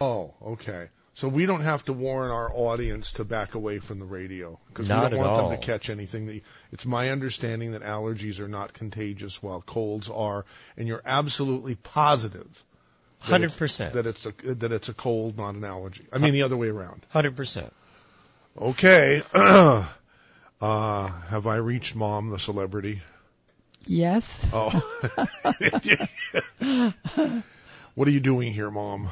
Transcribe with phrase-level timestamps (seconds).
[0.00, 0.88] Oh, okay.
[1.14, 4.88] So we don't have to warn our audience to back away from the radio because
[4.88, 5.50] we don't want all.
[5.50, 6.26] them to catch anything.
[6.26, 6.40] That
[6.72, 10.46] it's my understanding that allergies are not contagious while colds are,
[10.78, 12.64] and you're absolutely positive.
[13.18, 16.06] Hundred percent That it's a that it's a cold, not an allergy.
[16.10, 17.04] I mean the other way around.
[17.10, 17.70] Hundred percent.
[18.56, 19.22] Okay.
[19.34, 19.82] uh,
[20.60, 23.02] have I reached mom, the celebrity?
[23.84, 24.24] Yes.
[24.54, 24.70] Oh.
[27.94, 29.10] what are you doing here, mom?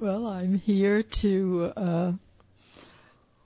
[0.00, 2.12] Well, I'm here to uh,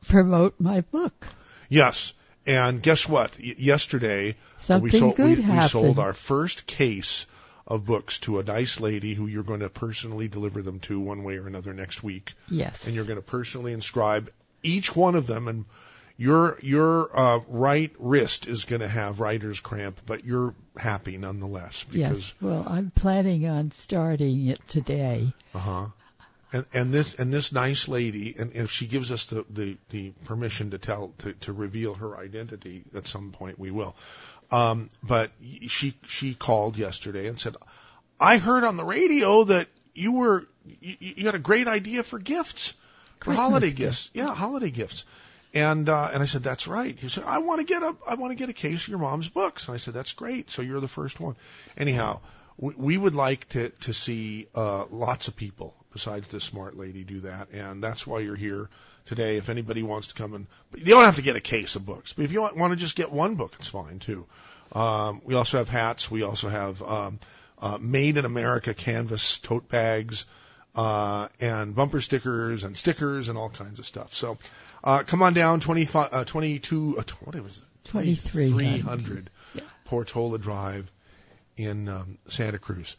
[0.07, 1.27] promote my book.
[1.69, 2.15] Yes.
[2.47, 3.37] And guess what?
[3.39, 7.27] Y- yesterday uh, Something we sold good we, we sold our first case
[7.67, 11.25] of books to a nice lady who you're going to personally deliver them to one
[11.25, 12.35] way or another next week.
[12.49, 12.87] Yes.
[12.87, 14.31] And you're going to personally inscribe
[14.63, 15.65] each one of them and
[16.17, 21.85] your your uh, right wrist is going to have writer's cramp, but you're happy nonetheless
[21.91, 22.35] because yes.
[22.41, 25.33] Well, I'm planning on starting it today.
[25.53, 25.87] Uh huh.
[26.55, 30.11] And, and this and this nice lady, and if she gives us the, the, the
[30.25, 33.97] permission to tell to, to reveal her identity at some point, we will.
[34.53, 35.33] Um, but
[35.67, 37.57] she she called yesterday and said,
[38.21, 42.21] "I heard on the radio that you were you, you had a great idea for
[42.21, 42.75] gifts,
[43.19, 44.11] for Christmas holiday gifts.
[44.11, 44.11] gifts.
[44.15, 45.05] Yeah, holiday gifts."
[45.55, 48.15] And uh, and I said, "That's right." He said, "I want to get a I
[48.15, 50.53] want to get a case of your mom's books." And I said, "That's great.
[50.53, 51.35] So you're the first one."
[51.77, 52.21] Anyhow,
[52.57, 57.05] we, we would like to to see uh, lots of people besides this smart lady
[57.05, 58.69] do that, and that's why you're here
[59.07, 59.39] today.
[59.39, 62.13] If anybody wants to come and, you don't have to get a case of books,
[62.13, 64.27] but if you want, want to just get one book, it's fine too.
[64.73, 66.11] Um, we also have hats.
[66.11, 67.19] We also have um,
[67.59, 70.27] uh, made in America canvas tote bags.
[70.77, 74.13] Uh, and bumper stickers and stickers and all kinds of stuff.
[74.13, 74.39] So,
[74.83, 77.65] uh, come on down, 25, uh, 22, uh, what was it?
[77.85, 78.51] 2300.
[78.65, 79.31] 2300
[79.85, 80.91] Portola Drive
[81.57, 82.97] in um, Santa Cruz.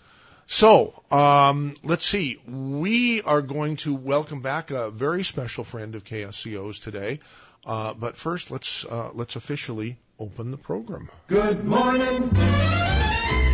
[0.47, 2.39] So, um, let's see.
[2.47, 7.19] We are going to welcome back a very special friend of KSCO's today.
[7.65, 11.09] Uh, but first, let's uh, let's officially open the program.
[11.27, 12.29] Good morning,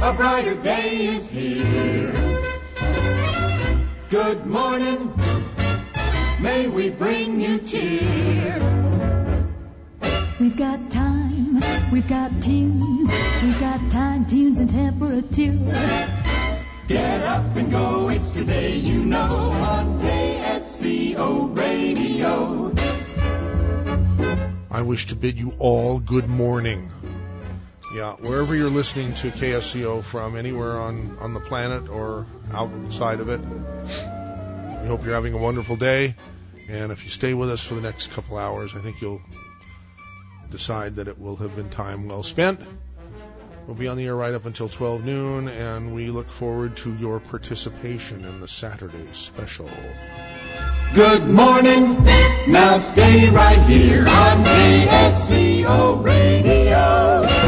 [0.02, 2.12] a brighter day is here.
[4.10, 5.14] Good morning,
[6.42, 8.60] may we bring you cheer.
[10.42, 11.62] We've got time,
[11.94, 13.10] we've got tunes,
[13.44, 16.21] we've got time, tunes, and temperature.
[16.88, 22.74] Get up and go, it's today you know on KSCO Radio.
[24.70, 26.90] I wish to bid you all good morning.
[27.96, 33.30] Yeah, wherever you're listening to KSCO from, anywhere on, on the planet or outside of
[33.30, 33.40] it,
[34.82, 36.16] we hope you're having a wonderful day.
[36.70, 39.22] And if you stay with us for the next couple hours, I think you'll
[40.50, 42.60] decide that it will have been time well spent.
[43.68, 46.96] We'll be on the air right up until 12 noon, and we look forward to
[46.96, 49.70] your participation in the Saturday special.
[50.94, 52.04] Good morning,
[52.48, 57.41] now stay right here on KSCO Radio.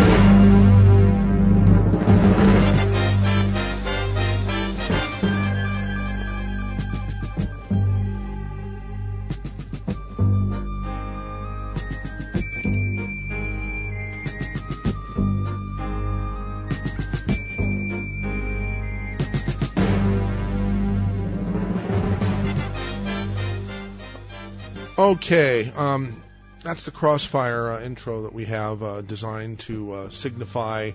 [25.03, 26.23] Okay, um,
[26.63, 30.91] that's the crossfire uh, intro that we have uh, designed to uh, signify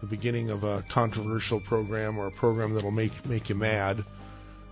[0.00, 3.98] the beginning of a controversial program or a program that'll make make you mad.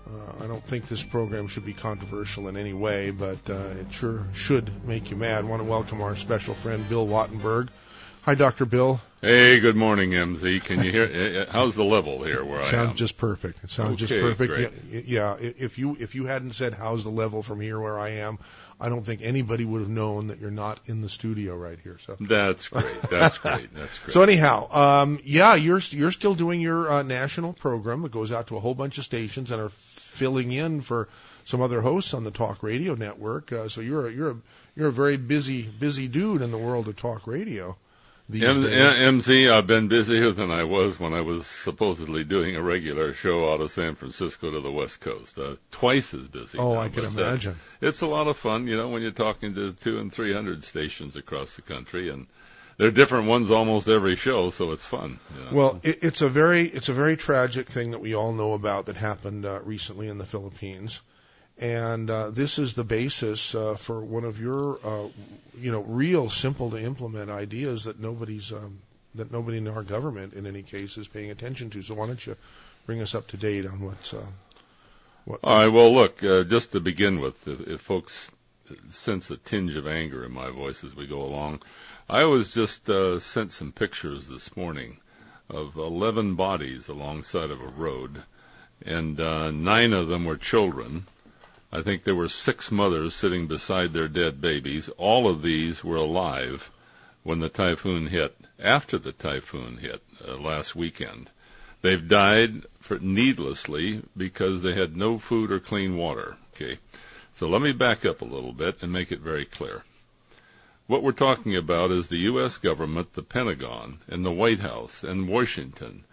[0.06, 3.92] Uh, I don't think this program should be controversial in any way, but uh, it
[3.92, 5.44] sure should make you mad.
[5.44, 7.68] I want to welcome our special friend Bill Wattenberg.
[8.22, 8.66] Hi, Dr.
[8.66, 9.00] Bill.
[9.22, 10.62] Hey, good morning, MZ.
[10.62, 11.04] Can you hear?
[11.12, 12.68] eh, eh, How's the level here where I am?
[12.68, 13.64] sounds just perfect.
[13.64, 14.52] It sounds just perfect.
[14.52, 14.70] great.
[14.90, 18.10] Yeah, yeah, if you if you hadn't said how's the level from here where I
[18.10, 18.38] am,
[18.80, 21.98] I don't think anybody would have known that you're not in the studio right here.
[22.06, 23.02] So That's great.
[23.10, 23.74] That's great.
[23.74, 24.12] That's great.
[24.12, 28.04] So anyhow, um, yeah, you're you're still doing your uh, national program.
[28.04, 31.08] It goes out to a whole bunch of stations and are filling in for
[31.44, 33.52] some other hosts on the talk radio network.
[33.52, 34.36] Uh, so you're a, you're a
[34.76, 37.76] you're a very busy busy dude in the world of talk radio
[38.30, 38.98] M- days.
[38.98, 43.14] M- MZ, I've been busier than I was when I was supposedly doing a regular
[43.14, 45.38] show out of San Francisco to the West Coast.
[45.38, 46.58] Uh, twice as busy.
[46.58, 47.56] oh, now, I can uh, imagine.
[47.80, 50.62] it's a lot of fun, you know, when you're talking to two and three hundred
[50.62, 52.26] stations across the country, and
[52.76, 55.18] they're different ones almost every show, so it's fun.
[55.36, 55.50] you know.
[55.52, 58.86] Well, it, it's a very it's a very tragic thing that we all know about
[58.86, 61.00] that happened uh, recently in the Philippines,
[61.60, 65.08] and uh, this is the basis uh, for one of your uh,
[65.58, 68.78] you know real simple to implement ideas that nobody's um,
[69.14, 71.82] that nobody in our government in any case is paying attention to.
[71.82, 72.36] So why don't you
[72.86, 74.24] bring us up to date on what's uh,
[75.24, 75.68] What- All right.
[75.68, 76.22] Well, look.
[76.22, 78.30] Uh, just to begin with, if, if folks
[78.90, 81.62] sense a tinge of anger in my voice as we go along,
[82.08, 84.98] I was just uh, sent some pictures this morning
[85.50, 88.22] of 11 bodies alongside of a road,
[88.84, 91.06] and nine of them were children.
[91.70, 94.88] I think there were six mothers sitting beside their dead babies.
[94.96, 96.70] All of these were alive
[97.24, 98.34] when the typhoon hit.
[98.58, 101.30] After the typhoon hit uh, last weekend,
[101.82, 106.36] they've died for needlessly because they had no food or clean water.
[106.54, 106.78] Okay,
[107.34, 109.84] so let me back up a little bit and make it very clear.
[110.86, 112.56] What we're talking about is the U.S.
[112.56, 116.04] government, the Pentagon, and the White House and Washington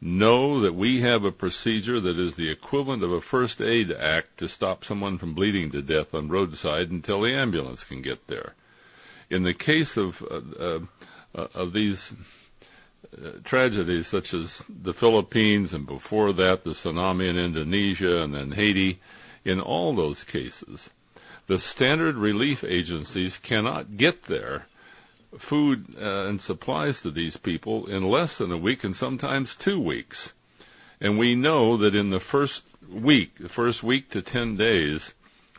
[0.00, 4.38] know that we have a procedure that is the equivalent of a first aid act
[4.38, 8.54] to stop someone from bleeding to death on roadside until the ambulance can get there.
[9.28, 10.80] In the case of uh,
[11.34, 12.12] uh, of these
[13.16, 18.50] uh, tragedies such as the Philippines and before that the tsunami in Indonesia and then
[18.50, 18.98] Haiti,
[19.44, 20.90] in all those cases,
[21.46, 24.66] the standard relief agencies cannot get there
[25.38, 29.80] food uh, and supplies to these people in less than a week and sometimes two
[29.80, 30.32] weeks.
[31.00, 35.14] And we know that in the first week, the first week to 10 days,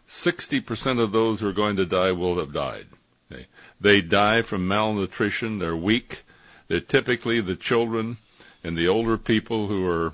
[0.08, 2.86] 60% of those who are going to die will have died.
[3.32, 3.48] Okay?
[3.80, 6.24] They die from malnutrition, they're weak,
[6.68, 8.18] they're typically the children
[8.64, 10.14] and the older people who are,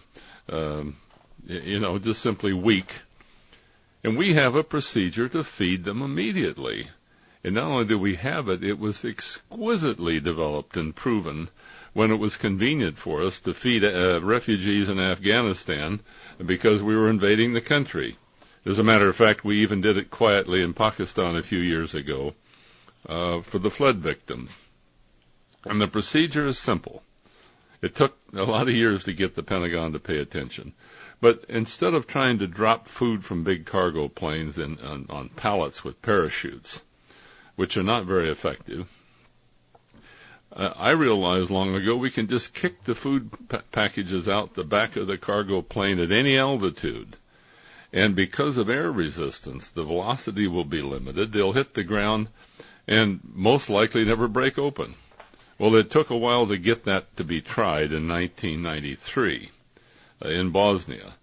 [0.49, 0.95] um,
[1.45, 3.01] you know, just simply weak.
[4.03, 6.87] And we have a procedure to feed them immediately.
[7.43, 11.49] And not only do we have it, it was exquisitely developed and proven
[11.93, 15.99] when it was convenient for us to feed uh, refugees in Afghanistan
[16.45, 18.17] because we were invading the country.
[18.65, 21.95] As a matter of fact, we even did it quietly in Pakistan a few years
[21.95, 22.33] ago
[23.07, 24.55] uh, for the flood victims.
[25.65, 27.01] And the procedure is simple.
[27.81, 30.73] It took a lot of years to get the Pentagon to pay attention.
[31.21, 35.83] But instead of trying to drop food from big cargo planes in, on, on pallets
[35.83, 36.81] with parachutes,
[37.57, 38.87] which are not very effective.
[40.55, 44.63] Uh, I realized long ago we can just kick the food pa- packages out the
[44.63, 47.17] back of the cargo plane at any altitude.
[47.91, 51.33] And because of air resistance, the velocity will be limited.
[51.33, 52.27] They'll hit the ground
[52.87, 54.93] and most likely never break open.
[55.57, 59.49] Well, it took a while to get that to be tried in 1993
[60.23, 61.15] uh, in Bosnia.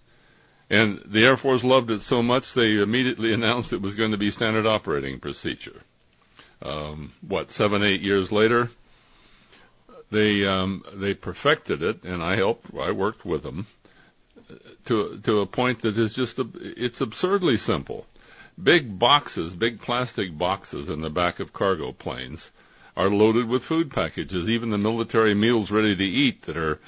[0.69, 4.19] And the Air Force loved it so much they immediately announced it was going to
[4.19, 5.81] be standard operating procedure
[6.64, 8.70] um, what seven eight years later
[10.11, 13.66] they um, they perfected it and I helped I worked with them
[14.87, 18.06] to to a point that is just a, it's absurdly simple.
[18.62, 22.50] Big boxes big plastic boxes in the back of cargo planes
[22.96, 26.78] are loaded with food packages even the military meals ready to eat that are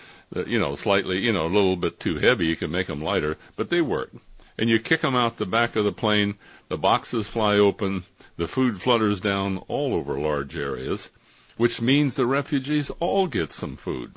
[0.47, 3.37] you know slightly you know a little bit too heavy you can make them lighter
[3.57, 4.11] but they work.
[4.59, 6.37] And you kick them out the back of the plane
[6.69, 8.05] the boxes fly open
[8.37, 11.11] the food flutters down all over large areas,
[11.57, 14.13] which means the refugees all get some food.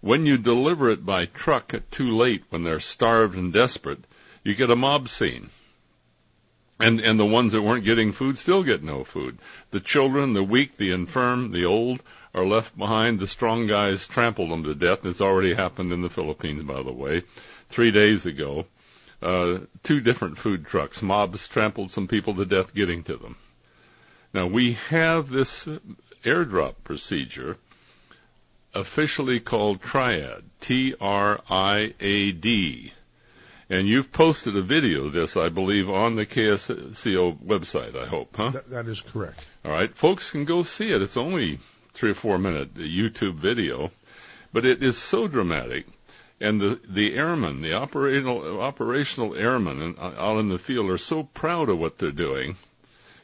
[0.00, 4.04] When you deliver it by truck too late when they're starved and desperate,
[4.42, 5.50] you get a mob scene.
[6.80, 9.38] And, and the ones that weren't getting food still get no food.
[9.70, 12.02] The children, the weak, the infirm, the old
[12.34, 13.18] are left behind.
[13.18, 15.06] The strong guys trample them to death.
[15.06, 17.22] It's already happened in the Philippines, by the way,
[17.68, 18.66] three days ago
[19.24, 21.02] uh, two different food trucks.
[21.02, 23.36] Mobs trampled some people to death getting to them.
[24.32, 25.66] Now we have this
[26.24, 27.56] airdrop procedure
[28.74, 31.02] officially called Triad, T-R-I-A-D.
[33.70, 38.36] And you've posted a video of this, I believe, on the KSCO website, I hope,
[38.36, 38.50] huh?
[38.50, 39.42] That, that is correct.
[39.64, 41.00] All right, folks can go see it.
[41.00, 41.60] It's only
[41.94, 43.90] three or four minute YouTube video,
[44.52, 45.86] but it is so dramatic.
[46.44, 51.22] And the the airmen, the operational operational airmen in, out in the field are so
[51.22, 52.56] proud of what they're doing.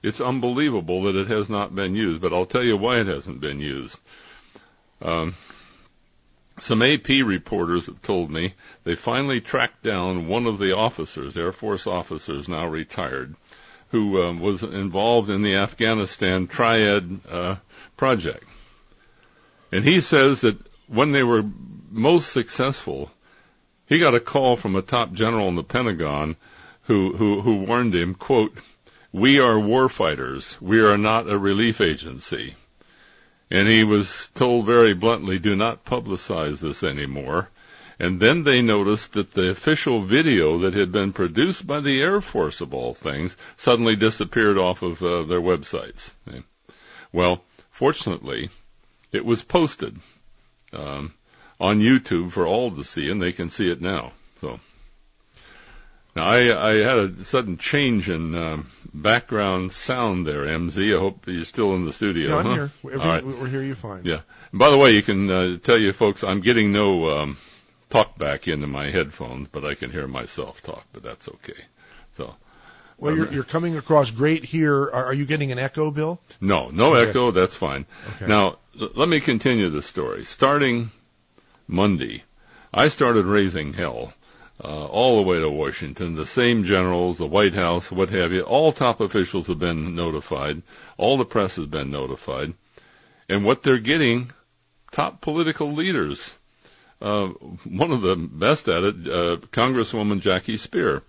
[0.02, 2.22] It's unbelievable that it has not been used.
[2.22, 3.98] But I'll tell you why it hasn't been used.
[5.02, 5.34] Um,
[6.60, 11.52] some AP reporters have told me they finally tracked down one of the officers, Air
[11.52, 13.34] Force officers now retired,
[13.90, 17.56] who um, was involved in the Afghanistan Triad uh,
[17.98, 18.44] project.
[19.72, 20.56] And he says that
[20.90, 21.44] when they were
[21.88, 23.10] most successful,
[23.86, 26.36] he got a call from a top general in the Pentagon
[26.82, 28.58] who, who, who warned him, quote,
[29.12, 30.60] we are warfighters.
[30.60, 32.54] We are not a relief agency.
[33.50, 37.50] And he was told very bluntly, do not publicize this anymore.
[38.00, 42.20] And then they noticed that the official video that had been produced by the Air
[42.20, 46.10] Force of all things suddenly disappeared off of uh, their websites.
[47.12, 48.50] Well, fortunately,
[49.12, 49.96] it was posted
[50.72, 51.12] um,
[51.58, 54.12] on YouTube for all to see, and they can see it now.
[54.40, 54.58] So,
[56.16, 60.96] Now, I, I had a sudden change in um, background sound there, MZ.
[60.96, 62.30] I hope you're still in the studio.
[62.30, 62.54] Yeah, I'm huh?
[62.54, 62.70] here.
[62.84, 63.24] Every, right.
[63.24, 63.62] We're here.
[63.62, 64.04] You're fine.
[64.04, 64.20] Yeah.
[64.52, 67.36] And by the way, you can uh, tell you folks, I'm getting no um,
[67.90, 71.60] talk back into my headphones, but I can hear myself talk, but that's okay.
[73.00, 74.74] Well, you're, you're coming across great here.
[74.84, 76.20] Are, are you getting an echo, Bill?
[76.40, 77.08] no, no Okay.
[77.10, 77.86] echo, that's fine.
[78.16, 78.26] Okay.
[78.26, 80.24] Now, l- let me continue the story.
[80.24, 80.90] Starting
[81.66, 82.22] Monday,
[82.72, 84.12] I started raising hell.
[84.62, 88.42] Uh, all the way to Washington, the same generals, the White House, what have you,
[88.42, 90.60] all top officials have been notified,
[90.98, 92.52] all the press has been notified,
[93.30, 94.30] and what they're getting,
[94.92, 96.34] top political leaders.
[97.00, 97.28] Uh,
[97.64, 101.00] one of the best at it, uh, Congresswoman Jackie Speier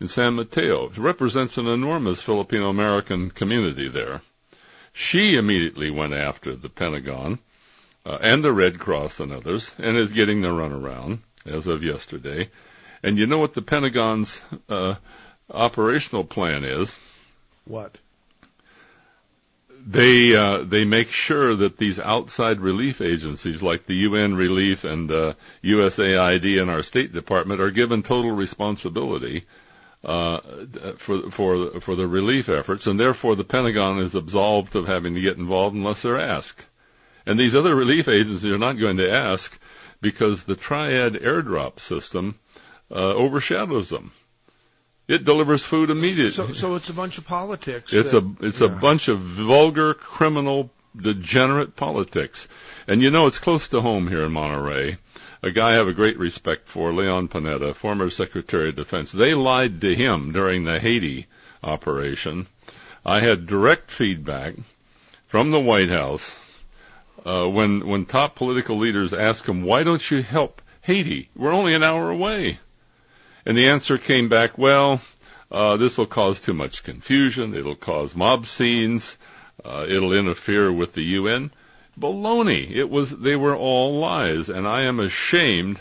[0.00, 4.20] in San Mateo, represents an enormous Filipino American community there.
[4.92, 7.38] She immediately went after the Pentagon
[8.04, 12.50] uh, and the Red Cross and others, and is getting the runaround as of yesterday.
[13.02, 14.94] And you know what the Pentagon's uh,
[15.50, 16.98] operational plan is?
[17.66, 17.98] What?
[19.88, 25.10] They uh, they make sure that these outside relief agencies like the UN Relief and
[25.12, 29.44] uh, USAID and our State Department are given total responsibility
[30.06, 30.40] uh,
[30.98, 35.20] for for for the relief efforts, and therefore the Pentagon is absolved of having to
[35.20, 36.66] get involved unless they're asked.
[37.26, 39.58] And these other relief agencies are not going to ask
[40.00, 42.38] because the Triad airdrop system
[42.88, 44.12] uh, overshadows them.
[45.08, 46.30] It delivers food immediately.
[46.30, 47.92] So, so it's a bunch of politics.
[47.92, 52.46] It's that- a it's a bunch of vulgar, criminal, degenerate politics.
[52.86, 54.98] And you know, it's close to home here in Monterey.
[55.42, 59.12] A guy I have a great respect for, Leon Panetta, former Secretary of Defense.
[59.12, 61.26] They lied to him during the Haiti
[61.62, 62.46] operation.
[63.04, 64.54] I had direct feedback
[65.28, 66.38] from the White House
[67.26, 71.28] uh, when when top political leaders asked him, "Why don't you help Haiti?
[71.36, 72.58] We're only an hour away."
[73.44, 75.00] And the answer came back, "Well,
[75.50, 77.54] uh, this will cause too much confusion.
[77.54, 79.18] It'll cause mob scenes.
[79.64, 81.50] Uh, it'll interfere with the UN."
[81.98, 82.70] Baloney!
[82.70, 83.10] It was.
[83.10, 85.80] They were all lies, and I am ashamed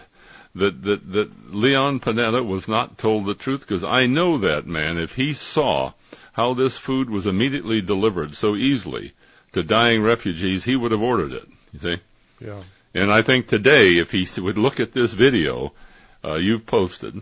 [0.56, 4.98] that that that Leon Panetta was not told the truth because I know that man.
[4.98, 5.94] If he saw
[6.34, 9.14] how this food was immediately delivered so easily
[9.54, 11.48] to dying refugees, he would have ordered it.
[11.74, 12.02] You see.
[12.40, 12.62] Yeah.
[12.94, 15.74] And I think today, if he would look at this video
[16.26, 17.22] uh, you've posted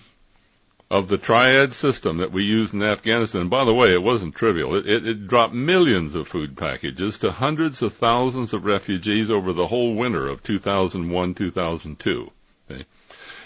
[0.89, 4.35] of the triad system that we used in Afghanistan, and by the way, it wasn't
[4.35, 4.75] trivial.
[4.75, 9.53] It, it, it dropped millions of food packages to hundreds of thousands of refugees over
[9.53, 12.31] the whole winter of 2001, 2002,
[12.69, 12.85] okay?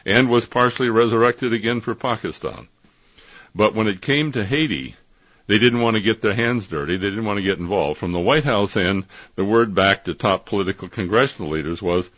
[0.06, 2.68] and was partially resurrected again for Pakistan.
[3.54, 4.96] But when it came to Haiti,
[5.48, 6.98] they didn't want to get their hands dirty.
[6.98, 8.00] They didn't want to get involved.
[8.00, 12.10] From the White House end, the word back to top political congressional leaders was,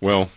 [0.00, 0.30] well,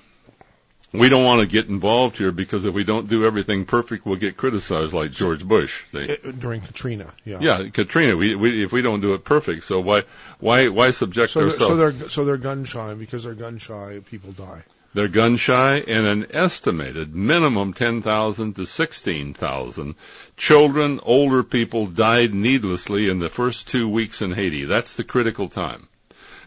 [0.92, 4.16] we don't want to get involved here because if we don't do everything perfect, we'll
[4.16, 5.84] get criticized like George Bush.
[5.92, 7.14] They, eh, eh, during Katrina.
[7.26, 7.40] Yeah.
[7.42, 10.04] yeah, Katrina, we, we, if we don't do it perfect, so why,
[10.40, 11.70] why, why subject So, they're, ourselves?
[11.70, 14.02] so they're so they're gun shy because they're gun shy.
[14.10, 14.64] People die.
[14.92, 19.96] They're gun shy and an estimated minimum 10,000 to 16,000
[20.36, 24.66] children, older people died needlessly in the first two weeks in Haiti.
[24.66, 25.88] That's the critical time.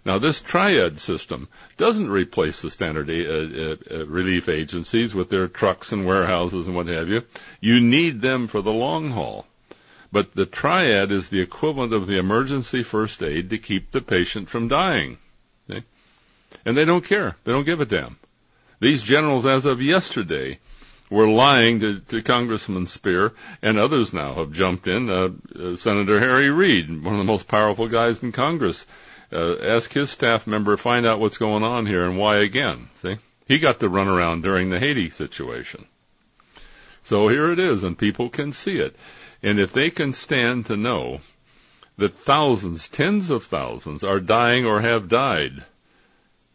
[0.04, 5.48] Now this triad system doesn't replace the standard uh, uh, uh, relief agencies with their
[5.48, 7.22] trucks and warehouses and what have you.
[7.60, 9.46] You need them for the long haul.
[10.10, 14.48] But the triad is the equivalent of the emergency first aid to keep the patient
[14.48, 15.18] from dying.
[16.64, 17.36] And they don't care.
[17.44, 18.18] They don't give a damn.
[18.80, 20.58] These generals, as of yesterday,
[21.10, 23.32] were lying to, to Congressman Speier,
[23.62, 25.10] and others now have jumped in.
[25.10, 25.28] Uh,
[25.58, 28.86] uh, Senator Harry Reid, one of the most powerful guys in Congress,
[29.32, 32.88] uh, ask his staff member find out what's going on here and why again.
[32.96, 35.86] See, he got the runaround during the Haiti situation.
[37.04, 38.94] So here it is, and people can see it.
[39.42, 41.20] And if they can stand to know
[41.96, 45.64] that thousands, tens of thousands, are dying or have died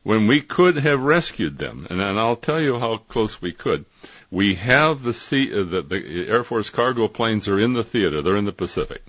[0.03, 3.83] when we could have rescued them, and, and I'll tell you how close we could.
[4.31, 8.21] We have the sea, uh, the, the Air Force cargo planes are in the theater.
[8.21, 9.03] They're in the Pacific.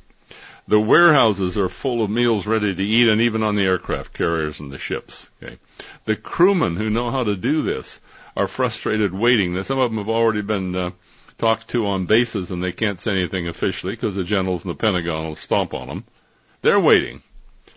[0.69, 4.61] The warehouses are full of meals ready to eat, and even on the aircraft carriers
[4.61, 5.31] and the ships.
[5.43, 5.59] Okay,
[6.05, 8.01] the crewmen who know how to do this
[8.37, 9.61] are frustrated waiting.
[9.63, 10.91] Some of them have already been uh,
[11.39, 14.75] talked to on bases, and they can't say anything officially because the generals in the
[14.75, 16.05] Pentagon will stomp on them.
[16.61, 17.23] They're waiting.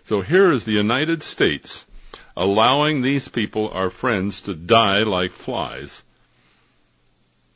[0.04, 1.86] So here is the United States
[2.36, 6.02] allowing these people, our friends, to die like flies.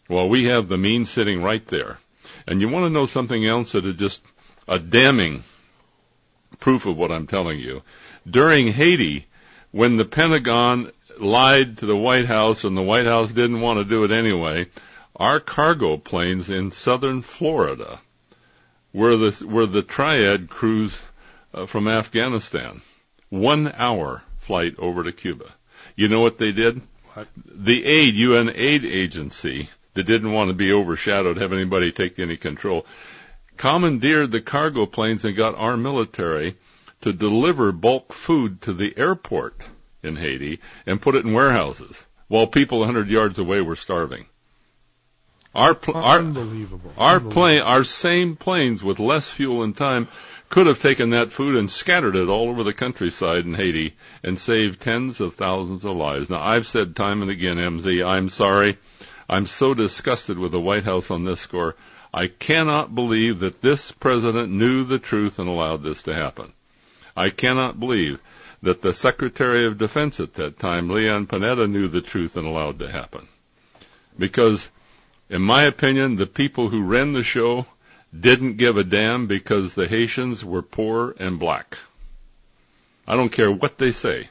[0.09, 1.99] Well, we have the means sitting right there.
[2.47, 4.23] And you want to know something else that is just
[4.69, 5.45] a damning
[6.59, 7.83] proof of what I'm telling you.
[8.29, 9.27] During Haiti,
[9.71, 13.85] when the Pentagon lied to the White House and the White House didn't want to
[13.85, 14.67] do it anyway,
[15.15, 18.01] our cargo planes in southern Florida
[18.93, 21.01] were the were the triad crews
[21.55, 22.83] uh, from Afghanistan.
[23.29, 25.47] One hour flight over to Cuba.
[25.95, 26.81] You know what they did?
[27.15, 27.29] What?
[27.47, 32.37] The aid UN aid agency that didn't want to be overshadowed, have anybody take any
[32.37, 32.87] control,
[33.57, 36.57] commandeered the cargo planes and got our military
[37.03, 39.61] to deliver bulk food to the airport
[40.03, 44.27] in Haiti and put it in warehouses while people 100 yards away were starving.
[45.55, 46.93] Our pl- our Unbelievable.
[46.99, 47.33] our Unbelievable.
[47.33, 50.09] plane, our same planes with less fuel and time
[50.51, 54.39] could have taken that food and scattered it all over the countryside in Haiti and
[54.39, 56.29] saved tens of thousands of lives.
[56.31, 58.77] Now I've said time and again, MZ, I'm sorry.
[59.29, 61.75] I'm so disgusted with the White House on this score.
[62.17, 66.55] I cannot believe that this president knew the truth and allowed this to happen.
[67.15, 68.23] I cannot believe
[68.63, 72.81] that the Secretary of Defense at that time, Leon Panetta, knew the truth and allowed
[72.81, 73.29] it to happen.
[74.19, 74.71] Because,
[75.29, 77.67] in my opinion, the people who ran the show
[78.19, 81.77] didn't give a damn because the Haitians were poor and black.
[83.07, 84.31] I don't care what they say.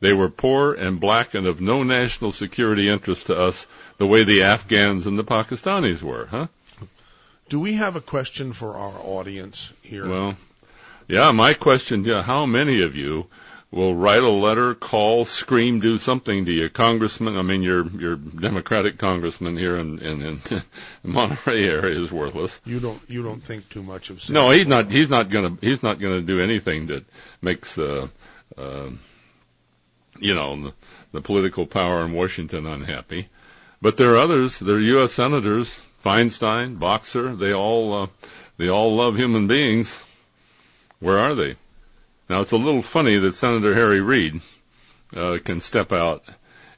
[0.00, 3.66] They were poor and black and of no national security interest to us
[3.96, 6.48] the way the Afghans and the Pakistanis were, huh?
[7.50, 10.08] Do we have a question for our audience here?
[10.08, 10.36] Well,
[11.08, 13.26] yeah, my question, yeah, how many of you
[13.72, 17.36] will write a letter, call, scream, do something to your congressman?
[17.36, 20.62] I mean, your your Democratic congressman here in in, in the
[21.02, 22.60] Monterey area is worthless.
[22.64, 24.88] you don't you don't think too much of No, he's not.
[24.88, 25.58] He's not gonna.
[25.60, 27.04] He's not gonna do anything that
[27.42, 28.06] makes, uh,
[28.56, 28.90] uh,
[30.20, 30.72] you know, the,
[31.10, 33.26] the political power in Washington unhappy.
[33.82, 34.60] But there are others.
[34.60, 35.12] There are U.S.
[35.12, 37.36] senators, Feinstein, Boxer.
[37.36, 38.06] They all, uh,
[38.56, 40.00] they all love human beings.
[40.98, 41.56] Where are they?
[42.28, 44.40] Now it's a little funny that Senator Harry Reid
[45.14, 46.22] uh, can step out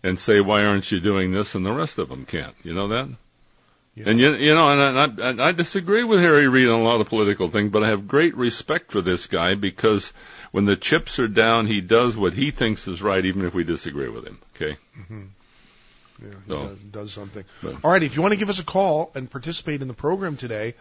[0.03, 2.55] and say, "Why aren't you doing this?" and the rest of them can't.
[2.63, 3.09] You know that?
[3.95, 4.05] Yeah.
[4.09, 7.03] And you, you know, and I, I, I disagree with Harry Reid on a lot
[7.03, 10.15] of political things, but I have great respect for this guy because
[10.51, 13.65] when the chips are down, he does what he thinks is right, even if we
[13.65, 14.39] disagree with him.
[14.57, 14.79] Okay.
[16.23, 17.45] Yeah, So- does, does something.
[17.63, 19.95] But- All right, if you want to give us a call and participate in the
[19.95, 20.75] program today,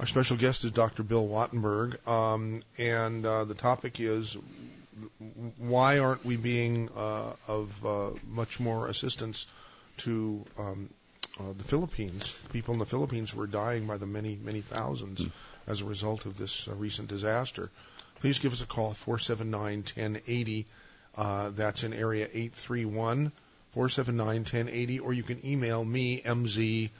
[0.00, 1.02] our special guest is Dr.
[1.02, 4.36] Bill Wattenberg, um, and uh, the topic is
[5.58, 9.46] why aren't we being uh, of uh, much more assistance
[9.98, 10.88] to um,
[11.38, 12.34] uh, the Philippines?
[12.52, 15.26] People in the Philippines were dying by the many, many thousands
[15.66, 17.70] as a result of this uh, recent disaster.
[18.20, 20.64] Please give us a call, 479-1080.
[21.16, 23.30] Uh, that's in area 831
[23.74, 26.90] 479 1080, or you can email me, mz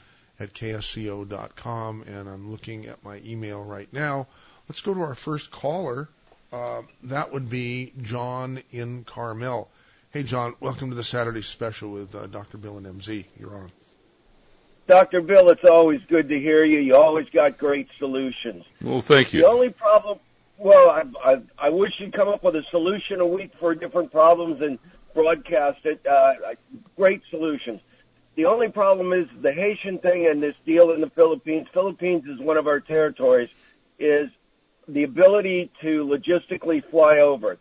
[0.41, 4.27] at ksco.com, and I'm looking at my email right now.
[4.67, 6.09] Let's go to our first caller.
[6.51, 9.69] Uh, that would be John in Carmel.
[10.11, 12.57] Hey, John, welcome to the Saturday special with uh, Dr.
[12.57, 13.23] Bill and MZ.
[13.39, 13.71] You're on.
[14.87, 15.21] Dr.
[15.21, 16.79] Bill, it's always good to hear you.
[16.79, 18.65] You always got great solutions.
[18.81, 19.43] Well, thank you.
[19.43, 20.19] The only problem,
[20.57, 24.11] well, I, I, I wish you'd come up with a solution a week for different
[24.11, 24.77] problems and
[25.15, 26.05] broadcast it.
[26.05, 26.33] Uh,
[26.95, 27.81] great solutions.
[28.35, 31.67] The only problem is the Haitian thing and this deal in the Philippines.
[31.73, 33.49] Philippines is one of our territories.
[33.97, 34.29] Is
[34.87, 37.57] the ability to logistically fly over.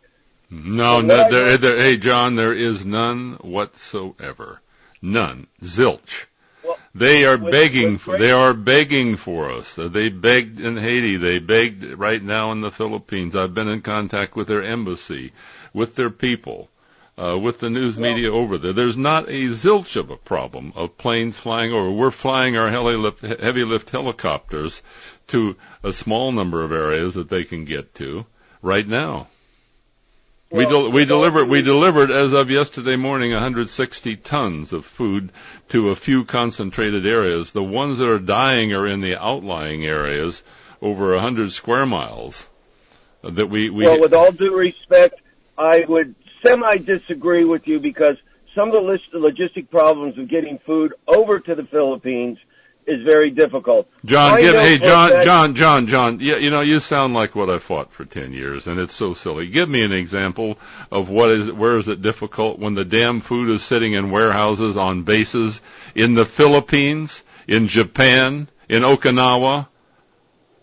[0.51, 4.61] No, no there, there, hey, John, there is none whatsoever.
[5.01, 5.47] None.
[5.63, 6.27] Zilch.
[6.65, 9.75] Well, They are with- begging with for, they are begging for us.
[9.77, 11.17] They begged in Haiti.
[11.17, 13.37] They begged right now in the Philippines.
[13.37, 15.33] I've been in contact with their embassy,
[15.73, 16.69] with their people,
[17.17, 18.73] uh, with the news Well- media over there.
[18.73, 21.91] There's not a zilch of a problem of planes flying over.
[21.91, 24.83] We're flying our heli lift, heavy lift helicopters
[25.29, 28.27] to a small number of areas that they can get to
[28.63, 29.29] right now.
[30.51, 35.33] we del- we delivered we delivered as of yesterday morning 160 tons of food
[35.71, 37.53] to a few concentrated areas.
[37.53, 40.43] The ones that are dying are in the outlying areas
[40.83, 42.47] over 100 square miles.
[43.23, 45.21] That we we well, with all due respect,
[45.57, 46.15] I would
[46.45, 48.17] semi disagree with you because
[48.55, 52.39] some of the list, logistic problems of getting food over to the Philippines
[52.87, 53.89] is very difficult.
[54.05, 56.21] John, give, hey, John, fact- John, John, John.
[56.21, 59.15] Yeah, you know, you sound like what I fought for ten years, and it's so
[59.15, 59.49] silly.
[59.49, 60.59] Give me an example
[60.91, 64.77] of what is, where is it difficult when the damn food is sitting in warehouses
[64.77, 65.61] on bases
[65.95, 69.69] in the Philippines, in Japan, in Okinawa,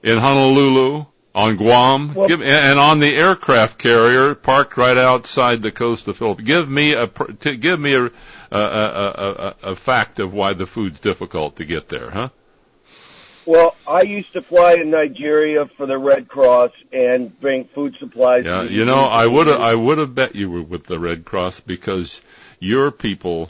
[0.03, 5.71] in Honolulu, on Guam, Well- give, and on the aircraft carrier parked right outside the
[5.71, 6.47] coast of Philippines.
[6.47, 8.11] Give me a, pr- give me a, a,
[8.51, 12.29] a, a, a, fact of why the food's difficult to get there, huh?
[13.45, 18.45] Well, I used to fly in Nigeria for the Red Cross and bring food supplies.
[18.45, 19.59] Yeah, to you know, I would have.
[19.59, 22.21] I would have bet you were with the Red Cross because
[22.59, 23.49] your people,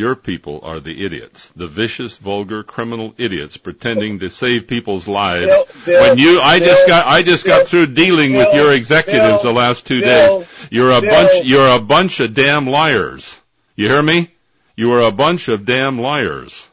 [0.00, 5.48] Your people are the idiots, the vicious, vulgar, criminal idiots pretending to save people's lives.
[5.48, 8.72] Bill, Bill, when you, I just got, I just Bill, got through dealing with your
[8.72, 10.48] executives Bill, the last two Bill, days.
[10.70, 11.10] You're a Bill.
[11.10, 13.42] bunch, you're a bunch of damn liars.
[13.76, 14.30] You hear me?
[14.74, 16.66] You are a bunch of damn liars.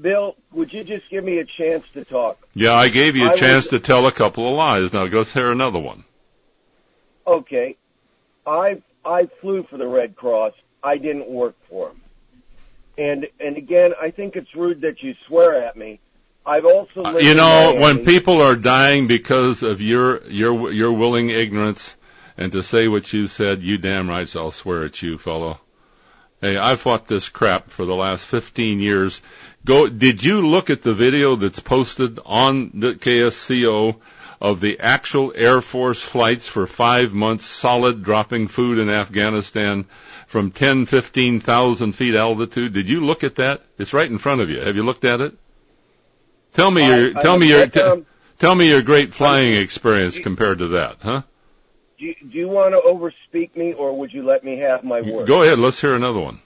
[0.00, 2.36] Bill, would you just give me a chance to talk?
[2.52, 4.92] Yeah, I gave you a I chance was- to tell a couple of lies.
[4.92, 6.02] Now go hear another one.
[7.28, 7.76] Okay,
[8.44, 10.54] I I flew for the Red Cross.
[10.82, 12.00] I didn't work for them.
[12.98, 16.00] And and again, I think it's rude that you swear at me.
[16.44, 21.30] I've also Uh, you know, when people are dying because of your your your willing
[21.30, 21.96] ignorance
[22.36, 25.60] and to say what you said, you damn right I'll swear at you, fellow.
[26.40, 29.22] Hey, I fought this crap for the last 15 years.
[29.64, 33.96] Go, did you look at the video that's posted on the KSCO
[34.40, 39.86] of the actual Air Force flights for five months solid dropping food in Afghanistan
[40.28, 42.72] from 10, 15,000 feet altitude?
[42.72, 43.62] Did you look at that?
[43.78, 44.60] It's right in front of you.
[44.60, 45.34] Have you looked at it?
[46.52, 47.88] Tell me I- your, I tell me your, at them.
[47.88, 48.06] Um,
[48.38, 51.22] tell me your great flying experience compared to that, huh?
[51.98, 55.00] do, you, do you want to overspeak me, or would you let me have my
[55.00, 55.26] word?
[55.26, 56.40] Go ahead, let's hear another one.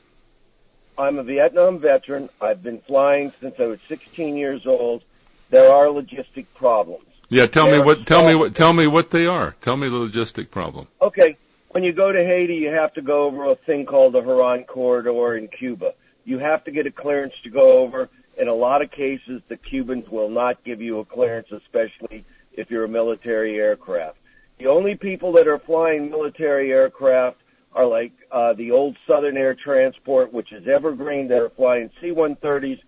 [0.97, 2.29] I'm a Vietnam veteran.
[2.41, 5.03] I've been flying since I was 16 years old.
[5.51, 7.05] There are logistic problems.
[7.29, 9.55] Yeah, tell me There are what, tell me what, tell me what they are.
[9.63, 10.87] Tell me the logistic problem.
[11.01, 11.37] Okay,
[11.73, 14.65] when you go to Haiti, you have to go over a thing called the Huron
[14.65, 15.93] Corridor in Cuba.
[16.25, 18.09] You have to get a clearance to go over.
[18.39, 22.71] In a lot of cases, the Cubans will not give you a clearance, especially if
[22.71, 24.19] you're a military aircraft.
[24.59, 27.39] The only people that are flying military aircraft
[27.75, 32.79] are like uh, the old Southern Air Transport, which is evergreen, that are flying C-130s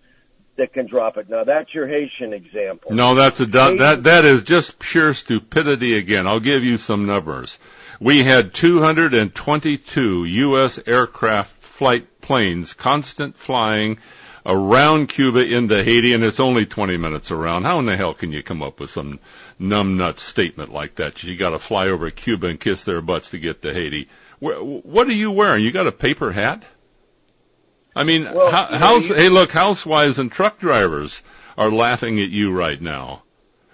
[0.57, 1.29] that can drop it.
[1.29, 2.93] Now that's your Haitian example.
[2.93, 6.27] No, that's a that that is just pure stupidity again.
[6.27, 7.59] I'll give you some numbers.
[7.99, 10.79] We had 222 U.S.
[10.85, 13.97] aircraft flight planes, constant flying
[14.45, 17.63] around Cuba into Haiti, and it's only 20 minutes around.
[17.63, 19.19] How in the hell can you come up with some
[19.59, 21.23] numbnut statement like that?
[21.23, 24.07] You got to fly over Cuba and kiss their butts to get to Haiti.
[24.39, 25.63] Wh- What are you wearing?
[25.63, 26.63] You got a paper hat?
[27.95, 31.23] I mean, Well, how, you know, you- hey, look, housewives and truck drivers
[31.57, 33.23] are laughing at you right now.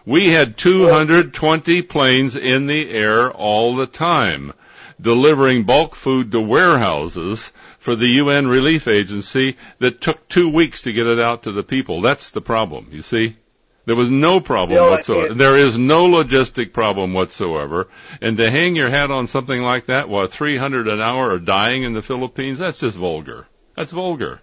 [0.06, 4.54] We had 220 planes in the air all the time,
[5.00, 10.94] delivering bulk food to warehouses for the UN Relief Agency that took two weeks to
[10.94, 12.02] get it out to the people.
[12.02, 13.38] That's the problem, you see?
[13.86, 15.34] There was no problem whatsoever.
[15.34, 17.88] There is no logistic problem whatsoever.
[18.22, 21.84] And to hang your hat on something like that while 300 an hour are dying
[21.84, 23.48] in the Philippines, that's just vulgar.
[23.76, 24.42] That's vulgar.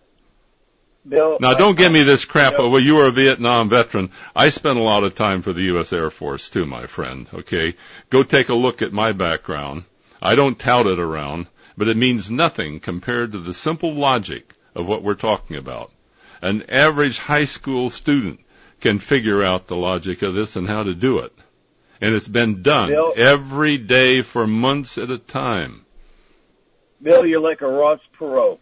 [1.09, 2.55] Bill, Now, don't give me this crap.
[2.59, 2.67] No.
[2.67, 4.11] Oh, well, you were a Vietnam veteran.
[4.37, 5.93] I spent a lot of time for the U.S.
[5.93, 7.27] Air Force too, my friend.
[7.33, 7.75] Okay,
[8.11, 9.85] go take a look at my background.
[10.21, 14.87] I don't tout it around, but it means nothing compared to the simple logic of
[14.87, 15.93] what we're talking about.
[16.43, 18.41] An average high school student
[18.81, 21.33] can figure out the logic of this and how to do it.
[22.01, 25.85] And it's been done Bill- every day for months at a time.
[27.03, 28.59] Bill, you're like a Ross Perot.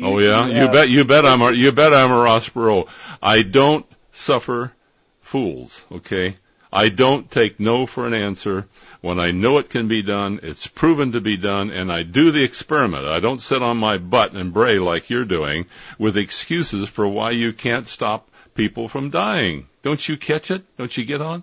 [0.00, 0.88] You- Oh yeah, you you bet.
[0.88, 1.26] You bet.
[1.26, 1.42] I'm.
[1.42, 1.92] A, you bet.
[1.92, 2.88] I'm a Ross Perot.
[3.22, 4.72] I don't suffer
[5.20, 5.84] fools.
[5.92, 6.34] Okay.
[6.72, 8.66] I don't take no for an answer.
[9.00, 12.30] When I know it can be done, it's proven to be done, and I do
[12.30, 13.06] the experiment.
[13.06, 15.66] I don't sit on my butt and bray like you're doing
[15.98, 19.66] with excuses for why you can't stop people from dying.
[19.82, 20.62] Don't you catch it?
[20.76, 21.42] Don't you get on?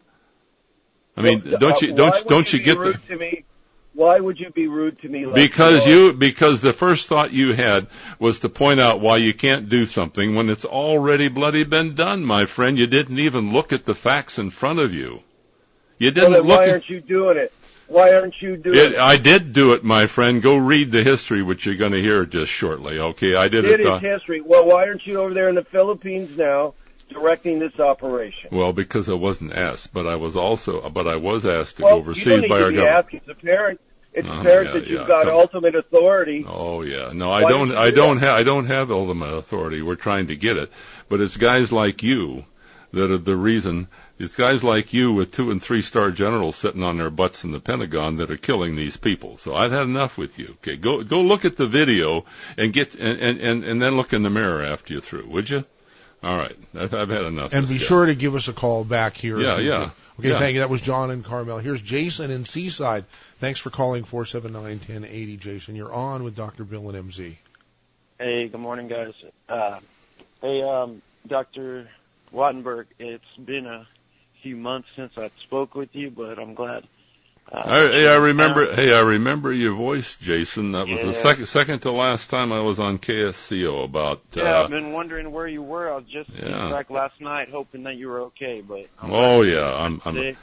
[1.17, 3.43] I mean, Well, don't uh, you why don't don't you be get the to me?
[3.97, 5.25] Why would you be rude to me?
[5.25, 7.87] Like because you because the first thought you had
[8.19, 12.23] was to point out why you can't do something when it's already bloody been done,
[12.23, 12.77] my friend.
[12.77, 15.23] You didn't even look at the facts in front of you.
[15.97, 17.51] You didn't then look why aren't you doing it?
[17.87, 18.91] Why aren't you doing it.
[18.91, 18.99] it?
[18.99, 20.43] I did do it, my friend.
[20.43, 22.99] Go read the history, which you're going to hear just shortly.
[22.99, 23.87] Okay, I did Did it.
[23.87, 24.41] Uh, history.
[24.41, 26.75] Well, why aren't you over there in the Philippines now
[27.09, 28.49] directing this operation?
[28.51, 31.95] well, because I wasn't asked, but I was also, but I was asked to well,
[31.95, 32.87] go overseas by our government.
[32.87, 33.13] asked.
[33.15, 33.79] It's apparent.
[34.17, 36.43] It's Uh, apparent yeah, that you've yeah, got come- ultimate authority.
[36.47, 37.69] Oh yeah, no, I Why don't.
[37.69, 38.25] did I do don't that?
[38.27, 38.35] have.
[38.39, 39.81] I don't have ultimate authority.
[39.81, 40.71] We're trying to get it,
[41.09, 42.45] but it's guys like you
[42.93, 43.87] that are the reason.
[44.19, 47.51] It's guys like you with two and three star generals sitting on their butts in
[47.51, 49.37] the Pentagon that are killing these people.
[49.37, 50.55] So I've had enough with you.
[50.63, 52.25] Okay, go go look at the video
[52.57, 55.49] and get and and and, and then look in the mirror after you're through, would
[55.51, 55.63] you?
[56.23, 57.53] All right, I've, I've had enough.
[57.53, 57.79] And be guy.
[57.79, 59.39] sure to give us a call back here.
[59.39, 59.77] Yeah, yeah.
[59.79, 59.91] can.
[60.19, 60.39] Okay, Yeah.
[60.39, 60.61] thank you.
[60.61, 61.59] That was John and Carmel.
[61.59, 63.05] Here's Jason in Seaside.
[63.39, 65.75] Thanks for calling 479-1080, Jason.
[65.75, 66.63] You're on with Dr.
[66.63, 67.35] Bill and MZ.
[68.19, 69.13] Hey, good morning, guys.
[69.47, 69.79] Uh,
[70.41, 71.87] hey, um, Dr.
[72.33, 73.87] Wattenberg, it's been a
[74.41, 76.85] few months since I spoke with you, but I'm glad
[77.51, 78.75] Uh, I, hey, I remember.
[78.75, 80.71] Hey, I remember your voice, Jason.
[80.73, 84.21] That was the second second to last time I was on KSCO about.
[84.33, 85.89] Yeah, uh, I've been wondering where you were.
[85.89, 86.65] I was just Yeah.
[86.65, 88.59] in fact last night, hoping that you were okay.
[88.61, 90.01] But I'm Oh yeah, I'm.
[90.03, 90.35] I'm sick.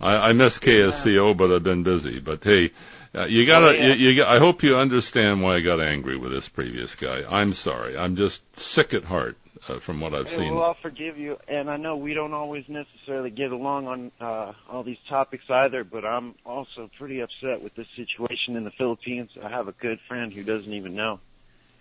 [0.00, 2.20] I, I miss KSCO, but I've been busy.
[2.20, 2.70] But hey,
[3.14, 3.68] uh, you gotta.
[3.68, 3.94] Oh, yeah.
[3.94, 7.22] you, you, I hope you understand why I got angry with this previous guy.
[7.28, 7.96] I'm sorry.
[7.98, 9.36] I'm just sick at heart
[9.68, 10.54] uh, from what I've Hey, seen.
[10.54, 14.52] well, I'll forgive you, and I know we don't always necessarily get along on uh,
[14.70, 15.84] all these topics either.
[15.84, 19.30] But I'm also pretty upset with this situation in the Philippines.
[19.42, 21.20] I have a good friend who doesn't even know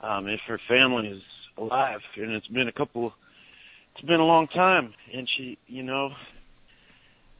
[0.01, 1.21] um, if her family is
[1.57, 3.13] alive, and it's been a couple.
[3.95, 6.11] It's been a long time, and she, you know,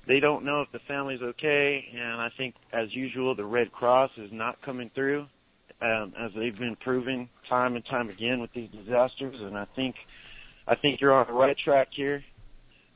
[0.10, 1.86] they don't know if the family's okay.
[1.94, 5.28] And I think, as usual, the Red Cross is not coming through,
[5.82, 9.40] um, as they've been proving time and time again with these disasters.
[9.40, 9.96] And I think
[10.68, 12.24] I think you're on the right track here.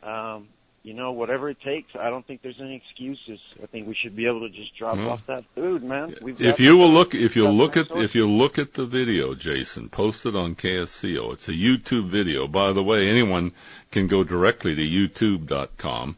[0.02, 0.47] Um,
[0.82, 3.39] you know, whatever it takes, I don't think there's any excuses.
[3.62, 6.15] I think we should be able to just drop Well, off that food, man.
[6.19, 9.36] We've If you will look, if you look at, if you look at the video,
[9.36, 12.47] Jason, posted on KSCO, it's a YouTube video.
[12.47, 13.52] By the way, anyone
[13.91, 16.17] can go directly to YouTube.com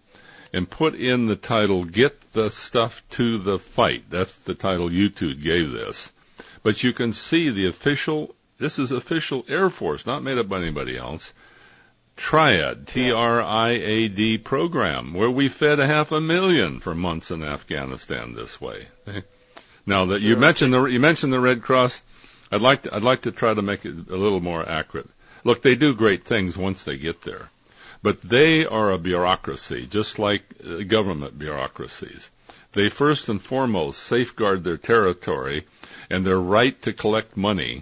[0.56, 5.42] and put in the title "Get the Stuff to the Fight." That's the title YouTube
[5.44, 6.12] gave this.
[6.64, 8.34] But you can see the official.
[8.58, 11.34] This is official Air Force, not made up by anybody else.
[12.16, 18.60] Triad, T-R-I-A-D program, where we fed a half a million for months in Afghanistan this
[18.62, 18.88] way.
[19.86, 22.02] Now that you mentioned the you mentioned the Red Cross,
[22.52, 25.08] I'd like to I'd like to try to make it a little more accurate.
[25.44, 27.52] Look, they do great things once they get there,
[28.06, 32.30] but they are a bureaucracy, just like uh, government bureaucracies.
[32.74, 35.66] They first and foremost safeguard their territory
[36.08, 37.82] and their right to collect money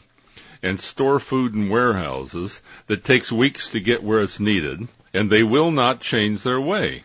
[0.62, 5.44] and store food in warehouses that takes weeks to get where it's needed, and they
[5.44, 7.04] will not change their way.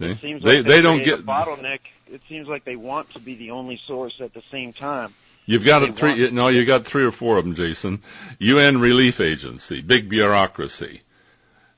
[0.00, 1.80] It seems They like they don't get a bottleneck.
[2.10, 5.12] It seems like they want to be the only source at the same time.
[5.44, 6.22] You've got a three.
[6.22, 8.02] want- No, you got three or four of them, Jason.
[8.38, 11.02] UN Relief Agency, big bureaucracy.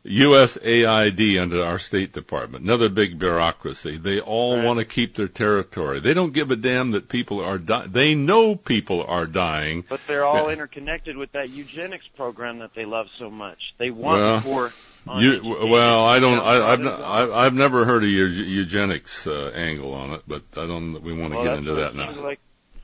[0.08, 3.96] USAID under our State Department, another big bureaucracy.
[3.96, 4.64] They all Right.
[4.64, 6.00] want to keep their territory.
[6.00, 7.90] They don't give a damn that people are dying.
[7.92, 9.84] They know people are dying.
[9.88, 13.58] But they're all interconnected with that eugenics program that they love so much.
[13.78, 14.72] They want Well, poor.
[15.16, 15.40] You,
[15.70, 16.38] well, I don't.
[16.40, 20.42] I, I've, not, I, I've never heard of your eugenics uh, angle on it, but
[20.56, 21.00] I don't.
[21.02, 22.10] We want to well, get into that now.
[22.20, 22.40] Like,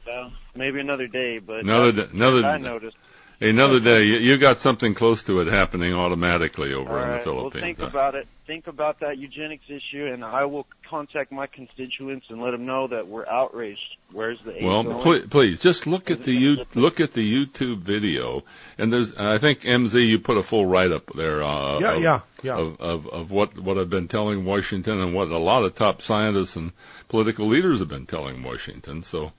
[0.07, 2.97] well, maybe another day, but Another day- another- I noticed.
[3.41, 7.07] Another day, you, you got something close to it happening automatically over All in the
[7.17, 7.27] right.
[7.27, 7.63] Well, Philippines.
[7.63, 7.87] think huh?
[7.87, 8.29] about it.
[8.47, 12.87] Think about that eugenics issue, and I will contact my constituents and let them know
[12.89, 13.81] that we're outraged.
[14.13, 14.99] Where's the aid Well, going?
[15.03, 18.45] please, please just look at the Is it you look at the YouTube video,
[18.79, 21.43] and there's I think MZ you put a full write up there.
[21.43, 22.57] Uh, Yeah, of, yeah, yeah.
[22.57, 26.03] Of, of of what what I've been telling Washington and what a lot of top
[26.03, 26.73] scientists and
[27.09, 29.03] political leaders have been telling Washington.
[29.03, 29.33] So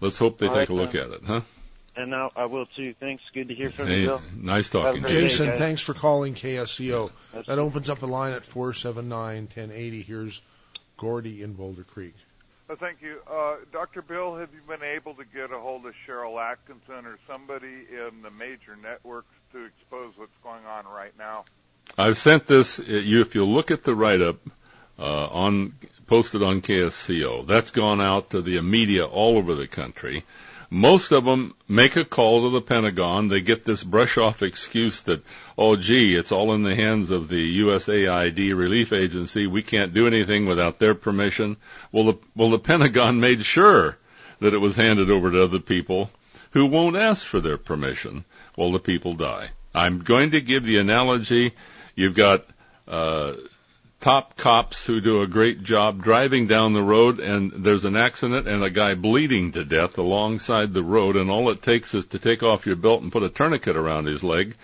[0.00, 1.02] let's hope they All take right, a look then.
[1.02, 1.40] at it, huh?
[1.96, 2.94] And now I will too.
[3.00, 3.22] Thanks.
[3.32, 4.22] Good to hear from Hey, you, Bill.
[4.36, 5.20] nice talking great to you.
[5.22, 5.58] day, Jason, guys.
[5.58, 7.10] thanks for calling KSCO.
[7.32, 10.02] That's- That opens up a line at 479-1080.
[10.04, 10.42] Here's
[10.98, 12.14] Gordy in Boulder Creek.
[12.68, 13.20] Uh, thank you.
[13.30, 14.02] Uh, Dr.
[14.02, 18.22] Bill, have you been able to get a hold of Cheryl Atkinson or somebody in
[18.22, 21.44] the major networks to expose what's going on right now?
[21.96, 22.80] I've sent this.
[22.80, 24.38] uh, You, if you look at the write-up
[24.98, 25.74] uh, on
[26.08, 30.24] posted on KSCO, that's gone out to the media all over the country.
[30.70, 33.28] Most of them make a call to the Pentagon.
[33.28, 35.24] They get this brush-off excuse that,
[35.56, 39.46] oh, gee, it's all in the hands of the USAID relief agency.
[39.46, 41.56] We can't do anything without their permission.
[41.92, 43.96] Well, the, well, the Pentagon made sure
[44.40, 46.10] that it was handed over to other people
[46.50, 48.24] who won't ask for their permission.
[48.56, 49.50] Well, the people die.
[49.74, 51.52] I'm going to give the analogy.
[51.94, 52.44] You've got
[52.88, 53.34] uh,
[54.00, 58.46] top cops who do a great job driving down the road, and there's an accident
[58.46, 62.18] and a guy bleeding to death alongside the road, and all it takes is to
[62.18, 64.54] take off your belt and put a tourniquet around his leg,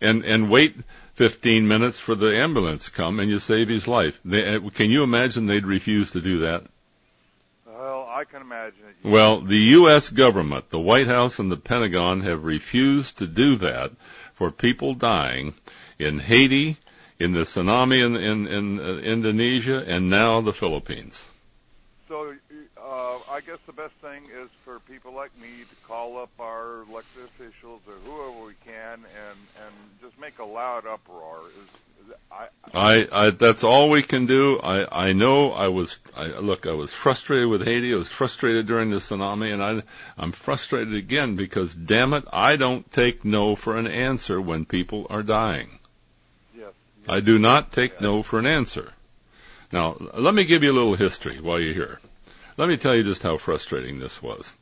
[0.00, 0.76] and and wait
[1.14, 4.20] 15 minutes for the ambulance to come, and you save his life.
[4.24, 6.64] They, uh, can you imagine they'd refuse to do that?
[7.66, 9.08] Well, I can imagine it.
[9.08, 10.10] Well, the U.S.
[10.10, 13.92] government, the White House and the Pentagon have refused to do that
[14.34, 15.54] for people dying
[15.98, 16.76] in Haiti,
[17.18, 21.24] in the tsunami in, in, in uh, Indonesia, and now the Philippines.
[22.08, 22.32] So
[22.86, 26.82] uh, I guess the best thing is for people like me to call up our
[26.88, 31.40] elected officials or whoever we can and, and just make a loud uproar.
[31.48, 34.60] Is, is I, I, I, that's all we can do.
[34.60, 37.92] I, I know I was, I, look, I was frustrated with Haiti.
[37.92, 39.82] I was frustrated during the tsunami, and I,
[40.16, 45.08] I'm frustrated again because, damn it, I don't take no for an answer when people
[45.10, 45.70] are dying.
[47.08, 48.92] I do not take no for an answer.
[49.72, 52.00] Now, let me give you a little history while you're here.
[52.56, 54.54] Let me tell you just how frustrating this was.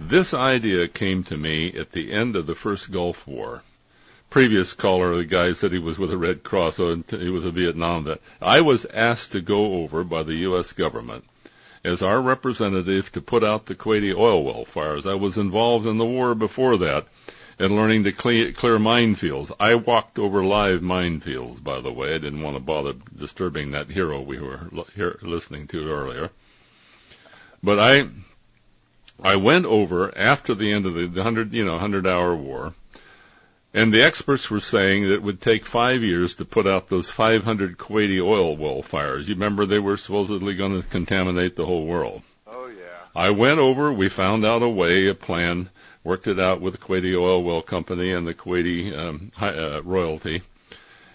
[0.00, 3.62] This idea came to me at the end of the first Gulf War.
[4.30, 7.50] Previous caller, the guy said he was with the Red Cross, so he was a
[7.50, 8.20] Vietnam vet.
[8.40, 10.72] I was asked to go over by the U.S.
[10.72, 11.24] government
[11.84, 15.06] as our representative to put out the Kuwaiti oil well fires.
[15.06, 17.06] I was involved in the war before that
[17.60, 19.52] and learning to clear, clear minefields.
[19.60, 22.14] I walked over live minefields, by the way.
[22.14, 24.86] I didn't want to bother disturbing that hero we were l-
[25.20, 26.30] listening to earlier.
[27.62, 28.08] But I,
[29.22, 32.72] I went over after the end of the, the hundred, you know, hundred hour war,
[33.74, 37.10] and the experts were saying that it would take five years to put out those
[37.10, 39.28] 500 Kuwaiti oil well fires.
[39.28, 42.22] You remember they were supposedly going to contaminate the whole world.
[42.46, 43.04] Oh yeah.
[43.14, 45.68] I went over, we found out a way, a plan,
[46.04, 49.80] worked it out with the Kuwaiti Oil Well Company and the Kuwaiti um, hi- uh,
[49.84, 50.42] royalty,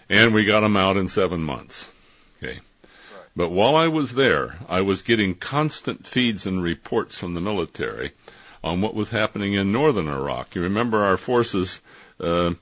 [0.08, 1.90] and we got them out in seven months.
[2.42, 2.60] Okay.
[3.34, 8.12] But while I was there, I was getting constant feeds and reports from the military
[8.64, 10.54] on what was happening in northern Iraq.
[10.54, 11.82] You remember our forces
[12.18, 12.54] uh,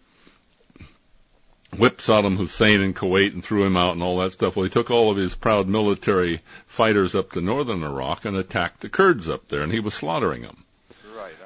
[1.76, 4.56] whipped Saddam Hussein in Kuwait and threw him out and all that stuff.
[4.56, 8.80] Well, he took all of his proud military fighters up to northern Iraq and attacked
[8.80, 10.63] the Kurds up there, and he was slaughtering them.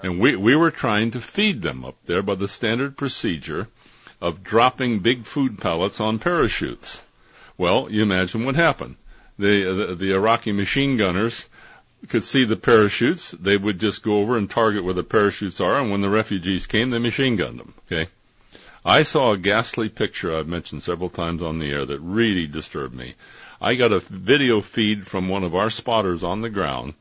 [0.02, 3.68] And we, we were trying to feed them up there by the standard procedure
[4.20, 7.02] of dropping big food pellets on parachutes.
[7.56, 8.96] Well, you imagine what happened.
[9.38, 11.48] The, the, the Iraqi machine gunners
[12.08, 13.32] could see the parachutes.
[13.32, 16.66] They would just go over and target where the parachutes are, and when the refugees
[16.66, 17.74] came, they machine gunned them.
[17.86, 18.08] Okay.
[18.84, 22.94] I saw a ghastly picture I've mentioned several times on the air that really disturbed
[22.94, 23.14] me.
[23.60, 26.94] I got a video feed from one of our spotters on the ground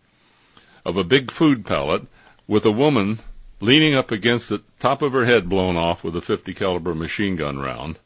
[0.84, 2.02] of a big food pellet
[2.48, 3.20] with a woman
[3.60, 7.36] leaning up against it, top of her head blown off with a 50 caliber machine
[7.36, 7.98] gun round,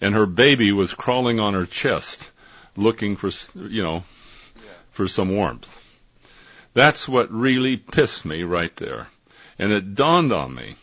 [0.00, 2.30] and her baby was crawling on her chest,
[2.76, 4.04] looking for, you know,
[4.92, 5.78] for some warmth.
[6.74, 9.08] That's what really pissed me right there.
[9.58, 10.76] And it dawned on me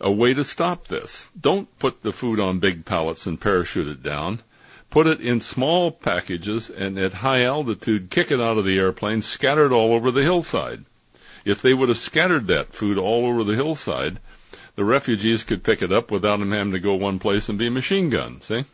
[0.00, 1.28] a way to stop this.
[1.40, 4.42] Don't put the food on big pallets and parachute it down.
[4.90, 9.22] Put it in small packages and at high altitude, kick it out of the airplane,
[9.22, 10.84] scatter it all over the hillside.
[11.46, 14.18] If they would have scattered that food all over the hillside,
[14.74, 17.70] the refugees could pick it up without them having to go one place and be
[17.70, 18.42] machine gunned.
[18.42, 18.64] See?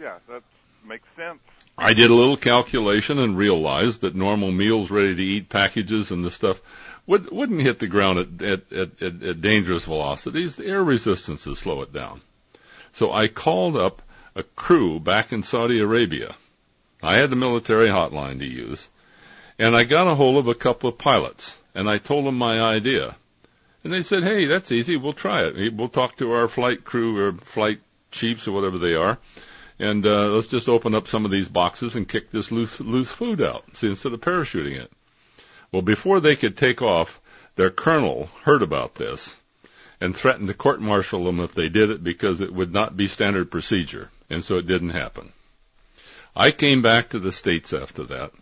[0.00, 0.42] Yeah, that
[0.82, 1.40] makes sense.
[1.76, 6.24] I did a little calculation and realized that normal meals ready to eat packages and
[6.24, 6.62] the stuff
[7.06, 10.56] would, wouldn't hit the ground at, at, at, at, at dangerous velocities.
[10.56, 12.22] The air resistances slow it down.
[12.92, 14.00] So I called up
[14.34, 16.34] a crew back in Saudi Arabia.
[17.02, 18.88] I had the military hotline to use.
[19.58, 22.60] And I got a hold of a couple of pilots and I told them my
[22.60, 23.16] idea.
[23.82, 24.96] And they said, hey, that's easy.
[24.96, 25.74] We'll try it.
[25.74, 27.80] We'll talk to our flight crew or flight
[28.10, 29.18] chiefs or whatever they are
[29.80, 33.10] and uh, let's just open up some of these boxes and kick this loose loose
[33.10, 33.64] food out.
[33.74, 34.92] See, instead of parachuting it.
[35.72, 37.20] Well, before they could take off,
[37.56, 39.34] their colonel heard about this
[40.00, 43.50] and threatened to court-martial them if they did it because it would not be standard
[43.50, 45.32] procedure, and so it didn't happen.
[46.36, 48.32] I came back to the states after that,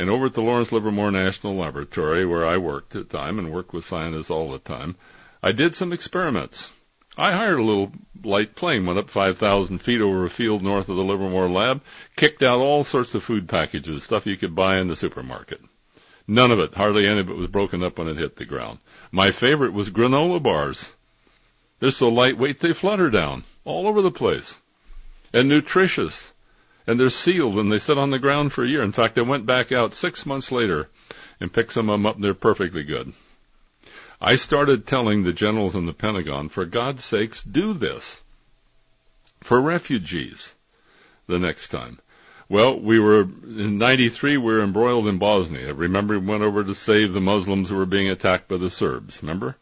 [0.00, 3.52] and over at the Lawrence Livermore National Laboratory, where I worked at the time and
[3.52, 4.96] worked with scientists all the time,
[5.42, 6.72] I did some experiments.
[7.18, 7.92] I hired a little
[8.24, 11.82] light plane, went up 5,000 feet over a field north of the Livermore lab,
[12.16, 15.60] kicked out all sorts of food packages, stuff you could buy in the supermarket.
[16.26, 18.78] None of it, hardly any of it was broken up when it hit the ground.
[19.12, 20.90] My favorite was granola bars.
[21.78, 24.58] They're so lightweight they flutter down all over the place.
[25.34, 26.32] And nutritious.
[26.86, 28.82] And they're sealed and they sit on the ground for a year.
[28.82, 30.88] In fact, I went back out six months later
[31.40, 33.12] and picked some of them up and they're perfectly good.
[34.20, 38.20] I started telling the generals in the Pentagon, for God's sakes, do this.
[39.40, 40.54] For refugees.
[41.26, 41.98] The next time.
[42.48, 45.72] Well, we were, in 93, we were embroiled in Bosnia.
[45.72, 49.22] Remember, we went over to save the Muslims who were being attacked by the Serbs.
[49.22, 49.56] Remember?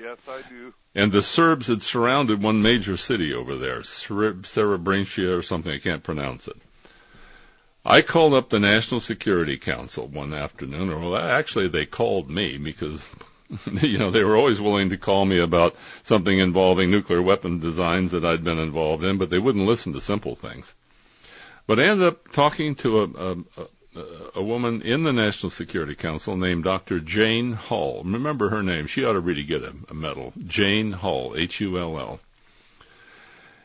[0.00, 0.72] Yes, I do.
[0.94, 6.02] And the Serbs had surrounded one major city over there, Srebrenica or something, I can't
[6.02, 6.56] pronounce it.
[7.84, 12.58] I called up the National Security Council one afternoon, or well, actually they called me
[12.58, 13.08] because,
[13.82, 18.12] you know, they were always willing to call me about something involving nuclear weapon designs
[18.12, 20.72] that I'd been involved in, but they wouldn't listen to simple things.
[21.66, 23.32] But I ended up talking to a,
[23.62, 23.66] a,
[24.34, 27.00] a, woman in the National Security Council named Dr.
[27.00, 28.02] Jane Hull.
[28.04, 28.86] Remember her name.
[28.86, 30.32] She ought to really get a, a medal.
[30.46, 32.20] Jane Hull, H-U-L-L.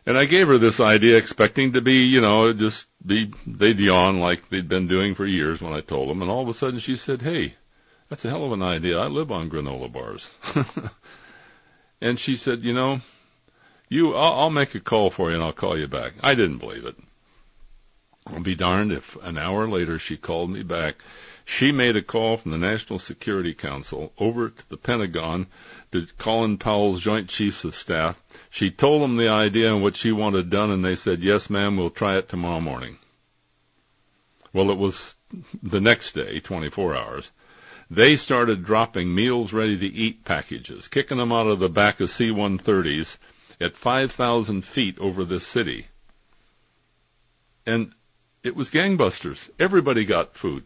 [0.06, 4.20] And I gave her this idea expecting to be, you know, just be, they'd yawn
[4.20, 6.22] like they'd been doing for years when I told them.
[6.22, 7.56] And all of a sudden she said, hey,
[8.10, 9.00] that's a hell of an idea.
[9.00, 10.30] I live on granola bars.
[12.02, 13.00] and she said, you know,
[13.88, 16.14] you, I'll, I'll make a call for you and I'll call you back.
[16.22, 16.98] I didn't believe it.
[18.28, 21.04] I'll be darned if an hour later she called me back.
[21.46, 25.48] She made a call from the National Security Council over to the Pentagon
[25.92, 28.22] to Colin Powell's Joint Chiefs of Staff.
[28.50, 31.76] She told them the idea and what she wanted done, and they said, yes, ma'am,
[31.76, 32.98] we'll try it tomorrow morning.
[34.54, 35.16] Well, it was
[35.62, 37.32] the next day, 24 hours.
[37.92, 42.10] They started dropping meals ready to eat packages, kicking them out of the back of
[42.10, 43.18] C-130s
[43.60, 45.88] at 5,000 feet over this city.
[47.66, 47.94] And
[48.44, 49.50] it was gangbusters.
[49.60, 50.64] Everybody got food.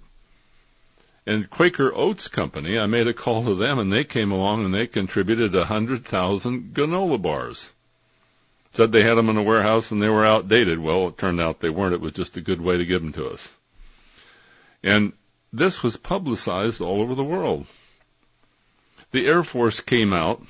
[1.25, 4.73] And Quaker Oats Company, I made a call to them and they came along and
[4.73, 7.69] they contributed a hundred thousand granola bars.
[8.73, 10.79] Said they had them in a warehouse and they were outdated.
[10.79, 11.93] Well, it turned out they weren't.
[11.93, 13.51] It was just a good way to give them to us.
[14.83, 15.13] And
[15.51, 17.65] this was publicized all over the world.
[19.11, 20.41] The Air Force came out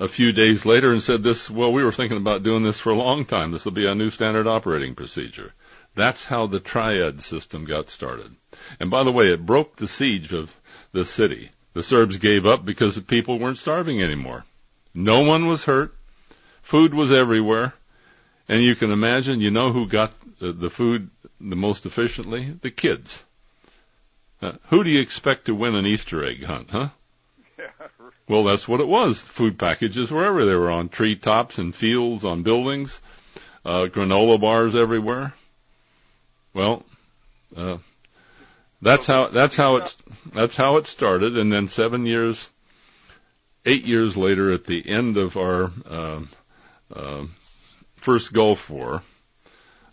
[0.00, 2.90] a few days later and said this, well, we were thinking about doing this for
[2.90, 3.52] a long time.
[3.52, 5.52] This will be a new standard operating procedure.
[5.94, 8.34] That's how the triad system got started.
[8.80, 10.58] And by the way, it broke the siege of
[10.92, 11.50] the city.
[11.74, 14.44] The Serbs gave up because the people weren't starving anymore.
[14.94, 15.94] No one was hurt.
[16.62, 17.74] Food was everywhere.
[18.48, 22.56] And you can imagine, you know who got the food the most efficiently?
[22.62, 23.22] The kids.
[24.40, 26.88] Uh, who do you expect to win an Easter egg hunt, huh?
[28.28, 29.20] Well, that's what it was.
[29.20, 33.00] Food packages wherever they were on treetops and fields, on buildings,
[33.64, 35.34] uh, granola bars everywhere.
[36.54, 36.84] Well,
[37.56, 37.78] uh,
[38.80, 40.00] that's how that's how it's
[40.32, 42.50] that's how it started, and then seven years,
[43.66, 46.20] eight years later, at the end of our uh,
[46.94, 47.24] uh,
[47.96, 49.02] first Gulf War,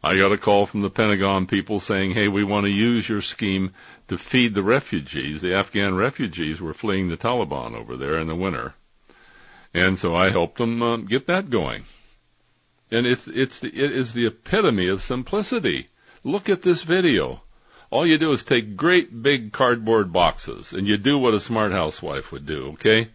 [0.04, 3.22] I got a call from the Pentagon people saying, "Hey, we want to use your
[3.22, 3.74] scheme
[4.08, 5.42] to feed the refugees.
[5.42, 8.76] The Afghan refugees were fleeing the Taliban over there in the winter,
[9.74, 11.84] and so I helped them uh, get that going.
[12.90, 15.90] And it's it's the, it is the epitome of simplicity.
[16.24, 17.42] Look at this video.
[17.90, 21.72] All you do is take great big cardboard boxes and you do what a smart
[21.72, 23.10] housewife would do, okay?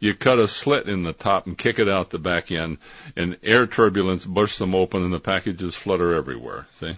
[0.00, 2.78] You cut a slit in the top and kick it out the back end
[3.16, 6.96] and air turbulence bursts them open and the packages flutter everywhere, see?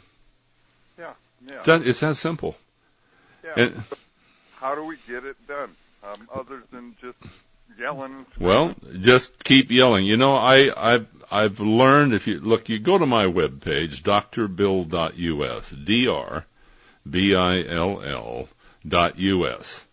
[0.98, 1.12] Yeah,
[1.46, 1.54] yeah.
[1.54, 2.56] It's that, it's that simple.
[3.42, 3.52] yeah.
[3.56, 3.82] And,
[4.56, 5.70] How do we get it done?
[6.02, 7.18] Um, other than just
[7.78, 10.04] yelling well, just keep yelling.
[10.04, 15.70] You know, I, I've, I've learned if you, look, you go to my webpage, drbill.us,
[15.70, 16.46] D-R,
[17.08, 18.48] B-I-L-L
[18.86, 19.86] dot U-S.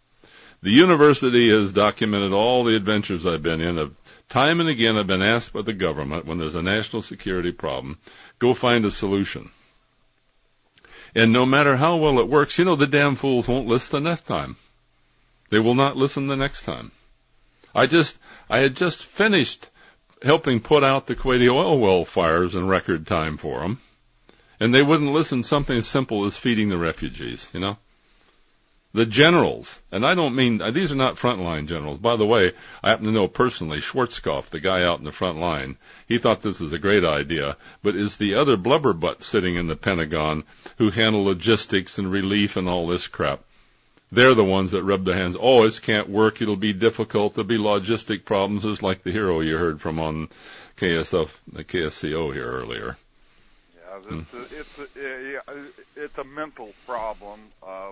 [0.61, 3.95] The university has documented all the adventures I've been in.
[4.29, 7.99] Time and again, I've been asked by the government when there's a national security problem,
[8.39, 9.51] go find a solution.
[11.15, 14.09] And no matter how well it works, you know, the damn fools won't listen the
[14.09, 14.55] next time.
[15.49, 16.91] They will not listen the next time.
[17.73, 18.17] I just,
[18.49, 19.69] I had just finished
[20.21, 23.79] helping put out the Kuwaiti oil well fires in record time for them.
[24.59, 27.77] And they wouldn't listen something as simple as feeding the refugees, you know?
[28.93, 31.99] The generals, and I don't mean, these are not frontline generals.
[31.99, 35.39] By the way, I happen to know personally Schwarzkopf, the guy out in the front
[35.39, 35.77] line.
[36.07, 39.75] He thought this was a great idea, but is the other blubberbutt sitting in the
[39.75, 40.45] Pentagon
[40.77, 43.41] who handle logistics and relief and all this crap.
[44.11, 45.35] They're the ones that rub their hands.
[45.39, 46.41] Oh, this can't work.
[46.41, 47.35] It'll be difficult.
[47.35, 48.65] There'll be logistic problems.
[48.65, 50.29] It's like the hero you heard from on
[50.77, 52.97] KSF, the KSCO here earlier.
[53.75, 57.41] Yeah, it's, a, it's a, it's a mental problem.
[57.61, 57.91] Uh,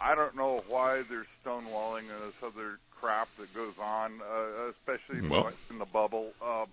[0.00, 5.28] I don't know why there's stonewalling and this other crap that goes on, uh, especially
[5.28, 6.32] Well- in the bubble.
[6.40, 6.66] Uh,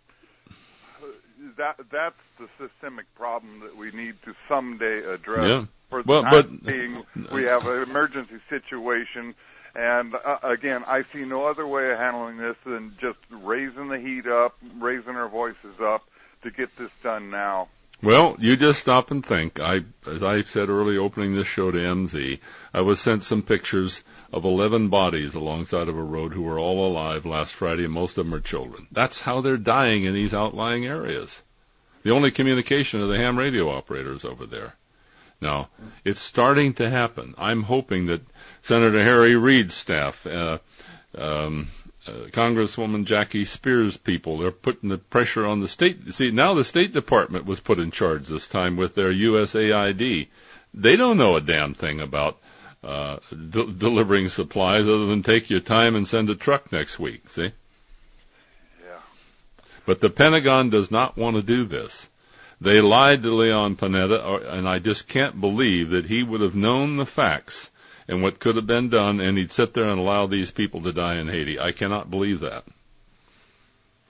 [1.58, 5.48] that that's the systemic problem that we need to someday address.
[5.48, 5.66] Yeah.
[5.90, 9.36] For the Well, time but- being, we have an emergency situation,
[9.76, 14.00] and uh, again, I see no other way of handling this than just raising the
[14.00, 16.04] heat up, raising our voices up
[16.42, 17.70] to get this done now.
[18.02, 19.60] Well, you just stop and think.
[19.60, 22.40] I, as I said early opening this show to MZ,
[22.72, 26.86] I was sent some pictures of 11 bodies alongside of a road who were all
[26.86, 28.86] alive last Friday and most of them are children.
[28.92, 31.42] That's how they're dying in these outlying areas.
[32.04, 34.76] The only communication are the ham radio operators over there.
[35.42, 35.70] Now,
[36.06, 37.34] it's starting to happen.
[37.38, 38.22] I'm hoping that
[38.62, 40.60] Senator Harry Reid's staff, uh,
[41.16, 41.68] um,
[42.32, 46.14] Congresswoman Jackie Speier's people, they're putting the pressure on the state.
[46.14, 50.28] See, now the State Department was put in charge this time with their USAID.
[50.74, 52.38] They don't know a damn thing about
[52.84, 57.30] uh, de- delivering supplies other than take your time and send a truck next week.
[57.30, 57.52] See?
[58.84, 59.00] Yeah.
[59.86, 62.10] But the Pentagon does not want to do this.
[62.62, 66.56] They lied to Leon Panetta, or- and I just can't believe that he would have
[66.56, 67.70] known the facts
[68.08, 70.94] and what could have been done, and he'd sit there and allow these people to
[70.94, 71.60] die in Haiti.
[71.60, 72.64] I cannot believe that.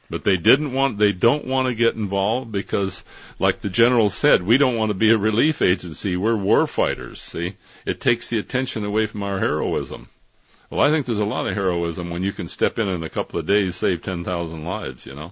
[0.10, 3.04] But they didn't want, they don't want to get involved because,
[3.40, 6.16] like the general said, we don't want to be a relief agency.
[6.16, 7.22] We're war fighters.
[7.22, 10.08] See, it takes the attention away from our heroism.
[10.70, 13.10] Well, I think there's a lot of heroism when you can step in in a
[13.10, 15.06] couple of days, save ten thousand lives.
[15.06, 15.32] You know.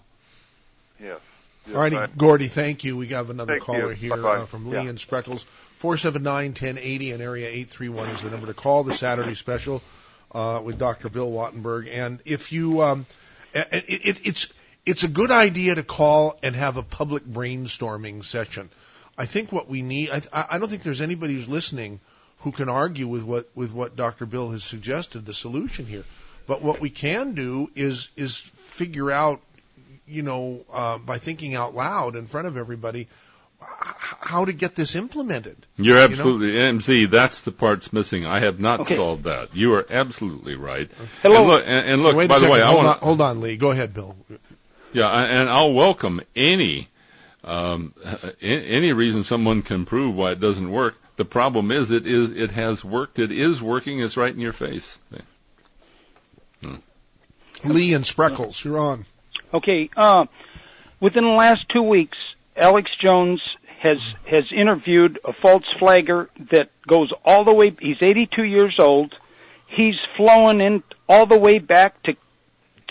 [0.99, 1.20] Yes.
[1.68, 2.95] yes All righty, Gordy, thank you.
[2.97, 3.95] We got another Thank caller you.
[4.11, 4.82] here uh, from Yeah.
[4.82, 5.45] Lee and Spreckels.
[5.82, 8.84] 479-1080 and area 831 is the number to call.
[8.84, 9.82] The Saturday special
[10.32, 11.09] uh, with Dr.
[11.09, 11.89] Bill Wattenberg.
[11.91, 13.05] And if you, um,
[13.53, 14.53] it, it, it's
[14.86, 18.69] it's a good idea to call and have a public brainstorming session.
[19.17, 20.09] I think what we need.
[20.11, 21.99] I, I don't think there's anybody who's listening
[22.39, 24.26] who can argue with what with what Dr.
[24.26, 26.03] Bill has suggested the solution here.
[26.47, 29.41] But what we can do is is figure out
[30.07, 33.07] you know, uh, by thinking out loud in front of everybody,
[33.60, 35.58] how to get this implemented.
[35.78, 36.03] You're You know?
[36.03, 37.10] absolutely MZ.
[37.10, 38.26] That's the part's missing.
[38.26, 38.95] I have not Okay.
[38.95, 39.56] solved that.
[39.56, 40.89] You are absolutely right.
[41.22, 41.39] Hello.
[41.41, 42.53] And look, and, and look Wait by the second.
[42.53, 43.58] way, I hold, want on, hold on, Lee.
[43.58, 44.16] Go ahead, Bill.
[44.93, 46.88] Yeah, and and I'll welcome any
[47.43, 47.93] um,
[48.41, 50.95] any reason someone can prove why it doesn't work.
[51.18, 53.20] The problem is it is it has worked.
[53.20, 53.99] It is working.
[53.99, 54.97] It's right in your face.
[57.64, 59.06] Lee and Spreckels, you're on.
[59.53, 60.26] Okay, uh,
[60.99, 62.18] within the last two weeks,
[62.56, 63.41] Alex Jones
[63.80, 67.76] has has interviewed a false flagger that goes all the way.
[67.80, 69.14] He's 82 years old.
[69.68, 72.14] He's flown in all the way back to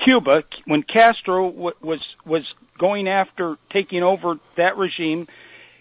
[0.05, 2.43] Cuba when Castro w- was was
[2.79, 5.27] going after taking over that regime.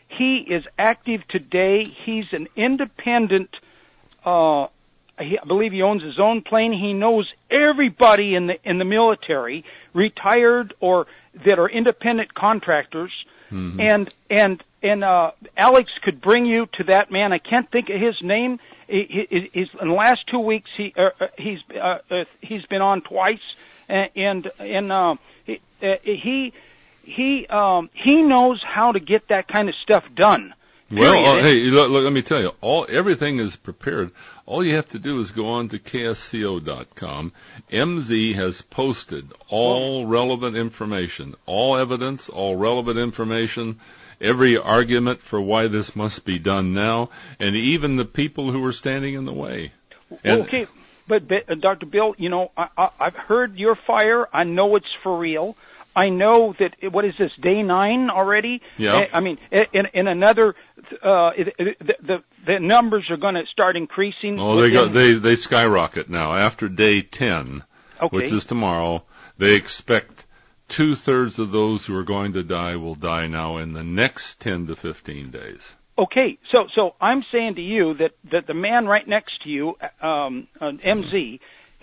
[0.08, 1.84] He is active today.
[1.84, 3.50] He's an independent.
[4.24, 4.68] Uh,
[5.20, 6.72] he, I believe he owns his own plane.
[6.72, 11.08] He knows everybody in the in the military, retired or
[11.46, 13.12] that are independent contractors.
[13.80, 17.32] And and and uh, Alex could bring you to that man.
[17.32, 18.60] I can't think of his name.
[18.88, 20.70] He, he, he's in the last two weeks.
[20.76, 23.56] He uh, uh, he's uh, uh, he's been on twice,
[23.88, 26.54] and and, and uh, he uh, he
[27.04, 30.54] he um, he knows how to get that kind of stuff done.
[30.92, 34.12] Well, uh, hey, look, look, let me tell you, all everything is prepared.
[34.46, 37.32] All you have to do is go on to ksco.com.
[37.72, 43.80] MZ has posted all relevant information, all evidence, all relevant information,
[44.20, 47.10] every argument for why this must be done now,
[47.40, 49.72] and even the people who are standing in the way.
[50.24, 50.68] And- okay,
[51.08, 51.86] but, but uh, Dr.
[51.86, 54.28] Bill, you know, I, I, I've heard your fire.
[54.32, 55.58] I know it's for real.
[55.96, 58.62] I know that what is this day nine already?
[58.78, 58.96] Yeah.
[58.96, 60.56] I I mean, in, in another,
[61.02, 64.40] uh, the, the the numbers are going to start increasing.
[64.40, 67.64] Oh, they go, they they skyrocket now after day ten,
[68.02, 68.16] Okay.
[68.16, 69.04] which is tomorrow.
[69.38, 70.26] They expect
[70.68, 74.40] two thirds of those who are going to die will die now in the next
[74.40, 75.76] ten to fifteen days.
[75.96, 79.76] Okay, so so I'm saying to you that that the man right next to you,
[80.02, 81.40] um, uh, MZ,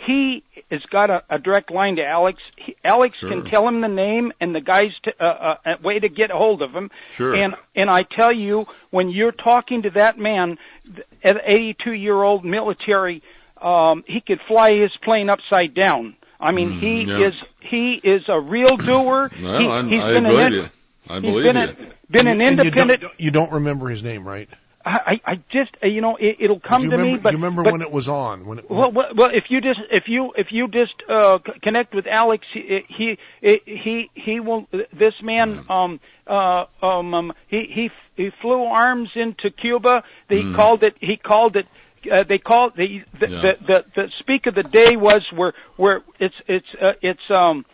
[0.07, 2.39] he has got a, a direct line to Alex.
[2.57, 3.29] He, Alex Sure.
[3.31, 5.25] can tell him the name and the guy's t- uh,
[5.65, 6.91] uh, way to get a hold of him.
[7.11, 7.35] Sure.
[7.35, 10.59] And and I tell you, when you're talking to that man,
[10.95, 13.23] th- at 82 year old military,
[13.61, 16.17] um, he could fly his plane upside down.
[16.39, 17.29] I mean, Mm, he yeah.
[17.29, 19.31] is he is a real doer.
[19.43, 20.69] Well, he, I'm, he's I been believe an, you.
[21.09, 21.63] I believe been you.
[21.63, 23.01] a, been an And you independent.
[23.03, 24.49] don't, you don't remember his name, right?
[24.85, 27.43] I, I just uh, you know it, it'll come to remember, me, but do you
[27.43, 28.47] remember but, when it was on?
[28.47, 31.59] When it, well, well, well, if you just if you if you just uh, c-
[31.63, 34.67] connect with Alex, he he he he will.
[34.73, 40.03] This man, um, uh, um, um, he he he flew arms into Cuba.
[40.29, 40.57] He Mm.
[40.57, 40.95] called it.
[41.01, 41.67] He called it.
[42.11, 43.41] Uh, they called the the, Yeah.
[43.43, 47.67] the the the speak of the day was where where it's it's uh, it's um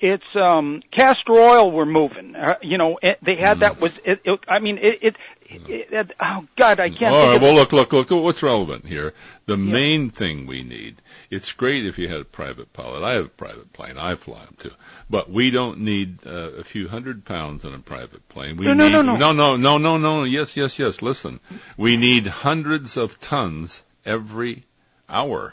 [0.00, 3.60] it's um castor oil we're moving uh, you know it, they had Mm.
[3.60, 5.16] that was it, it i mean it it,
[5.50, 7.40] it oh god i can't All right.
[7.40, 8.10] Well, look, look, look.
[8.10, 9.14] What's relevant here?
[9.46, 10.96] The main thing we need.
[11.30, 13.02] It's great if you had a private pilot.
[13.02, 13.98] I have a private plane.
[13.98, 14.70] I fly them too.
[15.08, 18.56] But we don't need uh, a few hundred pounds in a private plane.
[18.56, 19.16] We No, no, need, no, no.
[19.16, 20.24] no, no, no, no, no.
[20.24, 21.02] Yes, yes, yes.
[21.02, 21.40] Listen,
[21.76, 24.62] we need hundreds of tons every
[25.08, 25.52] hour.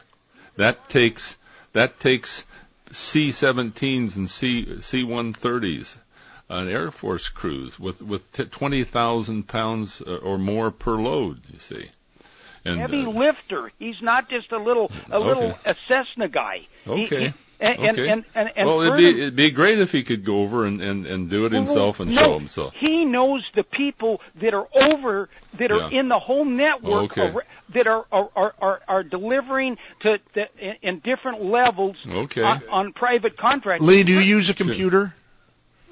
[0.57, 1.37] That takes
[1.73, 2.45] that takes
[2.91, 5.97] C-17s and C C-130s,
[6.49, 11.41] an Air Force cruise with with t- twenty thousand pounds uh, or more per load.
[11.51, 11.89] You see,
[12.65, 13.71] and heavy uh, lifter.
[13.79, 16.67] He's not just a little a little a Cessna guy.
[16.85, 17.27] He- Okay.
[17.29, 18.07] he- and, and, okay.
[18.09, 20.79] and, and, and well, it'd be it'd be great if he could go over and
[20.79, 22.73] and, and do it himself and no, show himself.
[22.79, 25.27] He knows the people that are over
[25.57, 25.99] that are Yeah.
[26.01, 27.31] in the whole network Okay.
[27.33, 32.43] ar- that are are, are are are delivering to, to in, in different levels Okay.
[32.43, 33.83] on, on private contracts.
[33.83, 35.15] Lee, do you use a computer?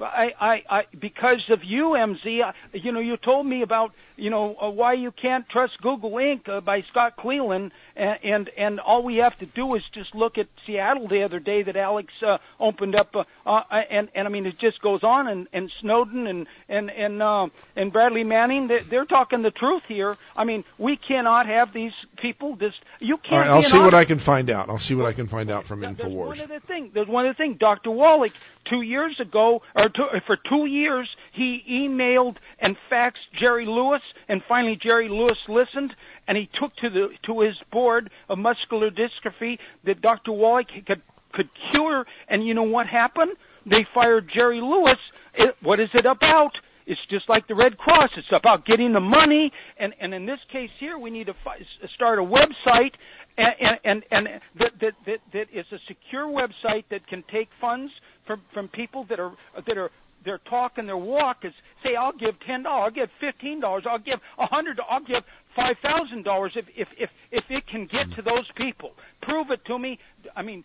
[0.01, 4.29] I, I, I, because of you, MZ, I, you know, you told me about, you
[4.29, 6.47] know, uh, why you can't trust Google Inc.
[6.47, 10.37] Uh, by Scott Cleland, and, and and all we have to do is just look
[10.37, 14.31] at Seattle the other day that Alex uh, opened up, uh, uh, and and I
[14.31, 18.67] mean it just goes on, and and Snowden and and and uh, and Bradley Manning,
[18.67, 20.15] they, they're talking the truth here.
[20.35, 22.77] I mean, we cannot have these people just.
[22.99, 23.33] You can't.
[23.33, 24.69] All right, I'll see what I can find out.
[24.69, 25.97] I'll see what I can find out from Infowars.
[25.97, 26.91] There's one other thing.
[26.93, 27.55] There's one other thing.
[27.59, 27.91] Dr.
[27.91, 28.33] Wallach,
[28.69, 34.01] two years ago, or two, uh, for two years, he emailed and faxed Jerry Lewis,
[34.27, 35.93] and finally Jerry Lewis listened,
[36.27, 40.31] and he took to the to his board of muscular dystrophy that Dr.
[40.31, 41.01] Wallach could
[41.33, 42.05] could cure.
[42.27, 43.31] And you know what happened?
[43.65, 44.99] They fired Jerry Lewis.
[45.33, 46.51] It, what is it about?
[46.88, 48.11] It's just like the Red Cross.
[48.15, 51.65] It's about getting the money, and and in this case here, we need to fi-
[51.95, 52.93] start a website,
[53.38, 54.27] and and and
[54.59, 57.91] that that that that is a secure website that can take funds
[58.26, 59.32] from from people that are
[59.65, 59.91] that are
[60.23, 61.53] their talk and their walk is
[61.84, 65.23] say I'll give ten dollars, I'll give fifteen dollars, I'll give a hundred, I'll give
[65.55, 68.93] five thousand dollars if if if if it can get to those people.
[69.21, 69.99] Prove it to me.
[70.36, 70.63] I mean,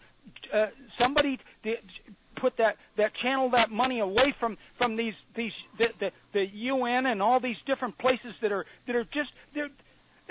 [0.52, 0.66] uh,
[0.98, 1.38] somebody
[2.40, 7.06] put that that channel that money away from from these these the, the the UN
[7.06, 9.70] and all these different places that are that are just they're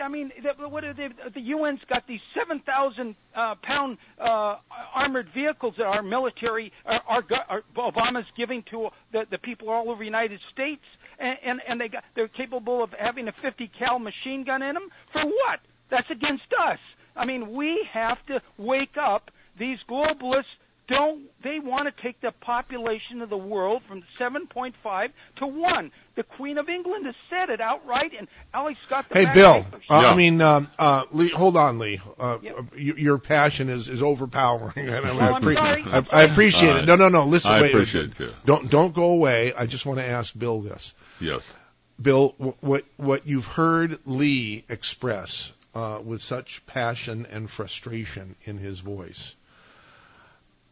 [0.02, 4.58] I mean, what are they, the UN's got these 7,000 uh, pound uh,
[4.93, 9.70] armored vehicles that our military, are, are, go- are Obama's giving to the, the people
[9.70, 10.84] all over the United States,
[11.20, 14.74] and, and, and they got, they're capable of having a 50 cal machine gun in
[14.74, 14.89] them.
[15.12, 15.60] For what?
[15.89, 16.80] That's against us.
[17.16, 19.32] I mean, we have to wake up.
[19.58, 20.43] These globalists
[20.90, 21.22] don't.
[21.44, 25.92] They want to take the population of the world from 7.5 to one.
[26.16, 29.66] The Queen of England has said it outright, and Alex got the Hey, Bill.
[29.90, 30.10] Uh, Yeah.
[30.12, 32.02] I mean, um, uh, Lee, hold on, Lee.
[32.20, 32.56] Uh, Yep.
[32.58, 34.74] uh, y- your passion is, is overpowering.
[34.90, 35.84] and I, Well, I'm appre- sorry.
[35.86, 36.86] I, I appreciate All it.
[36.86, 37.26] No, no, no.
[37.26, 37.72] Listen, I wait.
[37.74, 38.34] appreciate it, too.
[38.46, 39.54] Don't don't go away.
[39.54, 40.94] I just want to ask Bill this.
[41.22, 41.50] Yes.
[42.02, 48.58] Bill, wh- what what you've heard Lee express uh, with such passion and frustration in
[48.58, 49.36] his voice,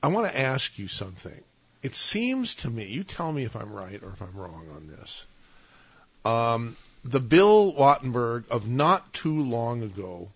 [0.02, 1.44] I want to ask you something.
[1.82, 4.88] It seems to me, you tell me if I'm right or if I'm wrong on
[4.88, 5.26] this.
[6.26, 10.30] Um, the Bill Wattenberg of not too long ago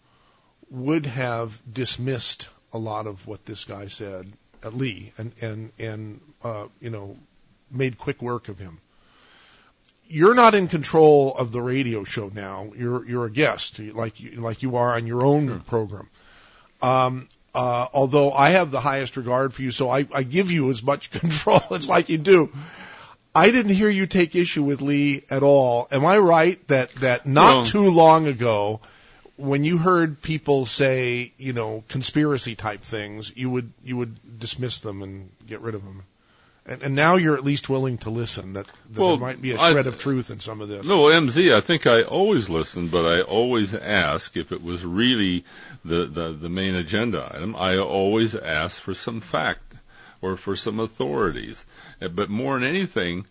[0.69, 4.31] would have dismissed a lot of what this guy said,
[4.63, 7.17] at Lee, and and and uh, you know
[7.69, 8.79] made quick work of him
[10.11, 12.71] you're not in control of the radio show now.
[12.75, 16.09] You're you're a guest, like you, like you are on your own program.
[16.81, 20.69] Um, uh, although I have the highest regard for you, so I, I give you
[20.69, 22.51] as much control as like you do.
[23.33, 25.87] I didn't hear you take issue with Lee at all.
[25.91, 28.81] Am I right that that not too long ago,
[29.37, 34.81] when you heard people say you know conspiracy type things, you would you would dismiss
[34.81, 36.03] them and get rid of them.
[36.65, 38.53] And, and now you're at least willing to listen.
[38.53, 40.85] That, that Well, there might be a shred of truth in some of this.
[40.85, 45.43] No, MZ, I think I always listen, but I always ask if it was really
[45.83, 47.55] the, the, the main agenda item.
[47.55, 49.73] I always ask for some fact
[50.21, 51.65] or for some authorities.
[51.99, 53.25] Uh, But more than anything,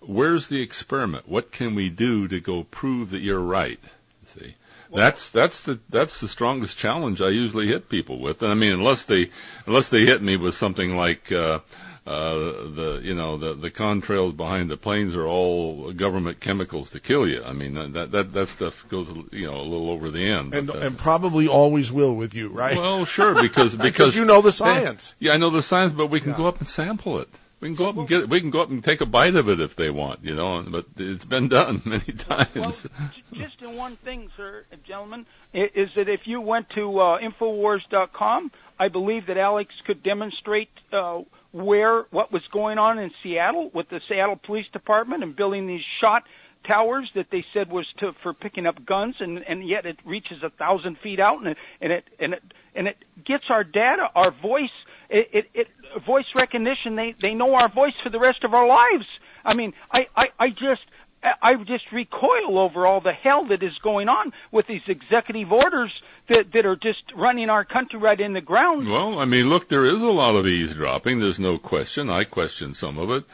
[0.00, 1.28] where's the experiment?
[1.28, 3.80] What can we do to go prove that you're right?
[4.26, 4.54] See?
[4.94, 8.42] That's that's the that's the strongest challenge I usually hit people with.
[8.42, 9.30] And I mean, unless they
[9.66, 11.58] unless they hit me with something like uh,
[12.06, 17.26] the you know the the contrails behind the planes are all government chemicals to kill
[17.28, 17.42] you.
[17.44, 20.54] I mean that that that stuff goes you know a little over the end.
[20.54, 22.76] and and probably always will with you, right?
[22.76, 25.14] well, sure, because because you know the science.
[25.18, 26.36] Yeah, I know the science, but we can Yeah.
[26.38, 27.28] go up and sample it.
[27.58, 28.28] We can go up and get it.
[28.28, 30.62] We can go up and take a bite of it if they want, you know.
[30.68, 32.82] But it's been done many times.
[32.84, 37.18] j- just in one thing, sir, uh, gentlemen, is that if you went to uh,
[37.18, 41.20] Infowars.com, I believe that Alex could demonstrate uh,
[41.56, 45.84] where what was going on in Seattle with the Seattle Police Department and building these
[46.00, 46.22] shot
[46.66, 50.42] towers that they said was to for picking up guns, and and yet it reaches
[50.44, 52.42] a thousand feet out, and it and it and it
[52.74, 54.76] and it gets our data, our voice,
[55.08, 55.66] it it, it
[56.04, 56.96] voice recognition.
[56.96, 59.06] They they know our voice for the rest of our lives.
[59.44, 60.82] I mean, I I, I just.
[61.22, 65.50] I I just recoil over all the hell that is going on with these executive
[65.50, 65.90] orders
[66.28, 68.88] that that are just running our country right in the ground.
[68.88, 71.20] Well, I mean, look, there is a lot of eavesdropping.
[71.20, 72.10] There's no question.
[72.10, 73.24] I question some of it.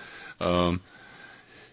[0.41, 0.81] Um,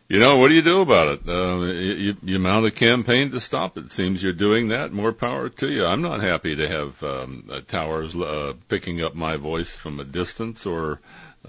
[0.09, 1.29] you know, what do you do about it?
[1.29, 3.91] Uh, you, you mount a campaign to stop it.
[3.91, 4.91] Seems you're doing that.
[4.91, 5.85] More power to you.
[5.85, 10.03] I'm not happy to have um, uh, towers uh, picking up my voice from a
[10.03, 10.99] distance or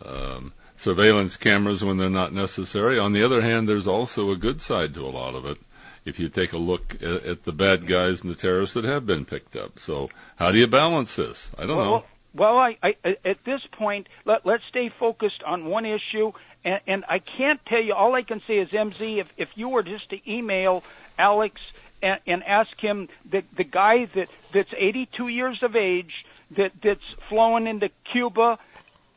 [0.05, 2.99] um, surveillance cameras when they're not necessary.
[2.99, 5.57] On the other hand, there's also a good side to a lot of it.
[6.05, 9.07] If you take a look at, at the bad guys and the terrorists that have
[9.07, 11.51] been picked up, so how do you balance this?
[11.59, 11.91] I don't Well, know.
[11.93, 16.33] well, Well, I, I at this point, let, let's stay focused on one issue,
[16.65, 17.93] and, and I can't tell you.
[17.95, 20.85] All I can say is, MZ, if if you were just to email
[21.19, 21.61] Alex
[22.03, 26.13] and, and ask him the the guy that that's 82 years of age
[26.57, 28.59] that that's flown into Cuba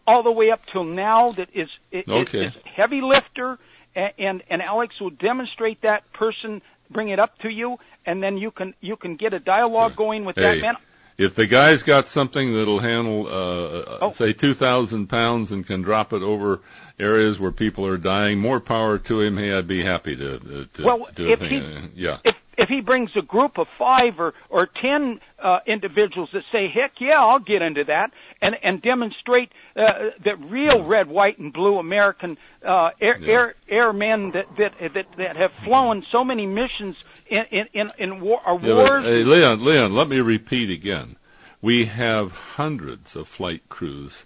[0.05, 2.45] all the way up till now that is is, Okay.
[2.47, 3.57] is heavy lifter,
[3.95, 6.61] and, and and Alex will demonstrate that person,
[6.93, 10.23] bring it up to you, and then you can you can get a dialogue going
[10.25, 10.75] with that man.
[11.17, 14.11] if the guy's got something that'll handle, uh, Oh.
[14.11, 16.61] say, 2,000 pounds and can drop it over
[16.99, 19.37] areas where people are dying, more power to him.
[19.37, 21.75] Hey, I'd be happy to, uh, to Well, do if a he- thing.
[21.77, 22.17] Uh, yeah.
[22.23, 26.67] if if he brings a group of five or or ten uh, individuals that say,
[26.73, 31.51] "Heck yeah, I'll get into that," and and demonstrate uh, that real red, white, and
[31.51, 33.31] blue American uh, air, Yeah.
[33.33, 36.95] air airmen that, that that that have flown so many missions
[37.27, 39.05] in in in, in war, uh, Yeah, but, wars.
[39.05, 41.15] hey, Leon, Leon, let me repeat again.
[41.61, 44.25] We have hundreds of flight crews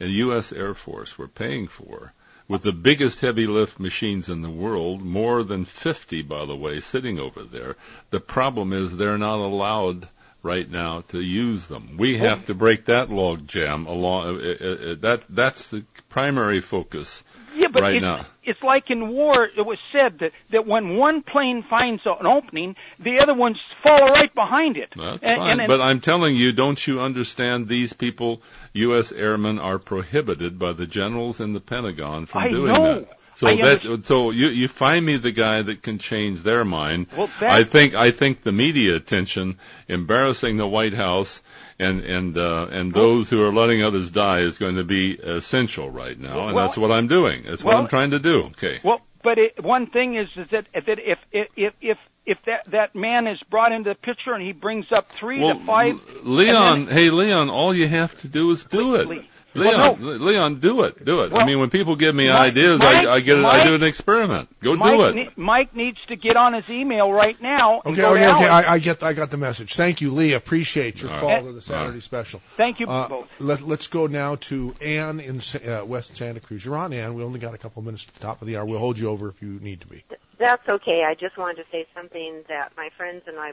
[0.00, 0.52] and U.S.
[0.52, 2.12] Air Force we're paying for
[2.48, 6.80] with the biggest heavy lift machines in the world, more than 50, by the way,
[6.80, 7.76] sitting over there.
[8.10, 10.08] The problem is they're not allowed
[10.42, 11.96] right now to use them.
[11.98, 14.36] We have to break that log jam along.
[14.36, 17.22] Uh, uh, uh, that that's the primary focus
[17.56, 18.26] yeah, but right it's, now.
[18.44, 19.44] it's like in war.
[19.46, 24.06] It was said that that when one plane finds an opening, the other ones follow
[24.12, 24.90] right behind it.
[24.96, 25.50] That's And- fine.
[25.50, 27.68] and- and- but I'm telling you, don't you understand?
[27.68, 28.42] These people,
[28.74, 29.12] U.S.
[29.12, 32.94] airmen, are prohibited by the generals in the Pentagon from I doing know.
[33.00, 33.08] that.
[33.34, 37.06] So I that so you you find me the guy that can change their mind.
[37.16, 41.40] Well, I think I think the media attention embarrassing the White House
[41.78, 45.90] and and uh, and those who are letting others die is going to be essential
[45.90, 47.44] right now, and Well- that's what I'm doing.
[47.44, 48.44] That's what I'm trying to do.
[48.48, 48.80] Okay.
[48.82, 52.94] Well, but it, one thing is, is that that if if if if that that
[52.94, 56.80] man is brought into the picture and he brings up three Well, to five, Leon,
[56.80, 59.24] and hey Leon, all you have to do is do it.
[59.58, 61.32] Leon, Well, Leon, do it, do it.
[61.32, 63.40] I mean, when people give me Mike- ideas, Mike- I, I get it.
[63.42, 64.48] Mike- I do an experiment.
[64.62, 65.14] Go Mike, do it.
[65.14, 67.78] ne- Mike needs to get on his email right now.
[67.86, 68.24] Okay, okay, okay.
[68.46, 68.68] Alex.
[68.68, 69.74] I, I get, I got the message.
[69.74, 70.32] Thank you, Lee.
[70.34, 71.44] Appreciate your All call right.
[71.44, 72.02] to the Saturday All right.
[72.02, 72.40] special.
[72.56, 73.26] Thank you Uh, both.
[73.38, 76.64] let, let's go now to Ann in Sa- uh, West Santa Cruz.
[76.64, 77.14] You're on, Ann.
[77.14, 78.64] We only got a couple minutes to the top of the hour.
[78.64, 80.04] We'll hold you over if you need to be.
[80.38, 81.04] That's okay.
[81.04, 83.52] I just wanted to say something that my friends and I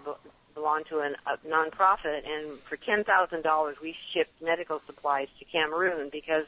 [0.53, 5.45] belong to an, a nonprofit, and for ten thousand dollars, we shipped medical supplies to
[5.45, 6.45] Cameroon because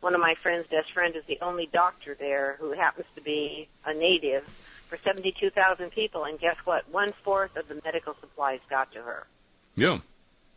[0.00, 3.68] one of my friend's best friend is the only doctor there who happens to be
[3.84, 4.44] a native
[4.88, 6.24] for seventy-two thousand people.
[6.24, 6.88] And guess what?
[6.88, 9.26] One fourth of the medical supplies got to her.
[9.74, 9.98] Yeah.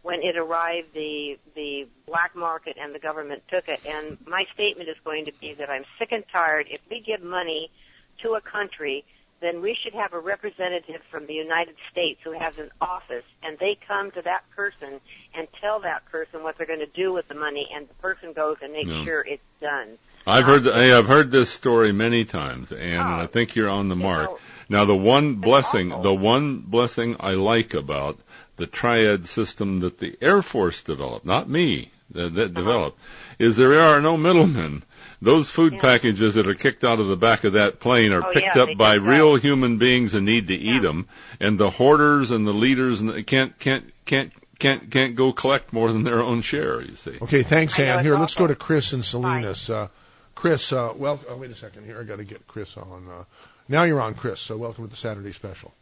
[0.04, 3.80] When it arrived, the the black market and the government took it.
[3.88, 6.68] And my statement is going to be that I'm sick and tired.
[6.70, 7.72] If we give money
[8.20, 9.04] to a country,
[9.42, 13.58] then we should have a representative from the United States who has an office, and
[13.60, 15.00] they come to that person
[15.36, 18.34] and tell that person what they're going to do with the money, and the person
[18.34, 19.04] goes and makes Yeah.
[19.04, 19.98] sure it's done.
[20.28, 20.64] I've heard.
[20.66, 23.22] Hey, I've heard this story many times, and Oh.
[23.24, 24.30] I think you're on the mark.
[24.32, 26.04] know, Now, the one blessing, awful.
[26.04, 28.18] the one blessing I like about
[28.58, 32.62] the triad system that the Air Force developed, not me, that, that Uh-huh.
[32.62, 33.00] developed,
[33.38, 34.82] is there are no middlemen.
[35.26, 35.82] Those food Yeah.
[35.82, 38.62] packages that are kicked out of the back of that plane are Oh, picked yeah,
[38.64, 39.10] up by get that.
[39.10, 41.08] real human beings and need to eat them,
[41.40, 45.74] and the hoarders and the leaders and the, can't can't can't can't can't go collect
[45.74, 46.80] more than their own share.
[46.82, 47.18] You see.
[47.24, 48.00] Okay, thanks, I Ann.
[48.00, 49.70] it's Here, let's go to Chris and Salinas.
[49.70, 49.88] Uh,
[50.36, 52.00] Chris, uh, well, oh, wait a second here.
[52.00, 53.08] I got to get Chris on.
[53.10, 53.24] Uh,
[53.68, 54.40] now you're on, Chris.
[54.42, 55.74] So welcome to the Saturday special.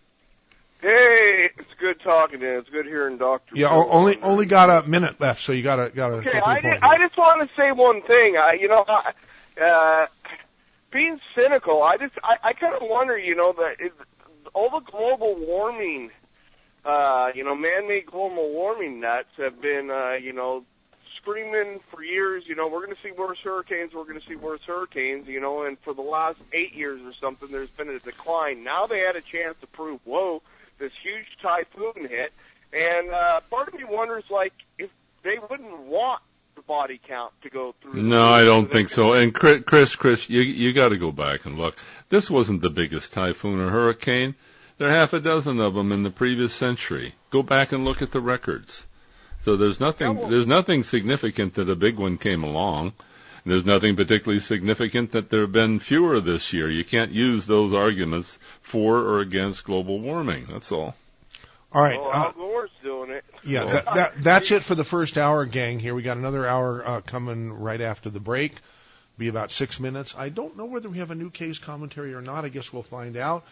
[0.80, 2.60] Hey, it's good talking to you.
[2.60, 3.56] It's good hearing Doctor.
[3.56, 6.32] Yeah, o- only only got a minute left, so you got to got to Okay,
[6.32, 6.74] get to I, did.
[6.82, 8.36] I just want to say one thing.
[8.38, 9.12] I, you know, I,
[9.62, 10.08] uh,
[10.92, 13.92] being cynical, I just, I, I kind of wonder, you know, that is,
[14.54, 16.12] all the global warming,
[16.86, 20.64] uh, you know, man-made global warming nuts have been, uh, you know,
[21.18, 22.44] screaming for years.
[22.46, 23.94] You know, we're going to see worse hurricanes.
[23.94, 25.28] We're going to see worse hurricanes.
[25.28, 28.64] You know, and for the last eight years or something, there's been a decline.
[28.64, 30.42] Now they had a chance to prove, whoa,
[30.78, 32.34] this huge typhoon hit,
[32.74, 34.90] and uh, part of me wonders, like, if
[35.24, 36.22] they wouldn't want
[36.68, 38.02] body count to go through.
[38.02, 39.14] No, roof I don't think so.
[39.14, 41.78] And Chris, Chris, Chris you you got to go back and look.
[42.10, 44.36] This wasn't the biggest typhoon or hurricane.
[44.78, 47.14] There are half a dozen of them in the previous century.
[47.30, 48.86] Go back and look at the records.
[49.42, 52.94] So there's nothing Yeah, well- there's nothing significant that a big one came along.
[53.46, 56.70] There's nothing particularly significant that there have been fewer this year.
[56.70, 60.46] You can't use those arguments for or against global warming.
[60.50, 60.96] That's all.
[61.74, 62.00] All right.
[62.00, 62.70] Well, Uh, Al Gore's
[63.06, 63.26] doing it.
[63.44, 65.80] Yeah, that, that, that's it for the first hour, gang.
[65.80, 68.54] Here we got another hour uh, coming right after the break.
[69.18, 70.16] Be about six minutes.
[70.18, 72.46] I don't know whether we have a new case commentary or not.
[72.46, 73.46] I guess we'll find out.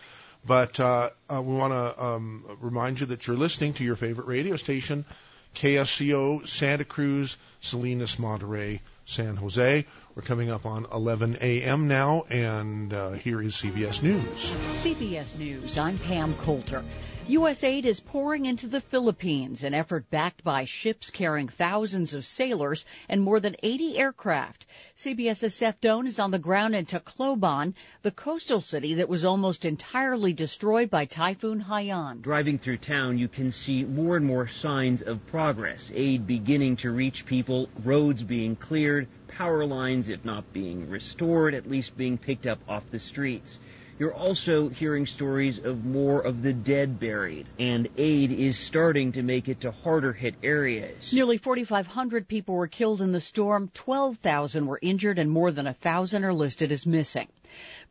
[0.43, 4.25] But uh, uh, we want to um, remind you that you're listening to your favorite
[4.25, 5.05] radio station,
[5.53, 9.85] KSCO, Santa Cruz, Salinas, Monterey, San Jose.
[10.13, 11.87] We're coming up on 11 a.m.
[11.87, 14.51] now, and uh, here is CBS News.
[14.83, 16.83] CBS News, I'm Pam Coulter.
[17.27, 17.63] U.S.
[17.63, 22.83] aid is pouring into the Philippines, an effort backed by ships carrying thousands of sailors
[23.07, 24.65] and more than 80 aircraft.
[24.97, 29.63] CBS's Seth Doan is on the ground in Tacloban, the coastal city that was almost
[29.63, 32.21] entirely destroyed by Typhoon Haiyan.
[32.21, 35.89] Driving through town, you can see more and more signs of progress.
[35.95, 41.69] Aid beginning to reach people, roads being cleared, power lines, if not being restored, at
[41.69, 43.59] least being picked up off the streets.
[44.01, 49.21] You're also hearing stories of more of the dead buried, and aid is starting to
[49.21, 51.13] make it to harder hit areas.
[51.13, 56.23] Nearly 4,500 people were killed in the storm, 12,000 were injured, and more than 1,000
[56.23, 57.27] are listed as missing.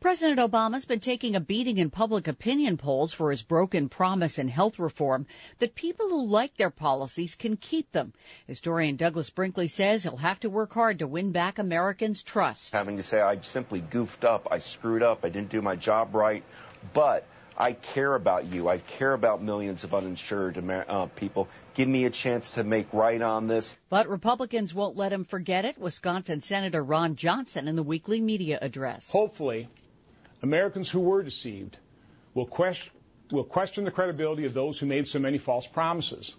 [0.01, 4.47] President Obama's been taking a beating in public opinion polls for his broken promise in
[4.47, 5.27] health reform
[5.59, 8.11] that people who like their policies can keep them.
[8.47, 12.73] Historian Douglas Brinkley says he'll have to work hard to win back Americans' trust.
[12.73, 16.15] Having to say, I simply goofed up, I screwed up, I didn't do my job
[16.15, 16.43] right,
[16.95, 18.67] but I care about you.
[18.67, 21.47] I care about millions of uninsured uh, people.
[21.75, 23.77] Give me a chance to make right on this.
[23.89, 25.77] But Republicans won't let him forget it.
[25.77, 29.11] Wisconsin Senator Ron Johnson in the weekly media address.
[29.11, 29.69] Hopefully,
[30.41, 31.77] Americans who were deceived
[32.33, 32.91] will question,
[33.31, 36.35] will question the credibility of those who made so many false promises.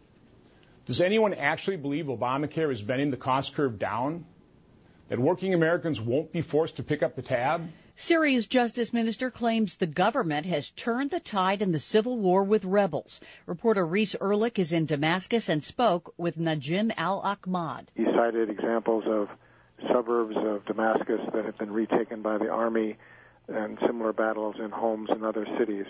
[0.86, 4.24] Does anyone actually believe Obamacare is bending the cost curve down?
[5.08, 7.68] That working Americans won't be forced to pick up the tab?
[7.94, 12.64] Syria's justice minister claims the government has turned the tide in the civil war with
[12.64, 13.20] rebels.
[13.46, 17.90] Reporter Reese Erlich is in Damascus and spoke with Najim Al Ahmad.
[17.94, 19.28] He cited examples of
[19.92, 22.96] suburbs of Damascus that have been retaken by the army
[23.48, 25.86] and similar battles in Homs and other cities.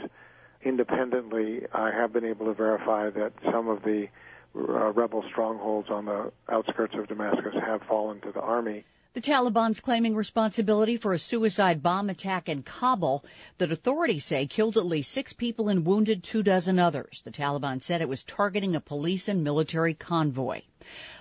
[0.63, 4.09] Independently, I have been able to verify that some of the
[4.55, 8.85] uh, rebel strongholds on the outskirts of Damascus have fallen to the army.
[9.15, 13.23] The Taliban's claiming responsibility for a suicide bomb attack in Kabul
[13.59, 17.21] that authorities say killed at least six people and wounded two dozen others.
[17.21, 20.63] The Taliban said it was targeting a police and military convoy.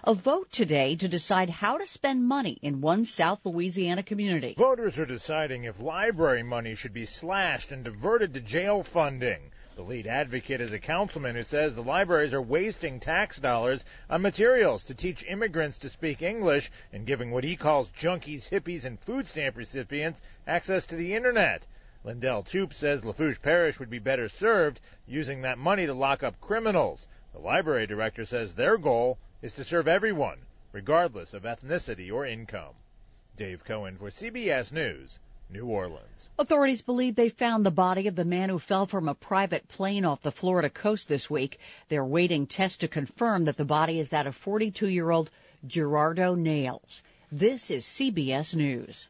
[0.05, 4.55] A vote today to decide how to spend money in one South Louisiana community.
[4.57, 9.51] Voters are deciding if library money should be slashed and diverted to jail funding.
[9.74, 14.22] The lead advocate is a councilman who says the libraries are wasting tax dollars on
[14.22, 18.99] materials to teach immigrants to speak English and giving what he calls junkies, hippies, and
[18.99, 21.65] food stamp recipients access to the internet.
[22.03, 26.41] Lindel Toups says Lafourche Parish would be better served using that money to lock up
[26.41, 27.07] criminals.
[27.32, 32.76] The library director says their goal is to serve everyone, regardless of ethnicity or income.
[33.38, 35.17] Dave Cohen for CBS News.
[35.52, 36.30] New Orleans.
[36.39, 40.06] Authorities believe they found the body of the man who fell from a private plane
[40.06, 41.60] off the Florida coast this week.
[41.89, 45.30] They're waiting tests to confirm that the body is that of 42 year old
[45.68, 47.04] Gerardo Nales.
[47.32, 49.08] This is CBS News.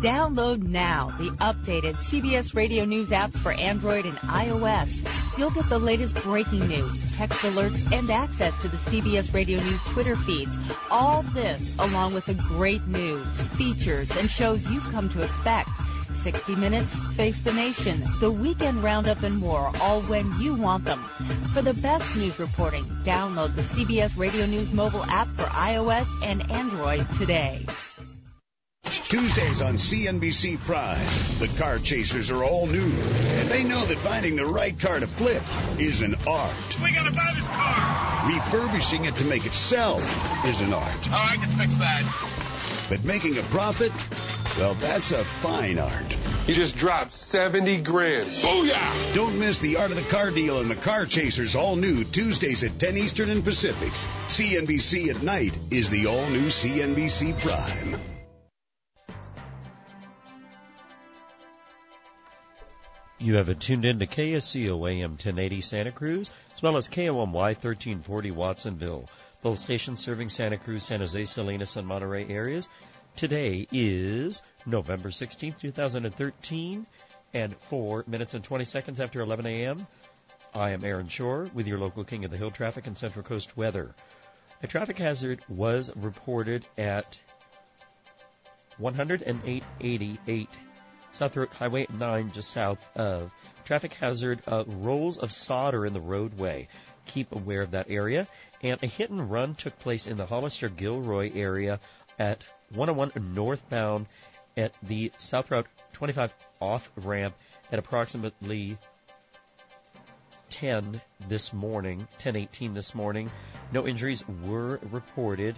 [0.00, 5.23] Download now the updated CBS Radio News apps for Android and iOS.
[5.36, 9.80] You'll get the latest breaking news, text alerts, and access to the CBS Radio News
[9.86, 10.56] Twitter feeds.
[10.90, 15.70] All this along with the great news, features, and shows you've come to expect.
[16.22, 21.04] 60 Minutes, Face the Nation, The Weekend Roundup, and more, all when you want them.
[21.52, 26.50] For the best news reporting, download the CBS Radio News mobile app for iOS and
[26.50, 27.66] Android today.
[29.08, 30.98] Tuesdays on CNBC Prime.
[31.38, 35.06] The car chasers are all new, and they know that finding the right car to
[35.06, 35.42] flip
[35.78, 36.82] is an art.
[36.82, 38.28] We gotta buy this car!
[38.28, 39.98] Refurbishing it to make it sell
[40.46, 41.08] is an art.
[41.10, 42.86] Oh, I can fix that.
[42.88, 43.92] But making a profit,
[44.58, 46.16] well, that's a fine art.
[46.46, 48.26] You just dropped 70 grand.
[48.26, 49.14] Booyah!
[49.14, 52.62] Don't miss the Art of the Car Deal and the Car Chasers all new Tuesdays
[52.64, 53.92] at 10 Eastern and Pacific.
[54.26, 58.13] CNBC at night is the all new CNBC Prime.
[63.24, 68.30] You have tuned in to KSCO AM 1080 Santa Cruz, as well as KOMY 1340
[68.32, 69.08] Watsonville,
[69.40, 72.68] both stations serving Santa Cruz, San Jose, Salinas, and Monterey areas.
[73.16, 76.86] Today is November 16th, 2013,
[77.32, 79.86] and 4 minutes and 20 seconds after 11 a.m.
[80.52, 83.56] I am Aaron Shore with your local King of the Hill traffic and Central Coast
[83.56, 83.94] weather.
[84.62, 87.18] A traffic hazard was reported at
[88.78, 90.48] 108.88
[91.14, 93.30] South Highway 9 just south of.
[93.64, 96.66] Traffic hazard, uh, rolls of solder in the roadway.
[97.06, 98.26] Keep aware of that area.
[98.62, 101.78] And a hit and run took place in the Hollister Gilroy area
[102.18, 102.44] at
[102.74, 104.06] 101 northbound
[104.56, 107.36] at the South Route 25 off ramp
[107.70, 108.76] at approximately
[110.50, 113.30] 10 this morning, 10:18 this morning.
[113.70, 115.54] No injuries were reported.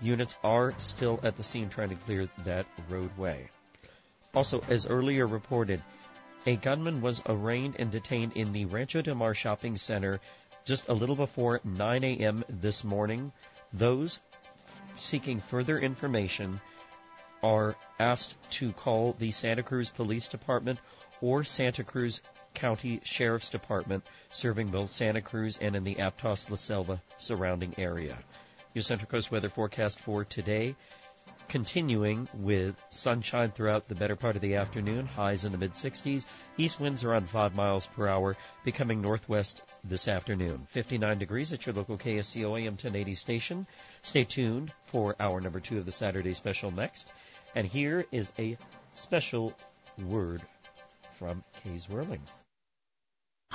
[0.00, 3.48] Units are still at the scene trying to clear that roadway.
[4.34, 5.82] Also, as earlier reported,
[6.46, 10.20] a gunman was arraigned and detained in the Rancho Del Mar shopping center
[10.64, 12.44] just a little before 9 a.m.
[12.48, 13.32] this morning.
[13.72, 14.20] Those
[14.96, 16.60] seeking further information
[17.42, 20.80] are asked to call the Santa Cruz Police Department
[21.20, 22.22] or Santa Cruz
[22.54, 28.18] County Sheriff's Department, serving both Santa Cruz and in the Aptos La Selva surrounding area.
[28.74, 30.74] Your Central Coast weather forecast for today
[31.48, 36.26] continuing with sunshine throughout the better part of the afternoon, highs in the mid 60s,
[36.56, 40.66] east winds around 5 miles per hour, becoming northwest this afternoon.
[40.70, 43.66] 59 degrees at your local KSCO AM 1080 station.
[44.02, 47.08] Stay tuned for hour number two of the Saturday special next.
[47.54, 48.56] And here is a
[48.92, 49.54] special
[49.98, 50.42] word
[51.14, 52.22] from Kay Whirling.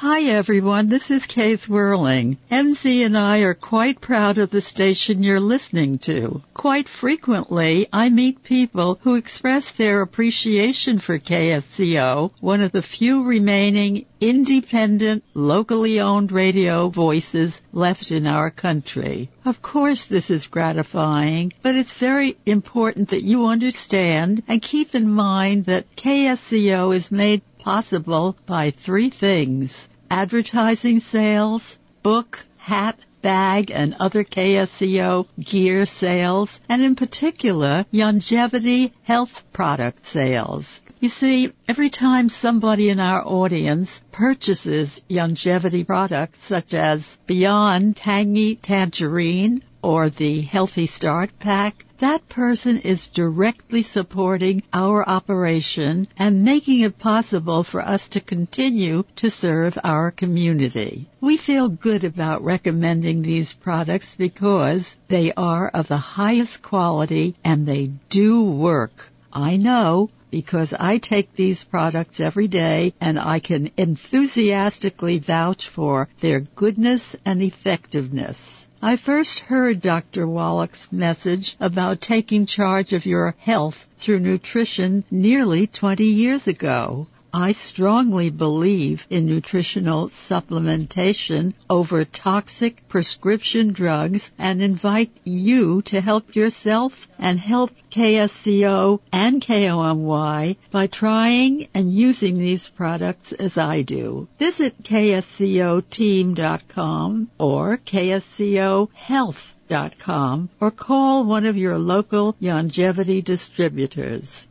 [0.02, 2.38] Hi everyone, this is Kay Zwerling.
[2.50, 6.42] MZ and I are quite proud of the station you're listening to.
[6.56, 13.26] Quite frequently, I meet people who express their appreciation for KSCO, one of the few
[13.26, 19.30] remaining independent, locally owned radio voices left in our country.
[19.46, 25.08] Of course this is gratifying, but it's very important that you understand and keep in
[25.08, 29.88] mind that KSCO is made possible by three things.
[30.12, 39.42] Advertising sales, book, hat, bag, and other KSCO gear sales, and in particular, longevity health
[39.54, 40.82] product sales.
[41.00, 48.58] You see, every time somebody in our audience purchases longevity products such as Beyond Tangy
[48.58, 56.82] Tangerine or the Healthy Start Pack, that person is directly supporting our operation and making
[56.82, 61.08] it possible for us to continue to serve our community.
[61.20, 67.68] We feel good about recommending these products because they are of the highest quality and
[67.68, 69.12] they do work.
[69.32, 76.08] I know because I take these products every day and I can enthusiastically vouch for
[76.22, 78.61] their goodness and effectiveness.
[78.84, 80.28] I first heard Dr.
[80.28, 87.06] Wallach's message about taking charge of your health through nutrition nearly 20 years ago.
[87.34, 96.36] I strongly believe in nutritional supplementation over toxic prescription drugs and invite you to help
[96.36, 104.28] yourself and help KSCO and KOMY by trying and using these products as I do.
[104.38, 114.48] Visit kscoteam.com or kscohealth.com or call one of your local longevity distributors.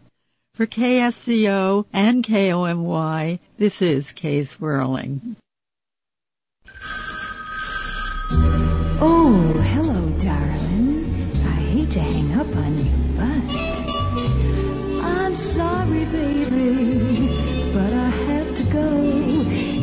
[0.60, 5.36] For KSCO and KOMY, this is Kay Zwerling.
[9.00, 11.32] Oh, hello, darling.
[11.46, 13.56] I hate to hang up on you, but
[15.02, 17.30] I'm sorry, baby,
[17.72, 18.90] but I have to go.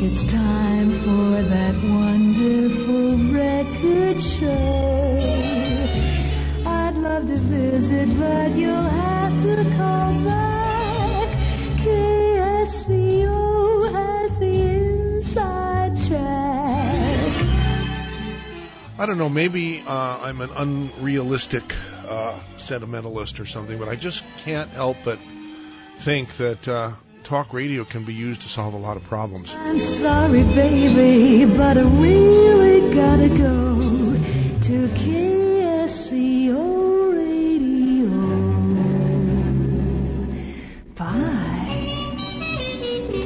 [0.05, 5.17] It's time for that wonderful record show.
[6.69, 10.06] I'd love to visit, but you'll have to call.
[12.77, 17.33] KSCO has the inside track.
[18.99, 21.63] I don't know, maybe uh, I'm an unrealistic
[22.07, 25.17] uh, sentimentalist or something, but I just can't help but
[25.97, 26.91] think that uh,
[27.23, 29.55] talk radio can be used to solve a lot of problems.
[29.57, 33.79] I'm sorry, baby, but I really gotta go
[34.61, 36.36] to KSCO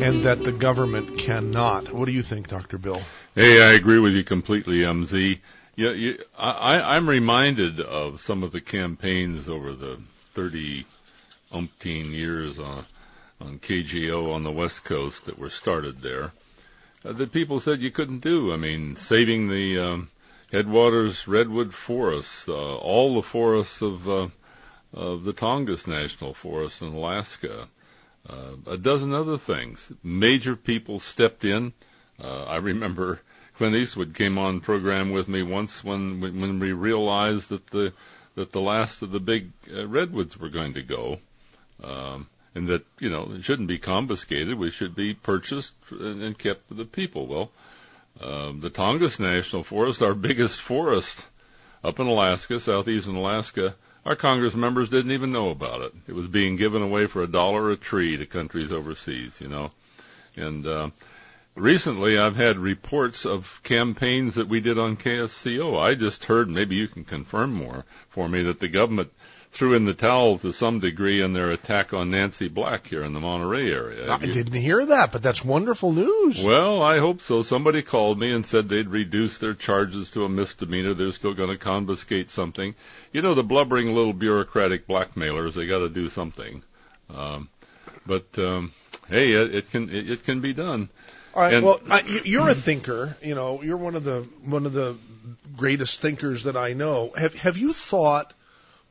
[0.02, 1.94] And that the government cannot.
[1.94, 2.78] What do you think, Dr.
[2.78, 3.02] Bill?
[3.36, 5.40] Hey, I agree with you completely, MZ.
[5.76, 10.00] Yeah, you, I, I'm reminded of some of the campaigns over the
[10.34, 10.86] 30
[11.52, 12.84] umpteen years on,
[13.40, 16.32] on KGO on the West Coast that were started there
[17.06, 18.54] uh, that people said you couldn't do.
[18.54, 20.10] I mean, saving the um,
[20.52, 24.28] Headwaters redwood forests, uh, all the forests of uh,
[24.94, 27.68] of the Tongass National Forest in Alaska,
[28.30, 29.92] uh, a dozen other things.
[30.04, 31.74] Major people stepped in.
[32.22, 33.20] Uh, I remember
[33.58, 37.94] Clint Eastwood came on program with me once when when we realized that the
[38.36, 41.20] that the last of the big uh, redwoods were going to go,
[41.84, 44.58] um, and that you know it shouldn't be confiscated.
[44.58, 47.28] We should be purchased and, kept for the people.
[47.28, 47.52] Well,
[48.22, 51.26] um, the Tongass National Forest, our biggest forest
[51.84, 53.76] up in Alaska, southeastern Alaska,
[54.06, 55.94] our Congress members didn't even know about it.
[56.08, 59.70] It was being given away for a dollar a tree to countries overseas, you know,
[60.36, 60.90] and uh,
[61.56, 65.80] recently I've had reports of campaigns that we did on KSCO.
[65.80, 69.12] I just heard, maybe you can confirm more for me, that the government
[69.52, 73.12] threw in the towel to some degree in their attack on Nancy Black here in
[73.14, 74.10] the Monterey area.
[74.12, 76.42] I didn't hear that, but that's wonderful news.
[76.44, 77.42] Well, I hope so.
[77.42, 80.94] Somebody called me and said they'd reduce their charges to a misdemeanor.
[80.94, 82.76] They're still going to confiscate something.
[83.12, 86.64] You know, the blubbering little bureaucratic blackmailers, they got to do something.
[87.14, 87.50] Um,
[88.06, 88.72] but um,
[89.10, 90.88] hey, it, it can it, it can be done.
[91.36, 91.54] All right.
[91.56, 93.18] And- well, I, you- you're a thinker.
[93.22, 94.96] You know, you're one of the one of the
[95.58, 97.12] greatest thinkers that I know.
[97.18, 98.34] Have Have you thought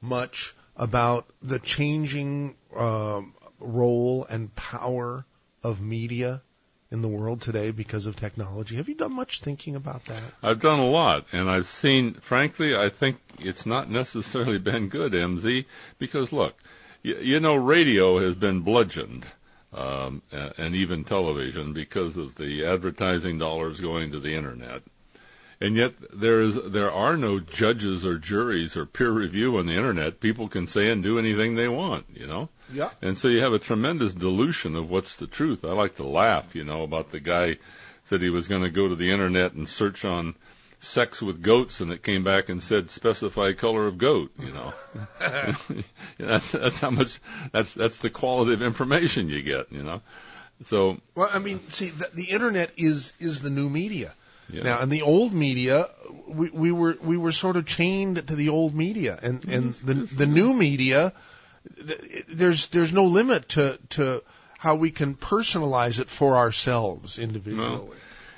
[0.00, 5.24] much about the changing um, role and power
[5.62, 6.42] of media
[6.90, 8.76] in the world today because of technology?
[8.76, 10.22] Have you done much thinking about that?
[10.42, 15.12] I've done a lot, and I've seen, frankly, I think it's not necessarily been good,
[15.12, 15.66] MZ,
[15.98, 16.54] because look,
[17.02, 19.24] you, you know, radio has been bludgeoned,
[19.72, 24.82] um, and even television because of the advertising dollars going to the internet.
[25.62, 29.74] And yet there is there are no judges or juries or peer review on the
[29.74, 30.18] internet.
[30.18, 32.48] People can say and do anything they want, you know.
[32.72, 32.90] Yeah.
[33.02, 35.64] And so you have a tremendous dilution of what's the truth.
[35.64, 37.58] I like to laugh, you know, about the guy
[38.04, 40.34] said he was going to go to the internet and search on
[40.80, 44.32] sex with goats, and it came back and said specify color of goat.
[44.38, 44.74] You know,
[46.18, 47.20] that's that's how much
[47.52, 49.70] that's that's the quality of information you get.
[49.70, 50.00] You know,
[50.64, 54.14] so Well, I mean, see, the, the internet is is the new media.
[54.52, 54.62] Yeah.
[54.62, 55.88] Now, in the old media,
[56.26, 59.94] we, we were we were sort of chained to the old media, and and the
[59.94, 61.12] the new media,
[61.86, 64.22] th- there's there's no limit to to
[64.58, 67.66] how we can personalize it for ourselves individually.
[67.66, 67.94] Well,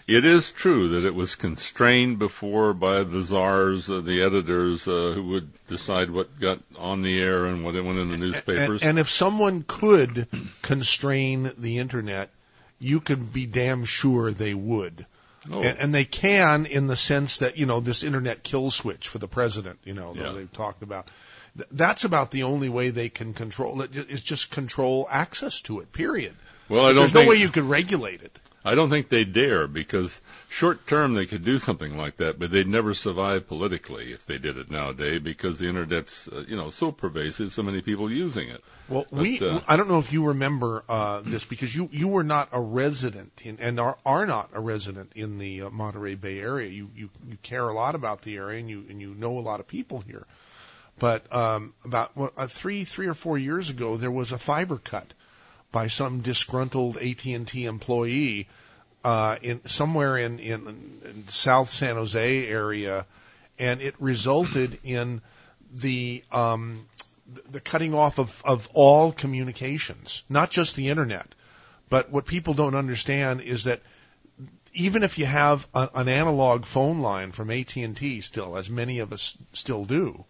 [0.09, 5.13] it is true that it was constrained before by the czars, uh, the editors, uh,
[5.15, 8.83] who would decide what got on the air and what went in the newspapers.
[8.83, 10.27] And, and if someone could
[10.61, 12.31] constrain the internet,
[12.79, 15.07] you can be damn sure they would.
[15.51, 15.61] Oh.
[15.61, 19.19] And, and they can in the sense that, you know, this internet kill switch for
[19.19, 20.33] the president, you know, that Yeah.
[20.33, 21.09] they've talked about.
[21.71, 25.93] That's about the only way they can control it, is just control access to it,
[25.93, 26.35] period.
[26.69, 28.39] Well, I don't There's think- no way you could regulate it.
[28.65, 32.51] I don't think they dare because short term they could do something like that, but
[32.53, 36.71] they'd never survive politically if they did it nowadays because the internet's uh, you know
[36.71, 38.63] so pervasive, so many people using it.
[38.89, 42.09] Well, But, we, uh, I don't know if you remember uh, this because you, you
[42.09, 46.15] were not a resident in, and are, are not a resident in the uh, Monterey
[46.15, 46.69] Bay area.
[46.69, 49.41] You, you, you care a lot about the area and you, and you know a
[49.41, 50.27] lot of people here.
[50.99, 54.77] But um, about what, uh, three, three or four years ago, there was a fiber
[54.79, 55.13] cut
[55.73, 58.49] by some disgruntled AT&T employee
[59.05, 63.07] uh, in somewhere in, in, in South San Jose area,
[63.59, 65.21] and it resulted in
[65.75, 66.87] the um,
[67.51, 71.27] the cutting off of, of all communications, not just the internet.
[71.89, 73.81] But what people don't understand is that
[74.75, 79.13] even if you have a, an analog phone line from AT&T still, as many of
[79.13, 80.25] us still do,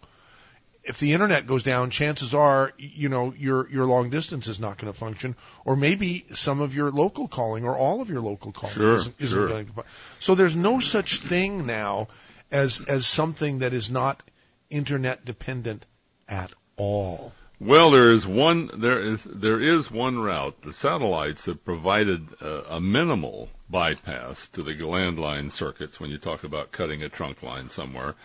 [0.83, 4.77] if the internet goes down, chances are, you know, your your long distance is not
[4.77, 8.51] going to function, or maybe some of your local calling or all of your local
[8.51, 9.47] calling Sure, isn't, isn't sure.
[9.47, 9.83] going to.
[10.19, 12.07] So there's no such thing now
[12.51, 14.21] as as something that is not
[14.69, 15.85] internet dependent
[16.27, 17.33] at all.
[17.59, 20.61] Well, there is one there is there is one route.
[20.63, 26.43] The satellites have provided uh, a minimal bypass to the landline circuits when you talk
[26.43, 28.15] about cutting a trunk line somewhere.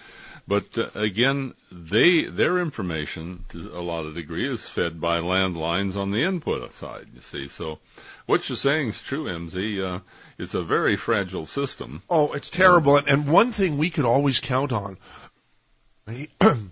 [0.49, 5.94] But uh, again, they their information to a lot of degree is fed by landlines
[5.94, 7.07] on the input side.
[7.14, 7.80] You see, so
[8.24, 9.96] what you're saying is true, MZ.
[9.96, 10.01] Uh,
[10.38, 12.03] it's a very fragile system.
[12.09, 12.96] Oh, it's terrible.
[12.96, 14.96] And, and one thing we could always count on,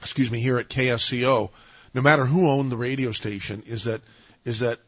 [0.00, 1.50] excuse me, here at KSCO,
[1.94, 4.00] no matter who owned the radio station, is that
[4.44, 4.78] is that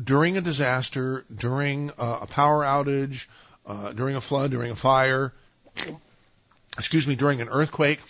[0.00, 3.26] during a disaster, during uh, a power outage,
[3.66, 5.32] uh, during a flood, during a fire,
[6.76, 8.00] excuse me, during an earthquake,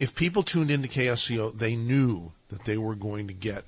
[0.00, 3.64] if people tuned into KSCO, they knew that they were going to get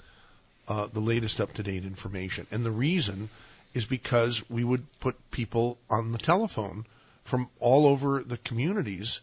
[0.68, 2.47] uh, the latest up to date information.
[2.51, 3.28] And the reason
[3.74, 6.86] is because we would put people on the telephone
[7.24, 9.20] from all over the communities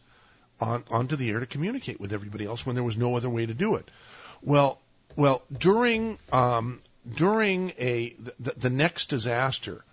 [0.61, 3.45] on onto the air to communicate with everybody else when there was no other way
[3.45, 3.89] to do it.
[4.41, 4.79] Well,
[5.15, 6.79] well, during um,
[7.15, 9.83] during a the, the next disaster,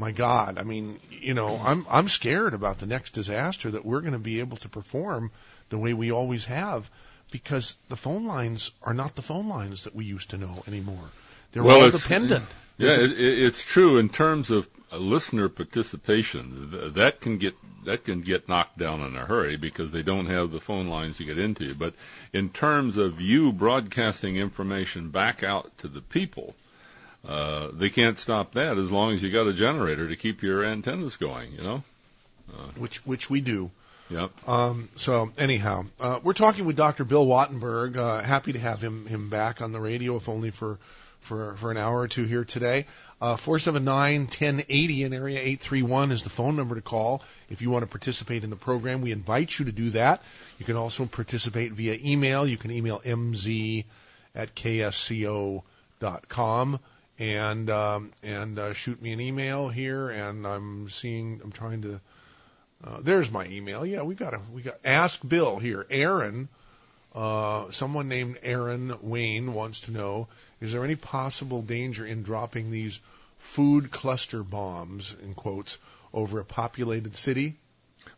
[0.00, 1.66] my God, I mean, you know, mm-hmm.
[1.66, 5.30] I'm I'm scared about the next disaster that we're going to be able to perform
[5.68, 6.90] the way we always have
[7.30, 11.10] because the phone lines are not the phone lines that we used to know anymore.
[11.52, 12.46] They're well, all dependent.
[12.78, 16.94] Yeah, it, it, it's true in terms of listener participation.
[16.94, 17.54] That can get
[17.84, 21.18] that can get knocked down in a hurry because they don't have the phone lines
[21.18, 21.74] to get into.
[21.74, 21.92] But
[22.32, 26.54] in terms of you broadcasting information back out to the people,
[27.26, 30.64] uh, they can't stop that as long as you got a generator to keep your
[30.64, 31.52] antennas going.
[31.52, 31.84] You know.
[32.52, 33.70] Uh, which which we do.
[34.10, 34.48] Yep.
[34.48, 37.04] Um, so anyhow, uh, we're talking with Dr.
[37.04, 37.96] Bill Wattenberg.
[37.96, 40.78] Uh, happy to have him him back on the radio, if only for
[41.20, 42.86] for for an hour or two here today.
[43.20, 47.86] Uh, 479-1080 in area 831 is the phone number to call if you want to
[47.86, 49.02] participate in the program.
[49.02, 50.22] We invite you to do that.
[50.58, 52.46] You can also participate via email.
[52.46, 53.84] You can email mz
[54.34, 55.62] at ksco.com
[57.20, 60.08] and um, and uh, shoot me an email here.
[60.08, 62.00] And I'm seeing, I'm trying to.
[62.82, 63.84] Uh, there's my email.
[63.84, 65.86] Yeah, we got a we got ask Bill here.
[65.90, 66.48] Aaron,
[67.14, 70.28] uh, someone named Aaron Wayne wants to know:
[70.60, 72.98] Is there any possible danger in dropping these
[73.36, 75.76] food cluster bombs in quotes
[76.14, 77.56] over a populated city?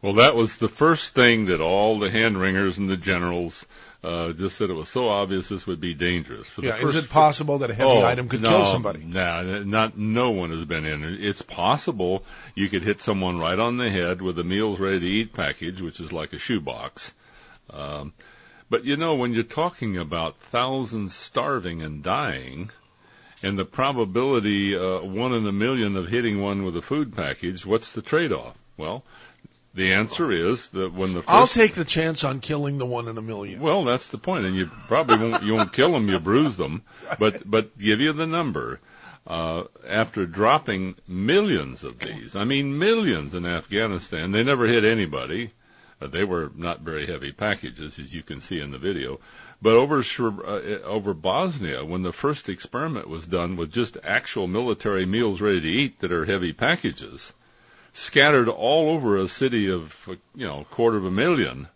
[0.01, 3.67] Well, that was the first thing that all the hand wringers and the generals
[4.05, 6.49] uh, just said it was so obvious this would be dangerous.
[6.49, 8.65] For yeah, the first is it possible that a heavy oh, item could no, kill
[8.65, 9.05] somebody?
[9.05, 11.25] No, not no one has been in it.
[11.25, 12.25] It's possible
[12.55, 15.81] you could hit someone right on the head with a meals ready to eat package,
[15.81, 17.15] which is like a shoebox.
[17.71, 18.13] Um,
[18.69, 22.71] but you know, when you're talking about thousands starving and dying,
[23.43, 27.65] and the probability uh, one in a million of hitting one with a food package,
[27.65, 28.57] what's the trade-off?
[28.77, 29.05] Well,
[29.75, 33.09] the answer is that when the first I'll take the chance on killing the one
[33.09, 33.61] in a million.
[33.61, 36.83] well, that's the point, and you probably won't you won't kill them, you bruise them,
[37.19, 38.81] but but give you the number.
[39.25, 45.53] Uh, after dropping millions of these, I mean millions in Afghanistan, they never hit anybody.
[46.01, 49.21] Uh, they were not very heavy packages, as you can see in the video.
[49.63, 55.07] But over uh, over Bosnia, when the first experiment was done with just actual military
[55.07, 57.33] meals ready to eat that are heavy packages,
[57.93, 61.69] scattered all over a city of you know a quarter of a million,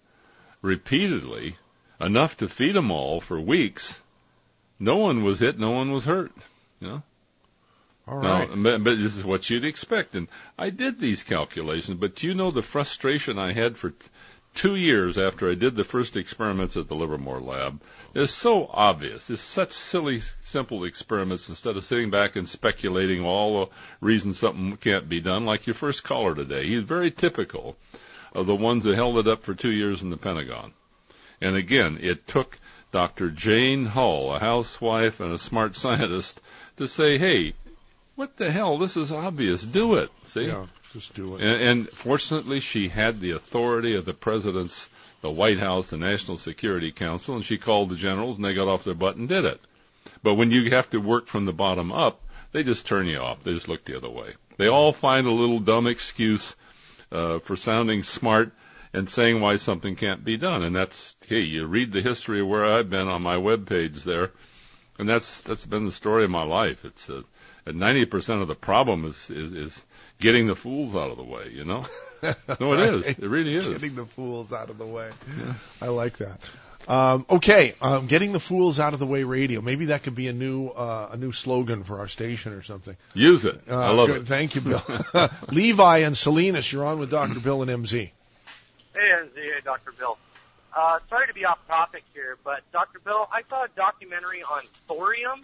[0.63, 1.57] repeatedly,
[2.01, 3.99] enough to feed them all for weeks.
[4.79, 6.33] No one was hit, no one was hurt.
[6.81, 7.03] You know.
[8.09, 10.15] All Now, but, but this is what you'd expect.
[10.15, 13.97] And I did these calculations, but do you know the frustration I had for t-
[14.55, 17.83] two years after I did the first experiments at the Livermore lab?
[18.17, 19.29] It's so obvious.
[19.29, 24.79] It's such silly, simple experiments instead of sitting back and speculating all the reasons something
[24.79, 26.67] can't be done, like your first caller today.
[26.67, 27.77] He's very typical
[28.33, 30.73] of the ones that held it up for two years in the Pentagon.
[31.43, 32.59] And again, it took
[32.91, 33.31] Dr.
[33.31, 36.41] Jane Hull, a housewife and a smart scientist,
[36.79, 37.53] to say, hey,
[38.15, 38.79] what the hell?
[38.79, 39.63] This is obvious.
[39.63, 40.11] Do it.
[40.25, 40.47] See?
[40.47, 41.43] Yeah, just do it.
[41.43, 44.89] And, and fortunately, she had the authority of the president's,
[45.21, 48.69] the White House, the National Security Council, and she called the generals, and they got
[48.69, 49.61] off their butt and did it.
[50.23, 52.23] But when you have to work from the bottom up,
[52.53, 53.43] they just turn you off.
[53.43, 54.35] They just look the other way.
[54.57, 56.55] They all find a little dumb excuse
[57.13, 58.53] uh, for sounding smart
[58.93, 60.63] and saying why something can't be done.
[60.63, 64.05] And that's hey, you read the history of where I've been on my web page
[64.05, 64.31] there,
[64.99, 66.85] and that's that's been the story of my life.
[66.85, 67.23] It's uh,
[67.67, 69.85] ninety percent of the problem is, is is
[70.19, 71.51] getting the fools out of the way.
[71.53, 71.85] You know.
[72.61, 73.07] No, it is.
[73.07, 73.67] It really is.
[73.69, 75.11] Getting the fools out of the way.
[75.81, 76.39] I like that.
[76.89, 79.61] Um, okay, um, getting the fools out of the way radio.
[79.61, 82.97] Maybe that could be a new uh, a new slogan for our station or something.
[83.13, 83.61] Use it.
[83.69, 84.23] Uh, I love good.
[84.23, 84.29] it.
[84.29, 84.83] Thank you, Bill.
[85.51, 87.41] Levi and Salinas, you're on with Dr.
[87.41, 88.11] Bill and MZ.
[88.95, 89.93] Hey, MZ, hey, Dr.
[89.99, 90.17] Bill.
[90.77, 93.01] Uh, sorry to be off topic here, but Dr.
[93.01, 95.41] Bill, I saw a documentary on thorium,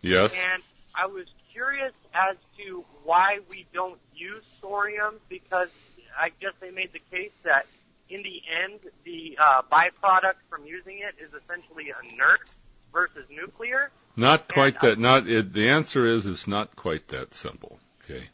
[0.00, 0.32] Yes.
[0.52, 0.62] and
[0.94, 5.68] I was curious as to why we don't use thorium because
[6.18, 7.66] I guess they made the case that
[8.08, 12.40] in the end, the uh, byproduct from using it is essentially inert
[12.92, 13.90] versus nuclear.
[14.16, 14.98] Not quite that.
[14.98, 17.78] Not it, the answer is it's not quite that simple.
[18.04, 18.24] Okay,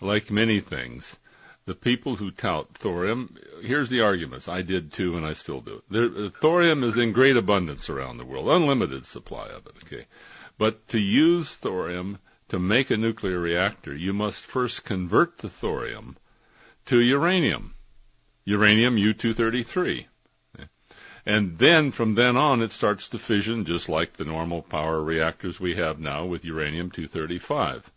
[0.00, 1.16] like many things,
[1.64, 3.36] the people who tout thorium.
[3.62, 4.46] Here's the arguments.
[4.48, 5.82] I did too, and I still do.
[5.90, 9.74] There, uh, thorium is in great abundance around the world, unlimited supply of it.
[9.84, 10.06] Okay,
[10.58, 12.18] but to use thorium
[12.50, 16.16] to make a nuclear reactor, you must first convert the thorium
[16.86, 17.74] to uranium,
[18.44, 20.06] uranium U-233.
[21.26, 25.58] And then from then on, it starts to fission just like the normal power reactors
[25.58, 27.90] we have now with uranium 235.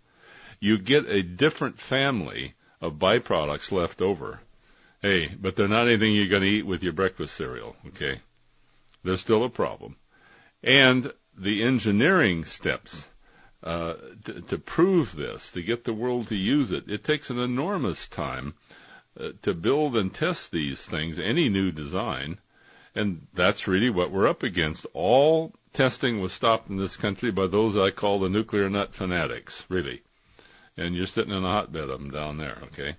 [0.62, 4.40] You get a different family of byproducts left over.
[5.02, 8.22] Hey, but they're not anything you're going to eat with your breakfast cereal, okay?
[9.04, 9.98] They're still a problem.
[10.64, 13.08] And the engineering steps
[13.64, 13.94] uh,
[14.26, 18.08] to, to prove this, to get the world to use it, it takes an enormous
[18.08, 18.54] time
[19.20, 22.38] uh, to build and test these things, any new design.
[22.94, 24.86] And that's really what we're up against.
[24.94, 29.66] All testing was stopped in this country by those I call the nuclear nut fanatics,
[29.70, 30.02] really.
[30.76, 32.96] And you're sitting in a hotbed of them down there, okay?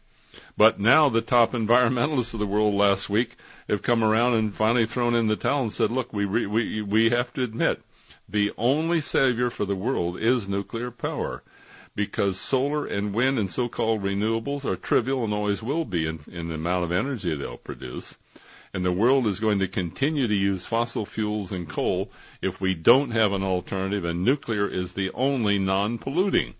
[0.56, 3.36] But now the top environmentalists of the world last week
[3.68, 6.82] have come around and finally thrown in the towel and said, look, we, re- we,
[6.82, 7.80] we have to admit
[8.28, 11.42] the only savior for the world is nuclear power
[11.94, 16.48] because solar and wind and so-called renewables are trivial and always will be in, in
[16.48, 18.16] the amount of energy they'll produce.
[18.72, 22.74] And the world is going to continue to use fossil fuels and coal if we
[22.74, 26.54] don't have an alternative, and nuclear is the only non-polluting.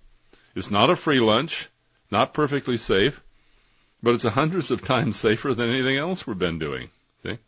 [0.57, 1.69] It's not a free lunch,
[2.11, 3.23] not perfectly safe,
[4.03, 6.91] but it's hundreds of times safer than anything else we've been doing.
[7.23, 7.39] See?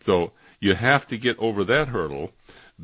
[0.00, 2.32] So you have to get over that hurdle,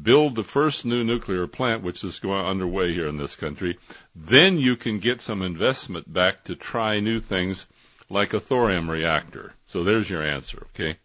[0.01, 3.79] build the first new nuclear plant, which is going underway here in this country.
[4.15, 7.67] Then you can get some investment back to try new things
[8.11, 9.53] like a thorium reactor.
[9.69, 10.99] So there's your answer, okay?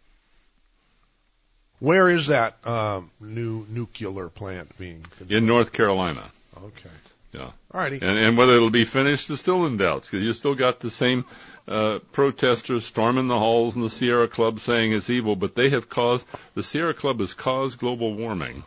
[1.78, 5.00] Where is that uh, new nuclear plant being?
[5.02, 5.32] Constructed?
[5.32, 6.30] In North Carolina.
[6.56, 6.90] Okay.
[7.32, 7.52] Yeah.
[7.72, 8.02] Alrighty.
[8.02, 10.90] And, and whether it'll be finished is still in doubt because you still got the
[10.90, 11.24] same
[11.66, 15.88] uh, protesters storming the halls in the Sierra Club saying it's evil, but they have
[15.88, 18.64] caused the Sierra Club has caused global warming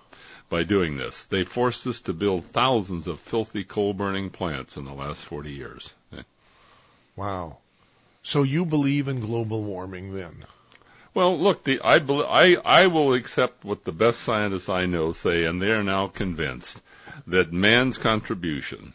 [0.54, 1.26] by doing this.
[1.26, 5.52] They forced us to build thousands of filthy coal burning plants in the last 40
[5.52, 5.94] years.
[7.16, 7.58] Wow.
[8.24, 10.46] So you believe in global warming then?
[11.14, 15.12] Well, look, the, I, bel I, I will accept what the best scientists I know
[15.12, 16.82] say, and they are now convinced
[17.28, 18.94] that man's contribution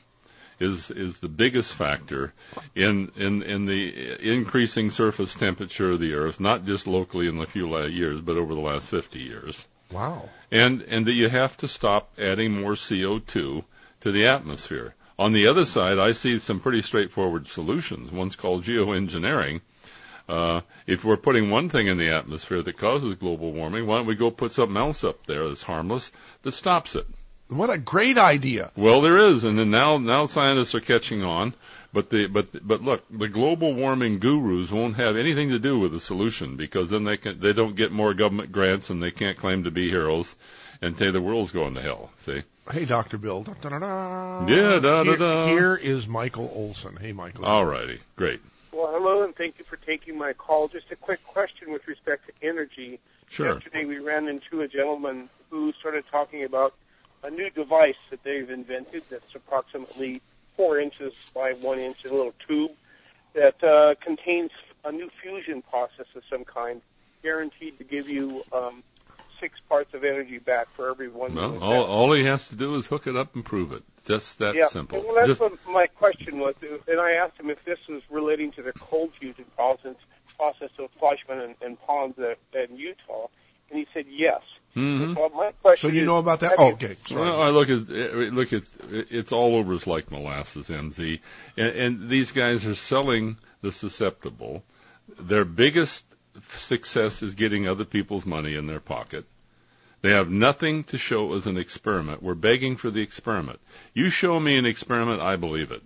[0.59, 2.33] is is the biggest factor
[2.75, 3.85] in in in the
[4.21, 8.53] increasing surface temperature of the Earth, not just locally in a few years, but over
[8.53, 9.65] the last 50 years.
[9.93, 10.29] Wow.
[10.51, 13.65] And and that you have to stop adding more CO2
[14.01, 14.95] to the atmosphere.
[15.19, 18.13] On the other side, I see some pretty straightforward solutions.
[18.13, 19.61] One's called geoengineering.
[20.29, 24.07] Uh, if we're putting one thing in the atmosphere that causes global warming, why don't
[24.07, 26.13] we go put something else up there that's harmless
[26.43, 27.07] that stops it?
[27.49, 28.71] What a great idea!
[28.77, 31.55] Well, there is, and then now now scientists are catching on.
[31.93, 35.93] But the but but look, the global warming gurus won't have anything to do with
[35.93, 39.39] the solution because then they can they don't get more government grants and they can't
[39.39, 40.37] claim to be heroes
[40.83, 42.11] and say the world's going to hell.
[42.19, 42.43] See?
[42.71, 43.43] Hey, Doctor Bill.
[43.43, 46.97] Da, da, da, Yeah, da, da, here, here is Michael Olson.
[46.97, 47.47] Hey, Michael.
[47.47, 48.41] All righty, great.
[48.73, 50.69] Well, hello, and thank you for taking my call.
[50.69, 53.01] Just a quick question with respect to energy.
[53.31, 53.55] Sure.
[53.55, 56.75] Yesterday, we ran into a gentleman who started talking about
[57.25, 60.21] a new device that they've invented that's approximately
[60.59, 62.73] four inches by one inch, a little tube
[63.33, 64.51] that uh, contains
[64.85, 66.83] a new fusion process of some kind,
[67.23, 68.83] guaranteed to give you um,
[69.41, 72.75] six parts of energy back for every one Well, all, all he has to do
[72.75, 73.85] is hook it up and prove it.
[74.05, 74.67] Just that yeah.
[74.67, 75.01] simple.
[75.03, 76.57] Well, that's Just, what my question was,
[76.89, 79.95] and I asked him if this was relating to the cold fusion process,
[80.37, 83.29] process of Fleischmann and, and Pons at, at Utah,
[83.71, 84.41] and he said yes.
[84.77, 85.15] Mhm.
[85.65, 86.55] So So you is, know about that?
[86.59, 86.97] Oh, you- okay.
[87.07, 87.23] Sorry.
[87.23, 88.63] Well, I look at look at
[89.11, 91.21] it's all over us like molasses, MZ,
[91.57, 94.63] and, and these guys are selling the susceptible.
[95.19, 96.07] Their biggest
[96.51, 99.25] success is getting other people's money in their pocket.
[100.01, 102.23] They have nothing to show as an experiment.
[102.23, 103.59] We're begging for the experiment.
[103.95, 105.83] You show me an experiment, I believe it.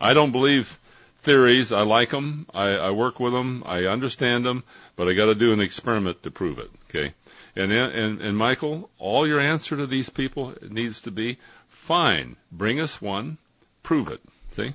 [0.00, 0.80] I don't believe
[1.20, 1.72] theories.
[1.72, 2.46] I like them.
[2.52, 3.62] I, I work with them.
[3.64, 4.64] I understand them,
[4.96, 6.70] but I got to do an experiment to prove it.
[6.90, 7.14] Okay.
[7.56, 11.38] And, and and Michael, all your answer to these people needs to be
[11.68, 12.36] fine.
[12.52, 13.38] Bring us one,
[13.82, 14.20] prove it.
[14.52, 14.74] See,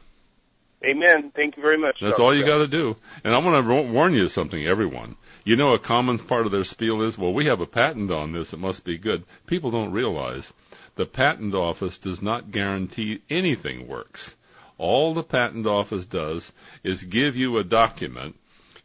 [0.83, 1.31] Amen.
[1.35, 1.99] Thank you very much.
[2.01, 2.23] that's Dr.
[2.23, 2.95] all you got to do.
[3.23, 5.15] And I'm going to warn you of something, everyone.
[5.45, 8.31] You know, a common part of their spiel is, well, we have a patent on
[8.31, 9.23] this; it must be good.
[9.45, 10.51] People don't realize
[10.95, 14.35] the patent office does not guarantee anything works.
[14.79, 16.51] All the patent office does
[16.83, 18.35] is give you a document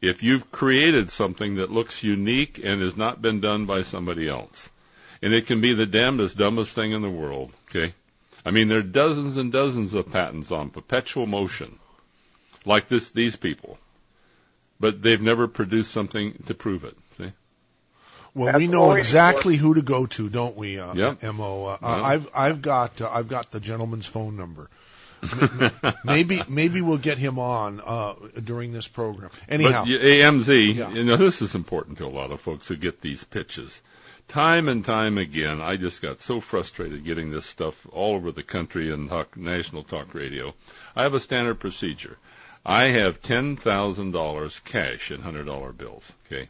[0.01, 4.68] if you've created something that looks unique and has not been done by somebody else.
[5.23, 7.94] And it can be the damnedest, dumbest thing in the world, okay?
[8.44, 11.78] I mean, there are dozens and dozens of patents on perpetual motion,
[12.64, 13.78] like this, these people.
[14.78, 17.32] But they've never produced something to prove it, see?
[18.35, 21.23] Well, That's we know always exactly who to go to, don't we, uh, Yep.
[21.35, 21.64] Mo?
[21.64, 21.89] Uh, Yeah.
[21.89, 24.68] I've I've got uh, I've got the gentleman's phone number.
[26.05, 29.30] Maybe maybe we'll get him on uh, during this program.
[29.48, 30.90] Anyhow, But AMZ, Yeah.
[30.93, 33.80] you know, this is important to a lot of folks who get these pitches.
[34.28, 38.43] Time and time again, I just got so frustrated getting this stuff all over the
[38.43, 40.52] country and talk, national talk radio.
[40.97, 42.16] I have a standard procedure.
[42.64, 46.48] I have $10,000 cash in $100 bills, okay?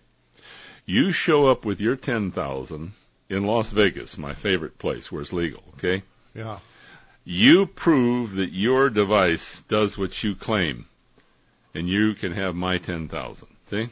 [0.87, 2.93] You show up with your 10,000
[3.29, 6.03] in Las Vegas, my favorite place where it's legal, okay?
[6.35, 6.59] yeah.
[7.29, 10.87] You prove that your device does what you claim,
[11.75, 13.49] and you can have my 10,000.
[13.69, 13.89] See?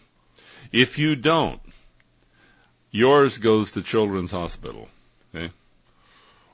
[0.70, 1.60] If you don't,
[2.92, 4.88] yours goes to Children's Hospital.
[5.34, 5.50] Okay?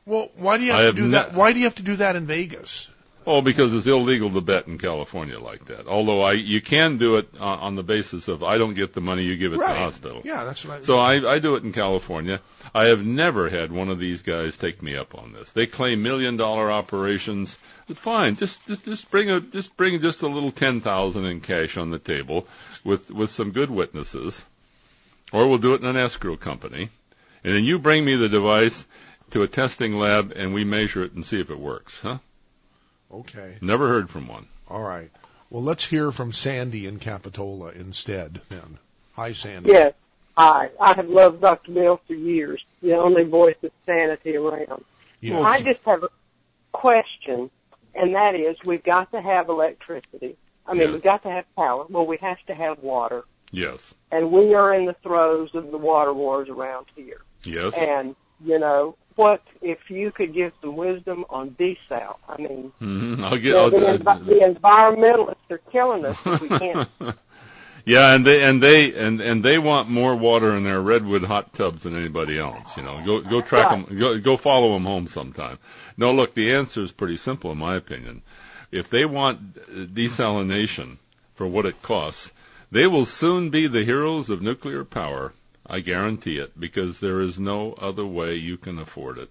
[0.06, 1.34] Well, why do you have I to have do that?
[1.34, 2.90] Why do you have to do that in Vegas?
[3.26, 5.86] Oh, because it's illegal to bet in California like that.
[5.86, 9.02] Although I, you can do it uh, on the basis of I don't get the
[9.02, 10.22] money, you give it to the hospital.
[10.24, 10.82] Yeah, that's right.
[10.82, 12.40] So I, I do it in California.
[12.74, 15.52] I have never had one of these guys take me up on this.
[15.52, 17.58] They claim million dollar operations.
[17.92, 21.76] Fine, just just just bring a just bring just a little ten thousand in cash
[21.76, 22.46] on the table
[22.84, 24.44] with with some good witnesses,
[25.32, 26.88] or we'll do it in an escrow company,
[27.44, 28.86] and then you bring me the device
[29.30, 32.00] to a testing lab and we measure it and see if it works.
[32.00, 32.18] Huh?
[33.12, 33.56] Okay.
[33.60, 34.46] Never heard from one.
[34.68, 35.10] All right.
[35.50, 38.40] Well, let's hear from Sandy in Capitola instead.
[38.48, 38.78] Then.
[39.14, 39.70] Hi, Sandy.
[39.72, 39.94] Yes.
[40.36, 40.70] Hi.
[40.80, 41.72] I have loved Dr.
[41.72, 42.64] Bill for years.
[42.82, 44.84] The only voice of sanity around.
[45.20, 45.42] Yes.
[45.44, 46.08] I just have a
[46.72, 47.50] question,
[47.94, 50.36] and that is we've got to have electricity.
[50.66, 50.92] I mean, Yes.
[50.92, 51.84] we've got to have power.
[51.88, 53.24] Well, we have to have water.
[53.50, 53.92] Yes.
[54.12, 57.22] And we are in the throes of the water wars around here.
[57.42, 57.74] Yes.
[57.74, 58.14] And,
[58.44, 62.16] you know, what if you could give some wisdom on desal?
[62.28, 63.56] I mean, hmm I'll get.
[63.56, 66.88] I'll, the, envi- the environmentalists are killing us if we can't.
[67.86, 71.54] Yeah, and they and they and and they want more water in their redwood hot
[71.54, 72.76] tubs than anybody else.
[72.76, 75.58] You know, go go track them, go go follow them home sometime.
[75.96, 78.22] No, look, the answer is pretty simple in my opinion.
[78.70, 79.54] If they want
[79.94, 80.98] desalination
[81.34, 82.32] for what it costs,
[82.70, 85.32] they will soon be the heroes of nuclear power.
[85.70, 89.30] I guarantee it, because there is no other way you can afford it.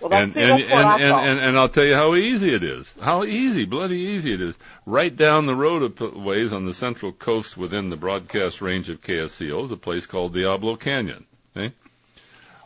[0.00, 2.92] Well, and, and, and, and, and, and I'll tell you how easy it is.
[3.00, 4.58] How easy, bloody easy it is.
[4.86, 9.02] Right down the road a ways on the central coast within the broadcast range of
[9.02, 11.26] KSCO is a place called Diablo Canyon.
[11.56, 11.74] Okay?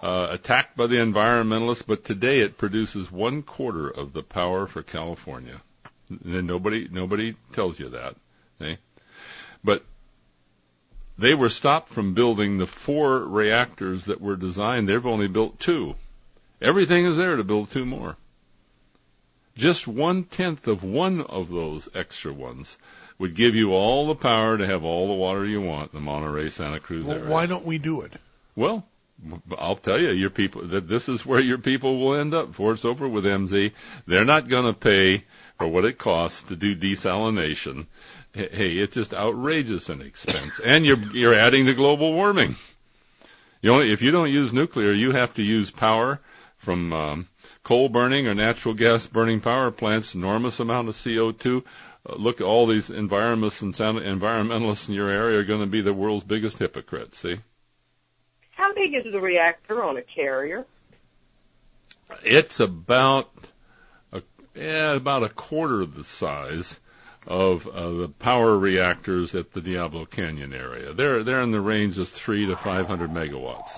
[0.00, 4.82] Uh, attacked by the environmentalists, but today it produces one quarter of the power for
[4.82, 5.60] California.
[6.08, 8.14] And nobody, nobody tells you that.
[8.60, 8.78] Okay?
[9.62, 9.84] But
[11.18, 14.88] they were stopped from building the four reactors that were designed.
[14.88, 15.96] They've only built two.
[16.62, 18.16] Everything is there to build two more.
[19.56, 22.78] Just one tenth of one of those extra ones
[23.18, 26.04] would give you all the power to have all the water you want in the
[26.04, 27.28] Monterey Santa Cruz Well, area.
[27.30, 28.12] why don't we do it?
[28.54, 28.84] Well,
[29.58, 32.72] I'll tell you, your people that this is where your people will end up before
[32.74, 33.72] it's over with MZ.
[34.06, 35.24] They're not going to pay
[35.58, 37.86] for what it costs to do desalination.
[38.38, 42.54] Hey, it's just outrageous in expense, and you're you're adding to global warming.
[43.60, 46.20] You only if you don't use nuclear, you have to use power
[46.56, 47.28] from um,
[47.64, 50.14] coal burning or natural gas burning power plants.
[50.14, 51.64] Enormous amount of CO2.
[52.08, 55.80] Uh, look, all these environmentalists and sound- environmentalists in your area are going to be
[55.80, 57.18] the world's biggest hypocrites.
[57.18, 57.40] See.
[58.52, 60.64] How big is the reactor on a carrier?
[62.22, 63.34] It's about
[64.12, 64.22] a,
[64.54, 66.78] yeah, about a quarter of the size
[67.26, 70.92] of uh, the power reactors at the Diablo Canyon area.
[70.92, 73.70] They're they're in the range of three to five hundred megawatts,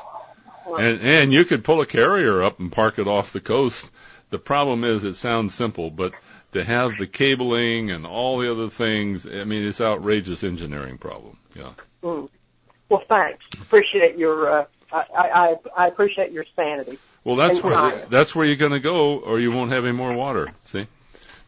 [0.78, 3.90] and and you could pull a carrier up and park it off the coast.
[4.30, 6.12] The problem is it sounds simple, but
[6.52, 11.36] to have the cabling and all the other things, I mean, it's outrageous engineering problem.
[11.54, 11.72] Yeah.
[12.02, 12.28] Mm.
[12.88, 13.44] Well, thanks.
[13.54, 14.60] Appreciate your.
[14.60, 16.98] Uh, I, I I appreciate your sanity.
[17.24, 19.96] Well, that's And where that's where you're going to go, or you won't have any
[19.96, 20.52] more water.
[20.64, 20.86] See.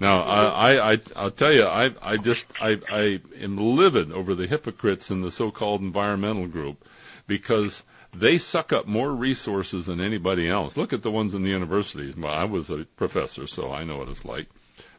[0.00, 4.46] Now, I, I, I'll tell you, I, I just, I, I am livid over the
[4.46, 6.84] hypocrites in the so-called environmental group
[7.26, 10.76] because they suck up more resources than anybody else.
[10.76, 12.16] Look at the ones in the universities.
[12.16, 14.48] Well, I was a professor, so I know what it's like.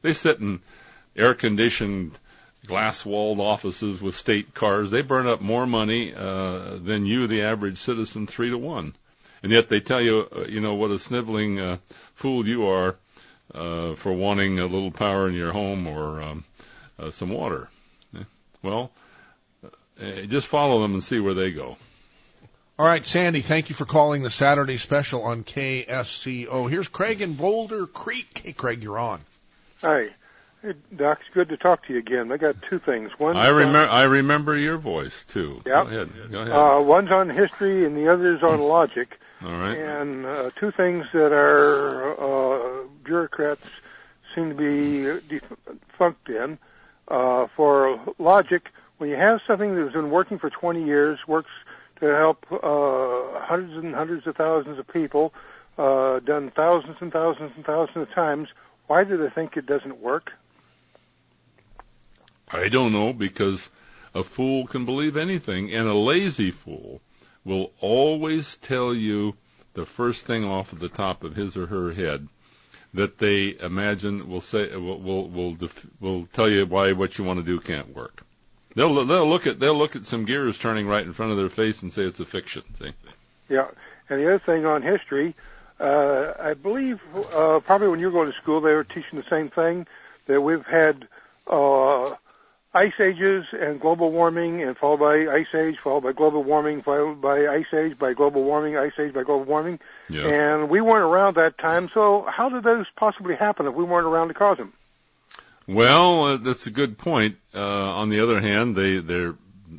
[0.02, 0.62] They sit in
[1.16, 2.18] air-conditioned,
[2.66, 4.90] glass-walled offices with state cars.
[4.90, 8.96] They burn up more money uh, than you, the average citizen, three to one.
[9.44, 11.78] And yet they tell you, uh, you know, what a sniveling uh,
[12.16, 12.96] fool you are
[13.54, 16.44] uh, for wanting a little power in your home or um,
[17.00, 17.70] uh, some water.
[18.12, 18.24] Yeah.
[18.62, 18.92] Well,
[19.64, 21.78] uh, just follow them and see where they go.
[22.80, 26.70] All right, Sandy, thank you for calling the Saturday special on KSCO.
[26.70, 28.42] Here's Craig in Boulder Creek.
[28.44, 29.22] Hey, Craig, you're on.
[29.82, 30.08] Hi.
[30.64, 32.32] Hey, Doc, it's good to talk to you again.
[32.32, 33.12] I got two things.
[33.20, 33.92] One, I remember.
[33.92, 35.62] I remember your voice too.
[35.66, 35.84] Yeah.
[35.84, 36.10] Go ahead.
[36.32, 36.52] Go ahead.
[36.52, 39.20] Uh, one's on history and the other's on logic.
[39.42, 39.78] All right.
[39.78, 43.68] And uh, two things that our uh, bureaucrats
[44.34, 46.58] seem to be defunct in.
[47.08, 51.52] Uh, for logic, when you have something that's been working for 20 years, works
[52.00, 55.34] to help uh, hundreds and hundreds of thousands of people,
[55.78, 58.48] uh, done thousands and thousands and thousands of times,
[58.88, 60.32] why do they think it doesn't work?
[62.50, 63.70] I don't know because
[64.14, 67.02] a fool can believe anything, and a lazy fool
[67.46, 69.36] will always tell you
[69.74, 72.28] the first thing off of the top of his or her head
[72.94, 77.24] that they imagine will say will will will, def, will tell you why what you
[77.24, 78.24] want to do can't work.
[78.76, 81.50] They'll they'll look at they'll look at some gears turning right in front of their
[81.50, 82.64] face and say it's a fiction.
[82.80, 82.92] See?
[83.50, 83.68] Yeah.
[84.10, 85.36] And the other thing on history,
[85.80, 87.00] uh, I believe
[87.34, 89.88] uh, probably when you were going to school, they were teaching the same thing
[90.28, 91.08] that we've had
[91.48, 92.16] uh,
[92.74, 97.22] ice ages and global warming, and followed by ice age, followed by global warming, followed
[97.22, 99.80] by ice age, by global warming, ice age, by global warming.
[100.10, 100.28] Yeah.
[100.28, 104.08] And we weren't around that time, so how did those possibly happen if we weren't
[104.08, 104.74] around to cause them?
[105.68, 107.38] Well, uh, that's a good point.
[107.54, 109.36] Uh, on the other hand, they, there,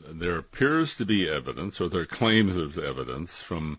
[0.09, 3.79] there appears to be evidence, or there claims of evidence from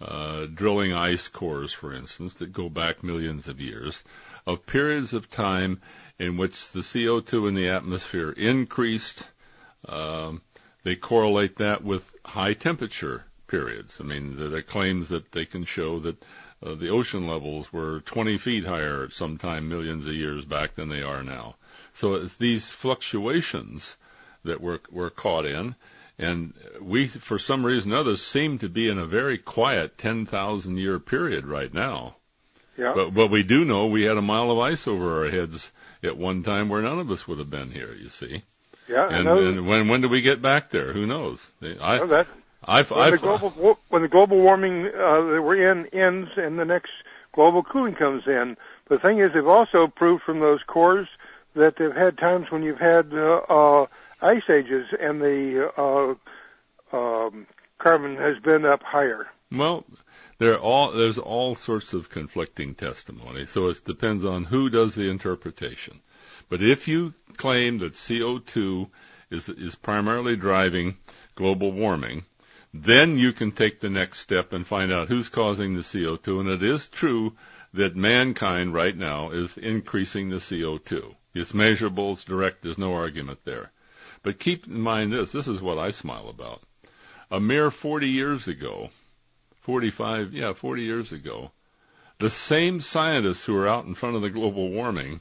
[0.00, 4.02] uh, drilling ice cores, for instance, that go back millions of years,
[4.46, 5.80] of periods of time
[6.18, 9.28] in which the CO2 in the atmosphere increased.
[9.86, 10.42] Um,
[10.82, 14.00] they correlate that with high temperature periods.
[14.00, 16.22] I mean, there are claims that they can show that
[16.62, 20.74] uh, the ocean levels were 20 feet higher at some time millions of years back
[20.74, 21.56] than they are now.
[21.92, 23.96] So it's these fluctuations
[24.44, 25.74] that we're, we're caught in.
[26.18, 30.76] And we, for some reason or other, seem to be in a very quiet 10,000
[30.78, 32.16] year period right now.
[32.78, 32.92] Yeah.
[32.94, 35.72] But, but we do know we had a mile of ice over our heads
[36.02, 38.42] at one time where none of us would have been here, you see.
[38.88, 40.92] Yeah, And, those, and when, when do we get back there?
[40.92, 41.44] Who knows?
[41.62, 42.26] I, well, that,
[42.64, 46.58] I've, when, I've, the global, when the global warming uh, that we're in ends and
[46.58, 46.90] the next
[47.32, 48.56] global cooling comes in,
[48.88, 51.08] the thing is they've also proved from those cores
[51.54, 53.86] that they've had times when you've had uh, uh,
[54.22, 57.46] ice ages and the uh, um,
[57.78, 59.26] carbon has been up higher.
[59.50, 59.84] Well,
[60.38, 64.94] there are all there's all sorts of conflicting testimony, so it depends on who does
[64.94, 66.00] the interpretation.
[66.48, 68.90] But if you claim that CO2
[69.30, 70.96] is is primarily driving
[71.34, 72.24] global warming,
[72.74, 76.40] then you can take the next step and find out who's causing the CO2.
[76.40, 77.34] And it is true
[77.72, 81.14] that mankind right now is increasing the CO2.
[81.34, 83.70] It's measurable, it's direct, there's no argument there.
[84.22, 86.62] But keep in mind this, this is what I smile about.
[87.30, 88.90] A mere 40 years ago,
[89.66, 91.50] 45, yeah, 40 years ago,
[92.20, 95.20] the same scientists who were out in front of the global warming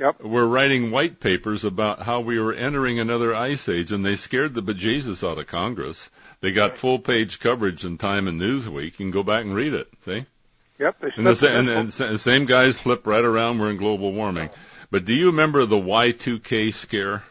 [0.00, 0.22] Yep.
[0.22, 4.54] were writing white papers about how we were entering another ice age, and they scared
[4.54, 6.08] the bejesus out of Congress.
[6.40, 8.84] They got full page coverage in Time and Newsweek.
[8.84, 9.88] You can go back and read it.
[10.06, 10.24] See?
[10.78, 10.96] Yep.
[11.00, 13.58] They And the, and, and sa- same guys flip right around.
[13.58, 14.48] We're in global warming.
[14.90, 17.22] But do you remember the Y2K scare?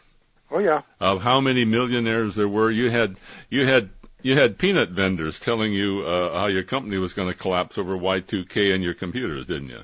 [0.52, 0.82] oh yeah.
[1.00, 2.70] of how many millionaires there were.
[2.70, 3.16] You had
[3.50, 3.90] you had
[4.22, 7.96] you had peanut vendors telling you uh, how your company was going to collapse over
[7.96, 9.82] Y2K and your computers, didn't you?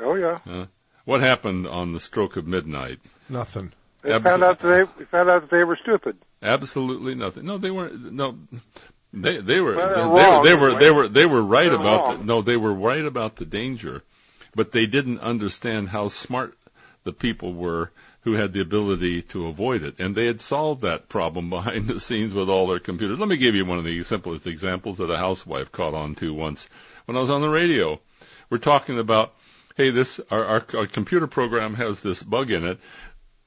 [0.00, 0.38] Oh yeah.
[0.46, 0.66] Uh,
[1.04, 2.98] what happened on the stroke of midnight?
[3.28, 3.72] Nothing.
[4.02, 6.16] They Abso- found out that they we found out that they were stupid.
[6.42, 7.44] Absolutely nothing.
[7.44, 8.12] No, they weren't.
[8.12, 8.36] No,
[9.12, 11.74] they they were Well, they're they, wrong, they were they were they were right They're
[11.80, 14.02] about the, no they were right about the danger,
[14.54, 16.56] but they didn't understand how smart
[17.04, 17.90] the people were
[18.22, 22.00] who had the ability to avoid it, and they had solved that problem behind the
[22.00, 23.18] scenes with all their computers.
[23.18, 26.32] Let me give you one of the simplest examples that a housewife caught on to
[26.32, 26.68] once
[27.06, 28.00] when I was on the radio.
[28.48, 29.34] We're talking about,
[29.76, 32.78] hey, this our, our, our computer program has this bug in it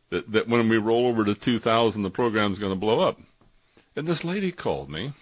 [0.10, 3.20] that, that when we roll over to 2000, the program's going to blow up.
[3.96, 5.14] And this lady called me,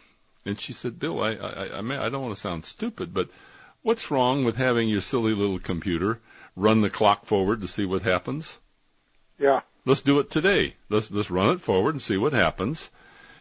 [0.46, 3.30] and she said, "Bill, I I I, mean, I don't want to sound stupid, but
[3.84, 6.20] what's wrong with having your silly little computer
[6.56, 8.58] run the clock forward to see what happens?
[9.44, 9.60] Yeah.
[9.86, 10.76] Let's do it today.
[10.90, 12.90] Let's let's run it forward and see what happens.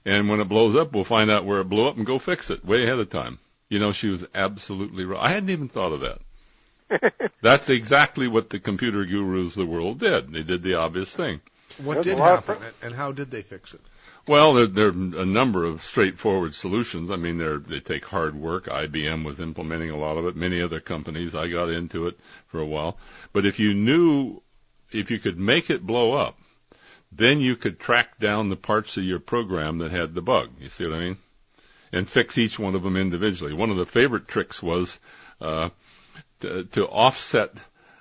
[0.05, 2.51] And when it blows up, we'll find out where it blew up and go fix
[2.51, 3.39] it way ahead of time."
[3.69, 5.23] You know, she was absolutely right.
[5.23, 7.13] I hadn't even thought of that.
[7.41, 10.33] That's exactly what the computer gurus of the world did.
[10.33, 11.41] They did the obvious thing.
[11.79, 13.81] What There's did a lot of happen, and how did they fix it?
[14.27, 14.91] Well, there, there are
[15.23, 17.11] a number of straightforward solutions.
[17.11, 18.67] I mean, they're, they take hard work.
[18.67, 20.37] IBM was implementing a lot of it.
[20.37, 21.35] Many other companies.
[21.35, 22.19] I got into it
[22.49, 22.99] for a while.
[23.33, 24.43] But if you knew,
[24.95, 26.39] if you could make it blow up,
[27.11, 30.51] then you could track down the parts of your program that had the bug.
[30.61, 31.17] You see what I mean?
[31.93, 33.53] And fix each one of them individually.
[33.53, 34.99] One of the favorite tricks was
[35.41, 35.69] uh,
[36.41, 37.55] to, to offset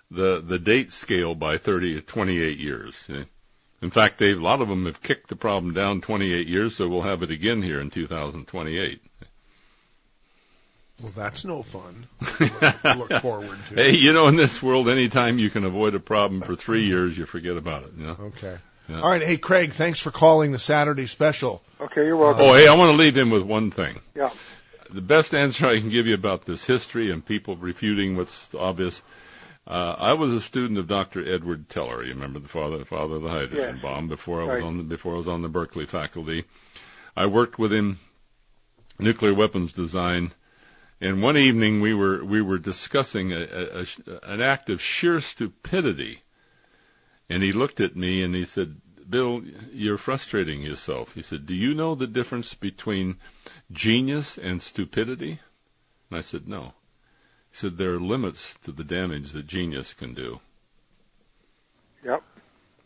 [0.09, 3.09] the the date scale by 30 to 28 years.
[3.81, 7.01] In fact, a lot of them have kicked the problem down 28 years, so we'll
[7.01, 9.01] have it again here in 2028.
[11.01, 12.07] Well, that's no fun.
[12.37, 13.75] to look forward to.
[13.75, 17.17] Hey, you know, in this world, anytime you can avoid a problem for three years,
[17.17, 17.91] you forget about it.
[17.97, 18.17] You know?
[18.37, 18.57] Okay.
[18.87, 19.01] Yeah.
[19.01, 19.21] All right.
[19.21, 21.61] Hey, Craig, thanks for calling the Saturday special.
[21.79, 22.41] Okay, you're welcome.
[22.43, 23.99] Oh, hey, I want to leave him with one thing.
[24.15, 24.29] Yeah.
[24.91, 29.01] The best answer I can give you about this history and people refuting what's obvious.
[29.65, 31.33] Uh, I was a student of Dr.
[31.33, 32.03] Edward Teller.
[32.03, 33.81] You remember the father, the father of the hydrogen Yes.
[33.81, 34.07] bomb.
[34.09, 34.63] Before I was Right.
[34.63, 36.43] on the, before I was on the Berkeley faculty,
[37.15, 37.99] I worked with him
[38.99, 40.31] nuclear weapons design.
[41.01, 45.19] And one evening we were we were discussing a, a, a, an act of sheer
[45.19, 46.21] stupidity.
[47.27, 48.79] And he looked at me and he said,
[49.09, 49.41] "Bill,
[49.73, 53.17] you're frustrating yourself." He said, "Do you know the difference between
[53.71, 55.39] genius and stupidity?"
[56.09, 56.75] And I said, "No."
[57.49, 60.39] He said there are limits to the damage that genius can do.
[62.05, 62.23] Yep.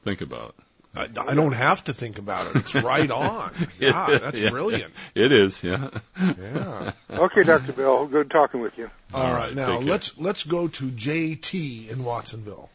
[0.04, 0.65] Think about it.
[0.96, 2.56] I, I don't have to think about it.
[2.58, 3.52] It's right on.
[3.80, 4.50] Yeah, that's Yeah.
[4.50, 4.94] brilliant.
[5.14, 5.90] It is, yeah.
[6.20, 6.92] Yeah.
[7.10, 7.74] Okay, Dr.
[7.74, 8.08] Bill.
[8.08, 8.90] Good talking with you.
[9.14, 12.70] All right, now let's let's go to JT in Watsonville.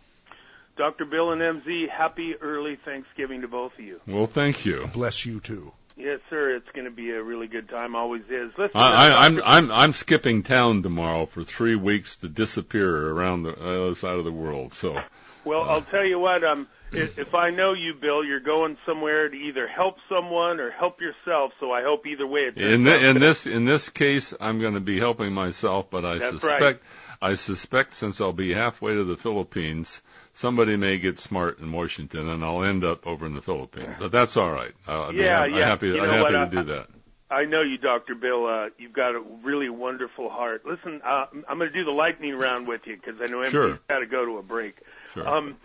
[0.76, 1.04] Dr.
[1.04, 4.00] Bill and MZ, happy early Thanksgiving to both of you.
[4.06, 4.88] Well, thank you.
[4.92, 5.72] Bless you too.
[5.96, 6.56] Yes, sir.
[6.56, 7.94] It's going to be a really good time.
[7.94, 8.52] Always is.
[8.56, 13.42] Listen, I, I, I'm I'm I'm skipping town tomorrow for three weeks to disappear around
[13.42, 14.72] the other side of the world.
[14.72, 14.96] So
[15.44, 16.42] Well, I'll tell you what.
[16.44, 20.70] Um, if, if I know you, Bill, you're going somewhere to either help someone or
[20.70, 21.52] help yourself.
[21.60, 24.74] So I hope either way it in the, in this in this case, I'm going
[24.74, 26.80] to be helping myself, but I That's suspect right.
[27.22, 30.00] I suspect since I'll be halfway to the Philippines,
[30.32, 33.94] somebody may get smart in Washington, and I'll end up over in the Philippines.
[33.98, 34.72] But that's all right.
[34.86, 35.66] I'll be Yeah, hap- yeah.
[35.66, 36.86] happy You I'm happy what, to I- do that.
[37.32, 38.16] I know you, Dr.
[38.16, 38.44] Bill.
[38.46, 40.66] Uh, you've got a really wonderful heart.
[40.66, 43.52] Listen, uh, I'm going to do the lightning round with you because I know MZ's
[43.52, 43.78] Sure.
[43.88, 44.74] got to go to a break.
[45.14, 45.28] Sure.
[45.28, 45.56] Um,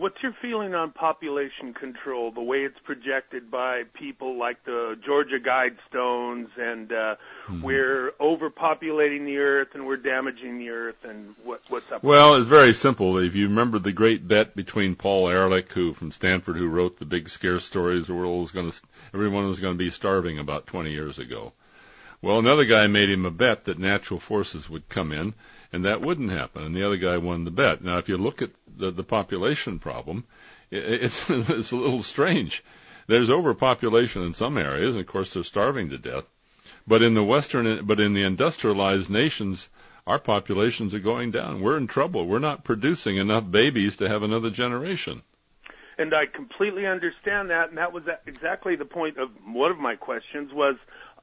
[0.00, 5.38] what's your feeling on population control, the way it's projected by people like the Georgia
[5.38, 7.14] Guidestones, and uh,
[7.50, 7.62] Mm-hmm.
[7.62, 12.04] we're overpopulating the earth and we're damaging the earth, and what, what's up?
[12.04, 13.18] Well, it's very simple.
[13.18, 17.06] If you remember the great bet between Paul Ehrlich, who from Stanford, who wrote the
[17.06, 18.82] big scare stories, the world was going to,
[19.12, 21.52] everyone was going to be starving about 20 years ago.
[22.22, 25.34] Well, another guy made him a bet that natural forces would come in,
[25.72, 26.64] and that wouldn't happen.
[26.64, 27.82] And the other guy won the bet.
[27.82, 30.24] Now, if you look at the, the population problem,
[30.70, 32.64] it's it's a little strange.
[33.06, 36.24] There's overpopulation in some areas, and of course they're starving to death.
[36.86, 39.68] But in the western, but in the industrialized nations,
[40.06, 41.60] our populations are going down.
[41.60, 42.26] We're in trouble.
[42.26, 45.22] We're not producing enough babies to have another generation.
[45.98, 49.96] and I completely understand that, and that was exactly the point of one of my
[49.96, 50.76] questions was,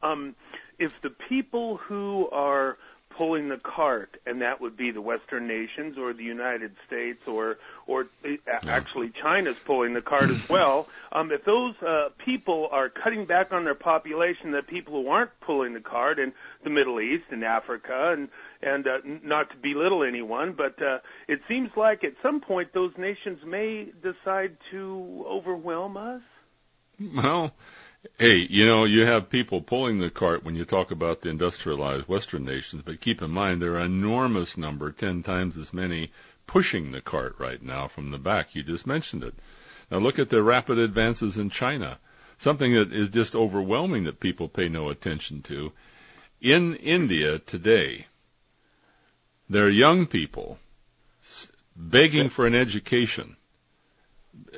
[0.04, 0.36] um,
[0.78, 2.78] if the people who are
[3.18, 7.58] pulling the cart, and that would be the Western nations or the United States or
[7.88, 8.36] or uh,
[8.68, 10.88] actually China's pulling the cart as well.
[11.10, 15.32] Um, if those uh, people are cutting back on their population, the people who aren't
[15.40, 16.34] pulling the cart in
[16.66, 18.28] the Middle East and Africa, and
[18.62, 21.00] and uh, not to belittle anyone, but uh,
[21.30, 26.22] it seems like at some point those nations may decide to overwhelm us.
[27.00, 27.54] Well,
[28.18, 32.08] hey, you know, you have people pulling the cart when you talk about the industrialized
[32.08, 36.12] Western nations, but keep in mind there are enormous number, ten times as many,
[36.46, 38.56] pushing the cart right now from the back.
[38.56, 39.36] You just mentioned it.
[39.92, 42.00] Now look at the rapid advances in China.
[42.38, 45.72] Something that is just overwhelming that people pay no attention to.
[46.40, 48.08] In India today,
[49.50, 50.60] there are young people
[51.76, 53.38] begging for an education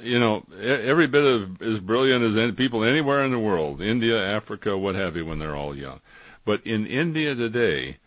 [0.01, 4.77] you know, every bit of as brilliant as people anywhere in the world, India, Africa,
[4.77, 5.99] what have you, when they're all young.
[6.45, 7.97] But in India today,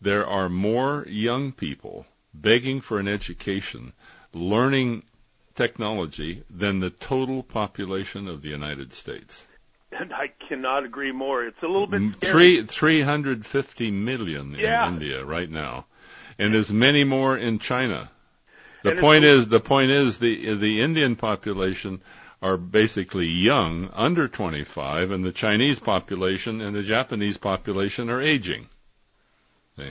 [0.00, 3.92] there are more young people begging for an education,
[4.32, 5.04] learning
[5.54, 9.46] technology than the total population of the United States.
[9.92, 11.44] And I cannot agree more.
[11.44, 12.32] It's a little bit scary.
[12.32, 14.86] Three three hundred fifty million Yeah.
[14.88, 15.84] in India right now,
[16.38, 18.10] and as many more in China.
[18.82, 22.02] The point is, the point is, the the Indian population
[22.40, 28.68] are basically young, under 25, and the Chinese population and the Japanese population are aging.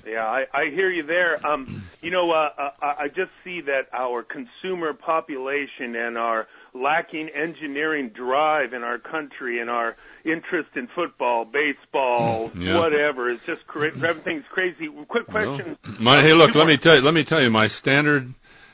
[0.06, 1.46] Yeah, I, I hear you there.
[1.46, 6.48] Um, you know, uh, uh, I I just see that our consumer population and our
[6.74, 12.78] lacking engineering drive in our country and our interest in football, baseball, Yeah.
[12.78, 14.88] whatever, is just cra- everything's crazy.
[15.08, 15.78] Quick question.
[16.00, 18.32] My, hey, look, let me tell you, let me tell you, my standard,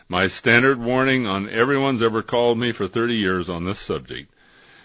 [0.09, 4.33] my standard warning on everyone's ever called me for 30 years on this subject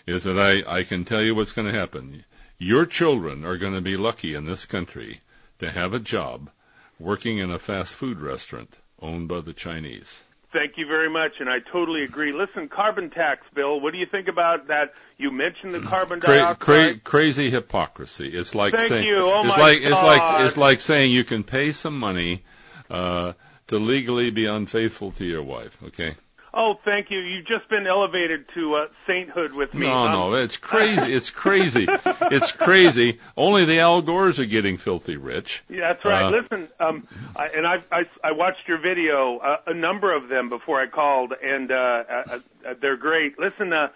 [0.07, 2.25] is that I, I can tell you what's going to happen.
[2.59, 5.21] Your children are going to be lucky in this country
[5.61, 6.51] to have a job
[6.99, 10.23] working in a fast food restaurant owned by the Chinese.
[10.53, 12.33] Thank you very much, and I totally agree.
[12.33, 13.81] Listen, carbon tax, Bill.
[13.81, 14.93] What do you think about that?
[15.17, 16.59] You mentioned the carbon Cra- dioxide.
[16.59, 18.29] cra- crazy hypocrisy.
[18.29, 19.17] It's like Thank saying you.
[19.17, 22.45] Oh, it's my like it's like it's like saying you can pay some money
[22.91, 23.33] uh,
[23.69, 25.79] to legally be unfaithful to your wife.
[25.85, 26.17] Okay.
[26.55, 27.19] Oh, thank you.
[27.19, 29.87] You've just been elevated to uh, sainthood with me.
[29.87, 31.11] No, Um, no, it's crazy.
[31.11, 31.87] It's crazy.
[31.89, 33.21] it's crazy.
[33.39, 35.63] Only the Al Gores are getting filthy rich.
[35.71, 36.25] Yeah, that's right.
[36.25, 40.29] Uh, Listen, um, I, and I, I I watched your video, uh, a number of
[40.29, 43.39] them before I called, and uh, uh, uh, they're great.
[43.39, 43.89] Listen, uh,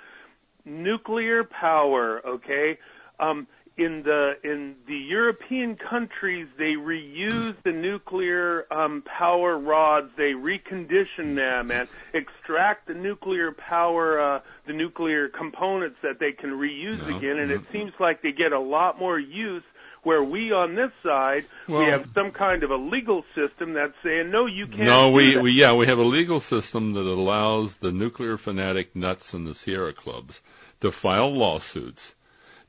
[0.65, 2.79] nuclear power, okay?
[3.21, 10.11] Um, in the in the European countries, they reuse the nuclear um, power rods.
[10.17, 16.51] They recondition them and extract the nuclear power, uh, the nuclear components that they can
[16.51, 17.39] reuse No, again.
[17.39, 17.57] And no.
[17.57, 19.65] it seems like they get a lot more use
[20.05, 24.31] Where we on this side, we have some kind of a legal system that's saying,
[24.31, 24.85] no, you can't.
[24.85, 29.35] No, we, we yeah we have a legal system that allows the nuclear fanatic nuts
[29.35, 30.41] in the Sierra clubs
[30.81, 32.15] to file lawsuits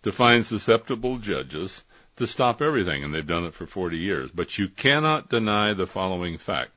[0.03, 1.83] to find susceptible judges
[2.17, 4.31] to stop everything, and they've done it for 40 years.
[4.31, 6.71] But you cannot deny the following fact: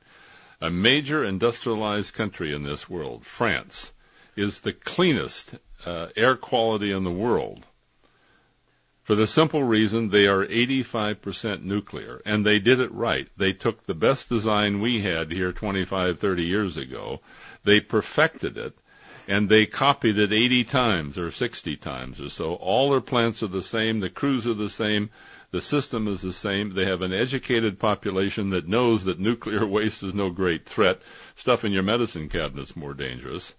[0.59, 3.91] a major industrialized country in this world, France,
[4.35, 7.65] is the cleanest uh, air quality in the world.
[9.03, 13.27] For the simple reason they are 85% nuclear, and they did it right.
[13.35, 17.21] They took the best design we had here 25, 30 years ago,
[17.63, 18.77] they perfected it,
[19.31, 22.53] and they copied it 80 times or 60 times or so.
[22.55, 25.09] All their plants are the same, the crews are the same,
[25.51, 26.73] the system is the same.
[26.75, 30.99] They have an educated population that knows that nuclear waste is no great threat.
[31.35, 33.53] Stuff in your medicine cabinet's more dangerous.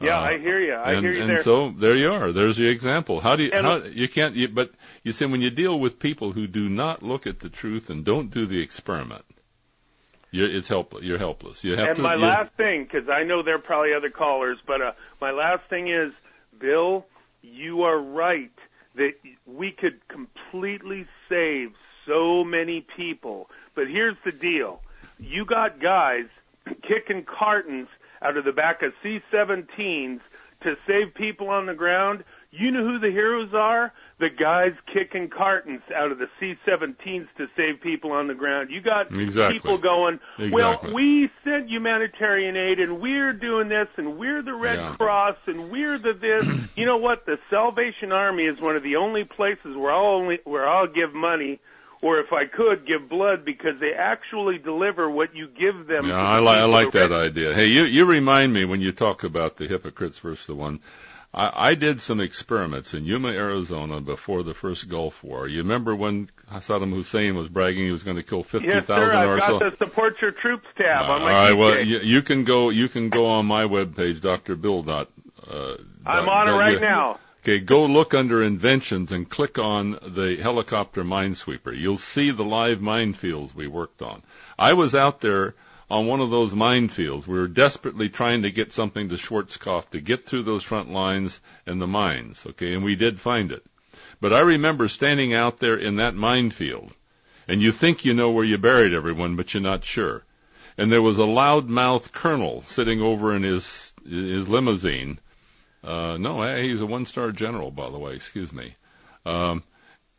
[0.00, 0.74] Yeah, Uh, I hear you.
[0.74, 1.42] I and, hear you and there.
[1.42, 2.30] so there you are.
[2.32, 3.20] There's the example.
[3.20, 3.50] How do you?
[3.52, 4.36] And- how you can't?
[4.36, 4.70] You, but
[5.02, 8.04] you see, when you deal with people who do not look at the truth and
[8.04, 9.24] don't do the experiment,
[10.30, 11.04] you're, it's helpless.
[11.04, 11.64] You're helpless.
[11.64, 12.02] You have and to.
[12.02, 15.62] my last thing, because I know there are probably other callers, but uh, my last
[15.70, 16.12] thing is,
[16.58, 17.06] Bill,
[17.42, 18.52] you are right
[18.96, 19.12] that
[19.46, 21.72] we could completely save
[22.06, 23.48] so many people.
[23.74, 24.82] But here's the deal:
[25.18, 26.26] you got guys
[26.86, 27.88] kicking cartons
[28.20, 30.20] out of the back of C-17s
[30.62, 32.24] to save people on the ground.
[32.50, 33.92] You know who the heroes are?
[34.20, 38.68] The guys kicking cartons out of the C-17s to save people on the ground.
[38.68, 39.60] You got Exactly.
[39.60, 40.50] people going, Exactly.
[40.50, 44.96] well, we sent humanitarian aid and we're doing this and we're the Red Yeah.
[44.96, 46.44] Cross and we're the this.
[46.76, 47.26] you know what?
[47.26, 51.14] The Salvation Army is one of the only places where I'll only where I'll give
[51.14, 51.60] money
[52.02, 56.08] or if I could give blood because they actually deliver what you give them.
[56.08, 57.54] Yeah, I, li- I like that idea.
[57.54, 60.80] Hey, you you remind me when you talk about the hypocrites versus the one.
[61.34, 65.46] I, I did some experiments in Yuma, Arizona, before the first Gulf War.
[65.46, 69.10] You remember when Saddam Hussein was bragging he was going to kill 50,000 Yes, thousand
[69.10, 69.16] sir.
[69.16, 69.58] I've or got so?
[69.70, 71.52] the support your troops tab on All my right.
[71.52, 72.70] Well, you, you can go.
[72.70, 74.56] You can go on my webpage, Dr.
[74.56, 74.82] Bill.
[74.82, 75.08] Dot,
[75.46, 75.76] uh,
[76.06, 77.18] I'm dot- on it right you- now.
[77.44, 81.74] Okay, go look under inventions and click on the helicopter minesweeper.
[81.74, 84.22] You'll see the live minefields we worked on.
[84.58, 85.54] I was out there
[85.90, 87.26] on one of those minefields.
[87.26, 91.40] We were desperately trying to get something to Schwarzkopf to get through those front lines
[91.66, 92.44] and the mines.
[92.46, 93.64] Okay, and we did find it.
[94.20, 96.92] But I remember standing out there in that minefield,
[97.46, 100.24] and you think you know where you buried everyone, but you're not sure.
[100.76, 105.18] And there was a loudmouth colonel sitting over in his his limousine.
[105.82, 108.14] Uh, no, he's a one-star general, by the way.
[108.14, 108.74] Excuse me.
[109.24, 109.62] Um,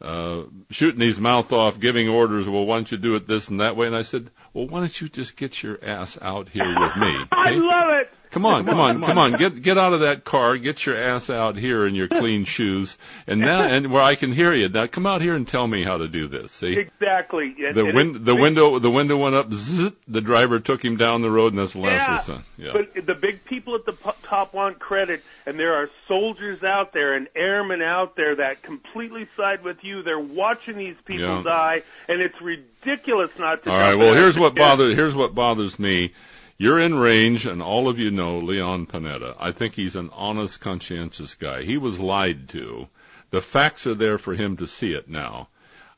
[0.01, 2.47] uh, shooting his mouth off, giving orders.
[2.47, 3.87] Well, why don't you do it this and that way?
[3.87, 7.15] And I said, well, why don't you just get your ass out here with me?
[7.31, 7.55] I okay?
[7.59, 8.09] love it.
[8.31, 9.31] Come on, come on, come on.
[9.33, 10.55] Get get out of that car.
[10.57, 12.95] Get your ass out here in your clean shoes,
[13.25, 14.69] and now and where I can hear you.
[14.69, 16.51] Now come out here and tell me how to do this.
[16.51, 17.55] See, Exactly.
[17.65, 19.51] And- the and win- the big- window the window went up.
[19.51, 22.43] Zzz, the driver took him down the road, and that's the last Yeah, lesson.
[22.55, 22.71] Yeah.
[22.73, 26.93] But the big people at the p- top want credit, and there are soldiers out
[26.93, 30.03] there and airmen out there that completely side with you.
[30.03, 31.41] They're watching these people Yeah.
[31.43, 33.71] die, and it's ridiculous not to.
[33.71, 33.97] All right.
[33.97, 36.13] Well, here's what bothers here's what bothers me.
[36.61, 39.33] You're in range, and all of you know Leon Panetta.
[39.39, 41.61] I think he's an honest, conscientious guy.
[41.61, 42.89] He was lied to.
[43.29, 45.47] The facts are there for him to see it now.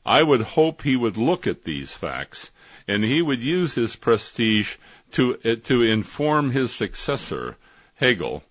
[0.06, 2.52] I would hope he would look at these facts,
[2.86, 4.76] and he would use his prestige
[5.14, 7.56] to uh, to inform his successor,
[7.96, 8.44] Hagel,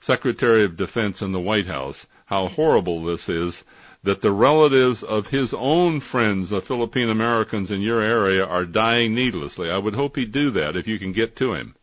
[0.00, 3.64] Secretary of Defense in the White House, how horrible this is
[4.02, 9.14] that the relatives of his own friends, the Philippine Americans in your area, are dying
[9.14, 9.70] needlessly.
[9.70, 11.74] I would hope he'd do that if you can get to him.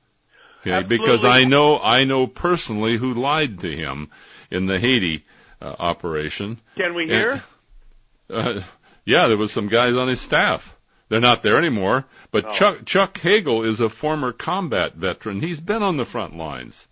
[0.61, 4.09] Okay, because I know I know personally who lied to him
[4.49, 5.25] in the Haiti
[5.61, 6.59] uh, operation.
[6.75, 7.43] Can we hear?
[8.29, 8.61] Uh,
[9.05, 10.75] yeah, there was some guys on his staff.
[11.09, 12.05] They're not there anymore.
[12.31, 12.53] But Oh.
[12.53, 15.39] Chuck Chuck Hagel is a former combat veteran.
[15.39, 16.86] He's been on the front lines.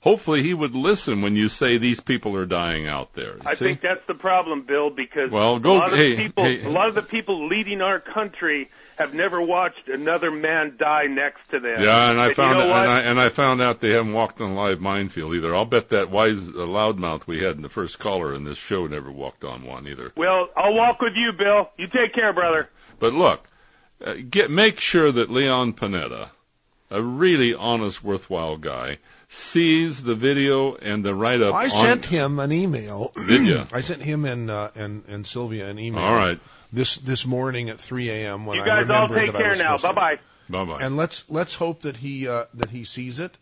[0.00, 3.34] Hopefully, he would listen when you say these people are dying out there.
[3.44, 3.64] I see?
[3.66, 6.62] think that's the problem, Bill, because Well, go- a lot of hey, the people, hey.
[6.64, 11.40] a lot of the people leading our country have never watched another man die next
[11.50, 11.82] to them.
[11.82, 14.40] Yeah, and I you found know and I and I found out they haven't walked
[14.40, 15.54] on a live minefield either.
[15.54, 18.86] I'll bet that wise uh, loudmouth we had in the first caller in this show
[18.86, 20.12] never walked on one either.
[20.16, 21.70] Well, I'll walk with you, Bill.
[21.76, 22.68] You take care, brother.
[23.00, 23.48] But look,
[24.04, 26.30] uh, get make sure that Leon Panetta,
[26.90, 28.98] a really honest, worthwhile guy,
[29.28, 31.54] sees the video and the write up.
[31.54, 33.12] I on, sent him an email.
[33.28, 33.66] Did ya?
[33.72, 36.02] I sent him and uh, and and Sylvia an email.
[36.02, 36.38] All right.
[36.72, 38.46] This this morning at 3 a.m.
[38.46, 39.76] when you I guys all remembered take that I care was now.
[39.78, 40.18] Bye bye.
[40.48, 40.84] Bye bye.
[40.84, 43.36] And let's let's hope that he uh, that he sees it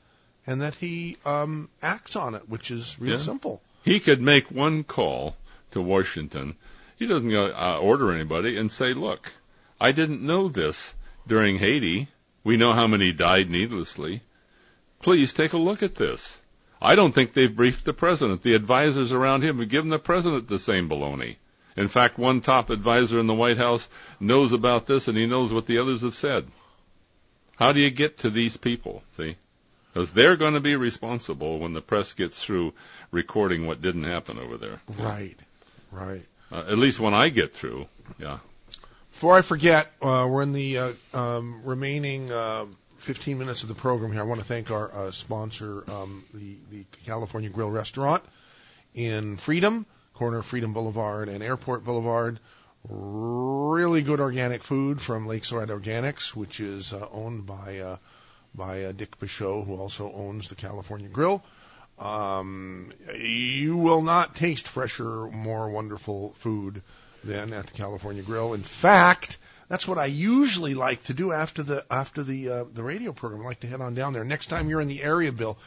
[0.47, 3.19] and that he um, acts on it, which is real Yeah.
[3.19, 3.61] simple.
[3.85, 5.37] He could make one call
[5.71, 6.57] to Washington
[6.99, 9.33] He doesn't go uh, order anybody and say, "Look,
[9.81, 10.95] I didn't know this
[11.27, 12.09] during Haiti.
[12.43, 14.23] We know how many died needlessly.
[15.07, 16.37] Please take a look at this."
[16.83, 18.43] I don't think they've briefed the president.
[18.43, 21.37] The advisors around him have given the president the same baloney.
[21.77, 23.89] In fact, one top advisor in the White House
[24.19, 26.49] knows about this and he knows what the others have said.
[27.55, 29.05] How do you get to these people?
[29.17, 29.37] See?
[29.93, 32.75] Because they're going to be responsible when the press gets through
[33.13, 34.81] recording what didn't happen over there.
[34.99, 35.39] Right,
[35.93, 36.27] right.
[36.51, 37.87] Uh, at least when I get through,
[38.19, 38.41] yeah.
[39.13, 42.67] Before I forget, uh, we're in the uh, um, remaining uh,
[43.07, 44.21] 15 minutes of the program here.
[44.21, 48.21] I want to thank our uh, sponsor, um, the, the California Grill Restaurant
[48.97, 52.41] in Freedom, corner of Freedom Boulevard and Airport Boulevard.
[52.89, 57.97] Really good organic food from Lakeside Organics, which is uh, owned by uh,
[58.57, 61.45] by uh, Dick Peixoto, who also owns the California Grill.
[62.01, 66.83] Um, you will not taste fresher, more wonderful food
[67.23, 68.53] than at the California Grill.
[68.53, 69.39] In fact,
[69.69, 73.43] that's what I usually like to do after the after the uh, the radio program.
[73.43, 74.25] I like to head on down there.
[74.25, 75.59] Next time you're in the area, Bill,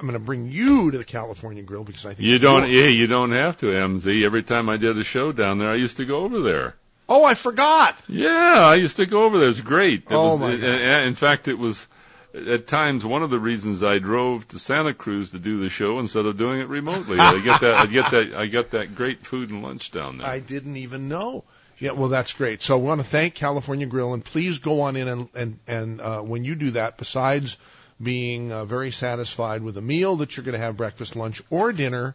[0.00, 2.86] I'm going to bring you to the California Grill because I think You don't, yeah,
[2.88, 4.24] you don't have to, MZ.
[4.24, 6.74] Every time I did a show down there, I used to go over there.
[7.08, 7.96] Oh, I forgot.
[8.08, 8.30] Yeah,
[8.60, 9.48] I used to go over there.
[9.48, 10.02] It's great.
[10.02, 11.86] It Oh, was, my it- and- in fact, it was
[12.34, 15.98] at times one of the reasons I drove to Santa Cruz to do the show
[16.00, 17.18] instead of doing it remotely.
[17.18, 20.26] I get that, I get that, I get that great food and lunch down there.
[20.36, 21.44] I didn't even know.
[21.78, 22.62] Yeah, well, that's great.
[22.62, 26.00] So I want to thank California Grill, and please go on in and and and
[26.00, 27.58] uh, when you do that, besides
[28.02, 31.72] being uh, very satisfied with a meal that you're going to have breakfast, lunch, or
[31.72, 32.14] dinner,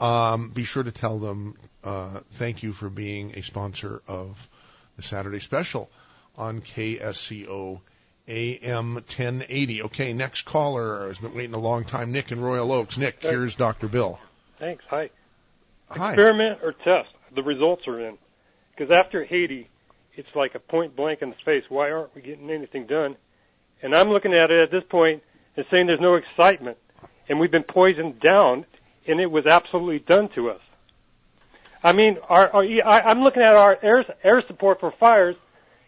[0.00, 4.48] um, be sure to tell them uh, thank you for being a sponsor of
[4.96, 5.90] the Saturday Special
[6.36, 7.80] on KSCO
[8.28, 9.82] AM 1080.
[9.82, 12.12] Okay, next caller has been waiting a long time.
[12.12, 12.98] Nick in Royal Oaks.
[12.98, 13.88] Nick, here's Dr.
[13.88, 14.18] Bill.
[14.58, 14.84] Thanks.
[14.90, 15.10] Hi.
[15.88, 16.12] Hi.
[16.12, 17.10] Experiment or test.
[17.34, 18.18] The results are in.
[18.76, 19.68] Because after Haiti,
[20.14, 21.64] it's like a point blank in the face.
[21.68, 23.16] Why aren't we getting anything done?
[23.82, 25.22] And I'm looking at it at this point
[25.56, 26.78] and saying there's no excitement.
[27.28, 28.66] And we've been poisoned down,
[29.06, 30.60] and it was absolutely done to us.
[31.82, 35.36] I mean, our, our, I, I'm looking at our air, air support for fires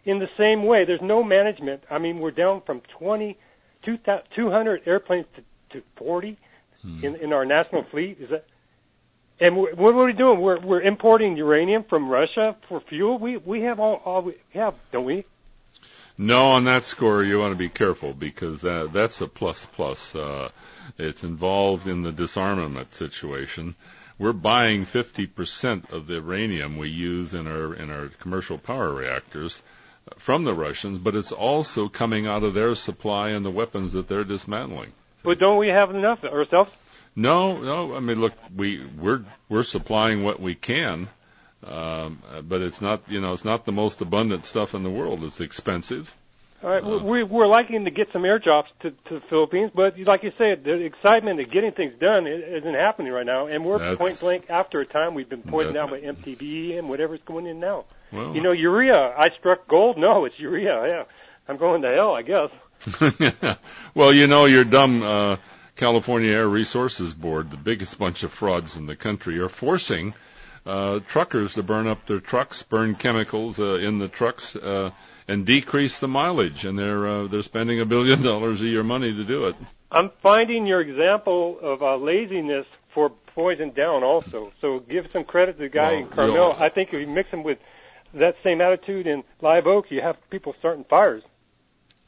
[0.04, 0.84] in the same way.
[0.84, 1.82] There's no management.
[1.90, 3.36] I mean, we're down from 20,
[3.84, 6.38] 200 airplanes to, to 40
[6.82, 7.04] hmm.
[7.04, 8.18] in, in our national fleet.
[8.20, 8.44] Is that?
[9.40, 10.40] And what are we doing?
[10.40, 13.18] We're we're importing uranium from Russia for fuel.
[13.18, 15.24] We we have all all we have, don't we?
[16.20, 20.16] No, on that score, you want to be careful because that, that's a plus plus.
[20.16, 20.48] Uh,
[20.98, 23.76] it's involved in the disarmament situation.
[24.18, 29.62] We're buying 50% of the uranium we use in our in our commercial power reactors
[30.16, 34.08] from the Russians, but it's also coming out of their supply and the weapons that
[34.08, 34.92] they're dismantling.
[35.22, 36.72] But don't we have enough ourselves?
[37.18, 37.96] No, no.
[37.96, 41.08] I mean, look, we we're we're supplying what we can,
[41.66, 45.24] um, but it's not you know it's not the most abundant stuff in the world.
[45.24, 46.14] It's expensive.
[46.62, 49.98] All right, we we're liking to get some air jobs to to the Philippines, but
[49.98, 53.96] like you said, the excitement of getting things done isn't happening right now, and we're
[53.96, 57.58] point blank after a time we've been poisoned out by MTBE and whatever's going in
[57.58, 57.84] now.
[58.12, 58.96] Well, You know, urea.
[58.96, 59.98] I struck gold.
[59.98, 60.86] No, it's urea.
[60.86, 61.04] Yeah,
[61.48, 63.58] I'm going to hell, I guess.
[63.94, 65.36] well, you know, your dumb uh,
[65.78, 70.12] California Air Resources Board, the biggest bunch of frauds in the country, are forcing
[70.66, 74.90] uh, truckers to burn up their trucks, burn chemicals uh, in the trucks, uh,
[75.28, 76.64] and decrease the mileage.
[76.64, 79.56] And they're uh, they're spending a billion dollars of your money to do it.
[79.90, 84.52] I'm finding your example of uh, laziness for poison down also.
[84.60, 86.56] So give some credit to the guy Well, in Carmel.
[86.58, 87.58] I think if you mix him with
[88.14, 91.22] that same attitude in Live Oak, you have people starting fires.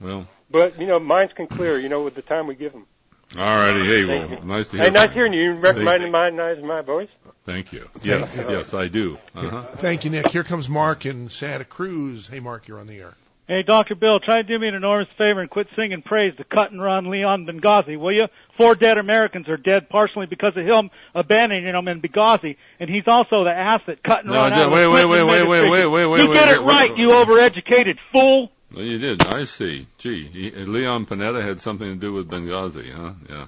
[0.00, 1.78] Well, But you know, minds can clear.
[1.78, 2.86] You know, with the time we give them.
[3.36, 3.84] All righty.
[3.86, 4.44] Hey, Thank well, you.
[4.46, 4.84] nice to hear.
[4.86, 5.42] Hey, nice hearing you.
[5.42, 7.08] You Thank- recommended my nice my voice.
[7.46, 7.88] Thank you.
[8.02, 9.18] Yes, yes, I do.
[9.34, 9.62] Uh-huh.
[9.76, 10.28] Thank you, Nick.
[10.30, 12.28] Here comes Mark in Santa Cruz.
[12.28, 13.14] Hey, Mark, you're on the air.
[13.48, 13.96] Hey, Dr.
[13.96, 16.80] Bill, try to do me an enormous favor and quit singing praise to Cut and
[16.80, 18.26] Run Leon Benghazi, will you?
[18.56, 23.02] Four dead Americans are dead partially because of him abandoning them in Benghazi, and he's
[23.08, 25.22] also the ass that cut and No, run I out of wait, the wait, wait,
[25.24, 26.98] wait, wait, wait, wait, You wait, get wait, it wait, right, wait.
[26.98, 28.52] you overeducated fool.
[28.72, 29.26] Well, you did.
[29.26, 29.86] I see.
[29.98, 33.12] Gee, he, Leon Panetta had something to do with Benghazi, huh?
[33.28, 33.46] Yeah.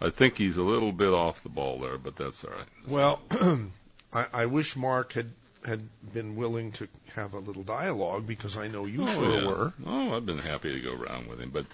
[0.00, 2.66] I think he's a little bit off the ball there, but that's all right.
[2.88, 3.20] Well,
[4.12, 5.30] I, I wish Mark had
[5.64, 9.46] had been willing to have a little dialogue because I know you oh, sure yeah.
[9.46, 9.72] were.
[9.86, 11.66] Oh, I've been happy to go around with him, but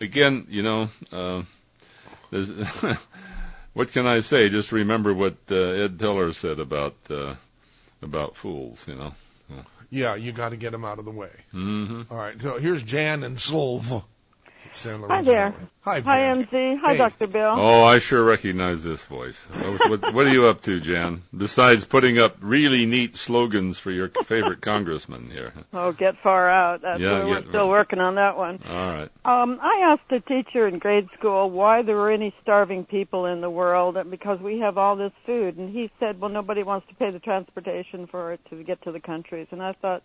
[0.00, 1.42] again, you know, uh,
[2.32, 2.50] there's,
[3.72, 4.48] what can I say?
[4.48, 7.36] Just remember what uh, Ed Teller said about uh,
[8.02, 8.86] about fools.
[8.88, 9.14] You know.
[9.90, 11.30] Yeah, you got to get him out of the way.
[11.52, 14.04] hmm All right, so here's Jan and Solv.
[14.72, 15.54] San Hi there.
[15.82, 16.44] Hi, Hi, Jan.
[16.46, 16.78] MZ.
[16.80, 16.98] Hi, Hey.
[16.98, 17.26] Dr.
[17.28, 17.54] Bill.
[17.56, 19.46] Oh, I sure recognize this voice.
[19.52, 21.22] What, what, what are you up to, Jan?
[21.36, 25.52] Besides putting up really neat slogans for your favorite congressman here.
[25.72, 26.82] Oh, get far out.
[26.82, 28.60] That's Yeah, where we're get- still working on that one.
[28.68, 29.10] All right.
[29.24, 33.40] Um, I asked a teacher in grade school why there were any starving people in
[33.40, 36.86] the world and because we have all this food, and he said, "Well, nobody wants
[36.88, 40.02] to pay the transportation for it to get to the countries." And I thought,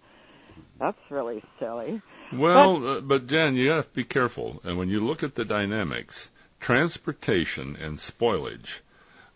[0.80, 2.02] that's really silly.
[2.34, 4.62] Well, uh, but Jan, you have to be careful.
[4.64, 6.30] And when you look at the dynamics,
[6.60, 8.80] transportation and spoilage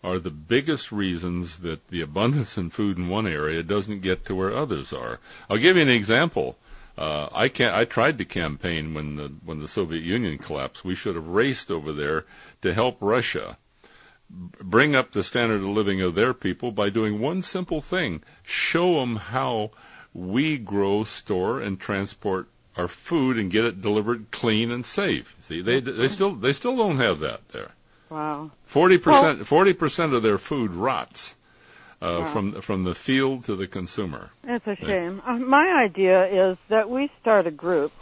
[0.02, 4.34] are the biggest reasons that the abundance in food in one area doesn't get to
[4.34, 5.18] where others are.
[5.50, 6.56] I'll give you an example.
[6.96, 10.84] Uh, I can I tried to campaign when the when the Soviet Union collapsed.
[10.84, 12.24] We should have raced over there
[12.62, 13.58] to help Russia
[14.30, 19.00] bring up the standard of living of their people by doing one simple thing: show
[19.00, 19.72] them how
[20.16, 25.36] we grow, store, and transport our food and get it delivered clean and safe.
[25.40, 27.70] See, they they still they still don't have that there.
[28.10, 28.50] Wow.
[28.64, 31.34] Forty percent forty percent of their food rots
[32.00, 32.24] uh, Wow.
[32.32, 34.30] from from the field to the consumer.
[34.42, 35.22] That's a shame.
[35.26, 37.92] Uh, my idea is that we start a group,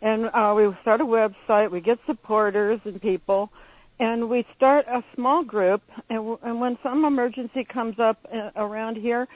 [0.00, 1.70] and uh, we start a website.
[1.70, 3.50] We get supporters and people,
[3.98, 5.82] and we start a small group.
[6.08, 9.26] And, w- and when some emergency comes up uh, around here,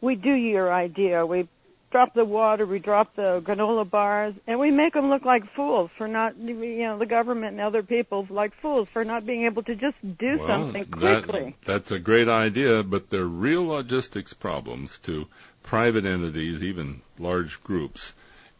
[0.00, 1.24] we do your idea.
[1.24, 1.48] We
[1.90, 5.90] drop the water, we drop the granola bars, and we make them look like fools
[5.96, 6.54] for not, you
[6.86, 10.38] know, the government and other people like fools for not being able to just do
[10.38, 11.56] Well, something that- quickly.
[11.64, 15.26] that's a great idea, but there are real logistics problems to
[15.62, 18.14] private entities, even large groups,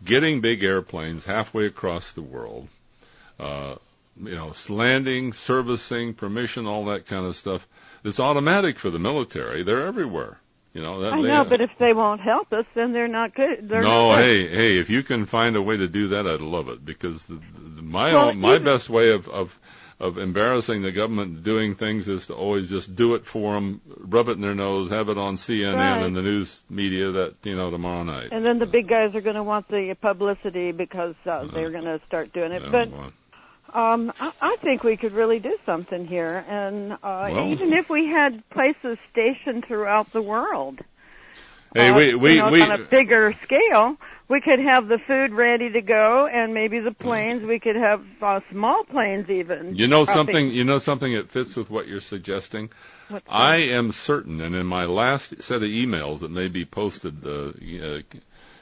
[0.04, 2.68] getting big airplanes halfway across the world.
[3.38, 3.74] Uh,
[4.22, 7.66] you know, landing, servicing, permission, all that kind of stuff.
[8.02, 9.62] It's automatic for the military.
[9.62, 10.38] They're everywhere.
[10.76, 13.34] You know, that, I they, know, but if they won't help us, then they're not
[13.34, 13.66] good.
[13.66, 14.26] They're no, not good.
[14.26, 17.24] hey, hey, if you can find a way to do that, I'd love it because
[17.24, 19.58] the, the, my Well, my even- best way of, of
[19.98, 24.28] of embarrassing the government doing things is to always just do it for them, rub
[24.28, 26.02] it in their nose, have it on CNN Right.
[26.04, 28.28] and the news media that you know tomorrow night.
[28.30, 31.84] And then the big guys are going to want the publicity because uh, they're going
[31.84, 32.62] to start doing it.
[32.70, 32.90] But
[33.76, 37.90] um, I, I think we could really do something here, and uh, Well- even if
[37.90, 40.80] we had places stationed throughout the world,
[41.74, 43.96] hey, uh, we we you know, we on a bigger scale,
[44.28, 47.44] we could have the food ready to go, and maybe the planes.
[47.44, 49.76] We could have uh, small planes even.
[49.76, 52.70] you know something you know something that fits with what you're suggesting.
[53.08, 57.24] What's I am certain, and in my last set of emails that may be posted,
[57.24, 58.00] uh, uh,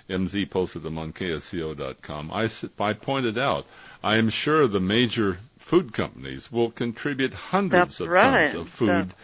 [0.08, 3.66] MZ posted them on KSCO.com, I, I pointed out,
[4.04, 8.52] I am sure the major food companies will contribute hundreds That's of right.
[8.52, 9.14] tons of food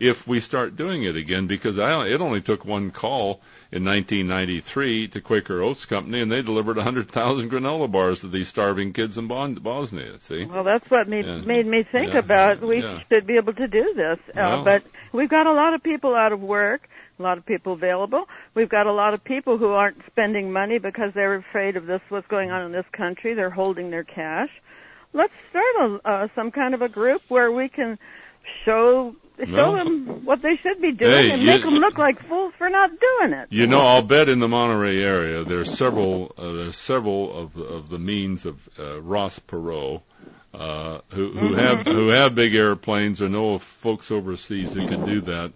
[0.00, 5.08] if we start doing it again, because I, it only took one call in 1993
[5.08, 9.28] to Quaker Oats Company, and they delivered 100,000 granola bars to these starving kids in
[9.28, 10.18] Bon- Bosnia.
[10.20, 10.46] See?
[10.46, 11.42] Well, that's what made, Yeah.
[11.42, 12.20] made me think Yeah.
[12.20, 13.00] about we Yeah.
[13.10, 14.18] should be able to do this.
[14.30, 16.88] Uh, Well- but we've got a lot of people out of work,
[17.20, 18.24] a lot of people available.
[18.54, 22.00] We've got a lot of people who aren't spending money because they're afraid of this,
[22.08, 23.34] what's going on in this country.
[23.34, 24.48] They're holding their cash.
[25.12, 27.98] Let's start a, uh, some kind of a group where we can
[28.64, 31.96] show show Well- them what they should be doing Hey, and you- make them look
[31.96, 33.46] like fools for not doing it.
[33.50, 37.88] You know, I'll bet in the Monterey area there's several uh, there's several of of
[37.88, 40.02] the means of uh, Ross Perot
[40.52, 45.04] uh, who who have who have big airplanes or know of folks overseas who can
[45.06, 45.52] do that.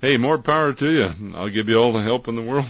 [0.00, 1.34] Hey, more power to you.
[1.36, 2.66] I'll give you all the help in the world.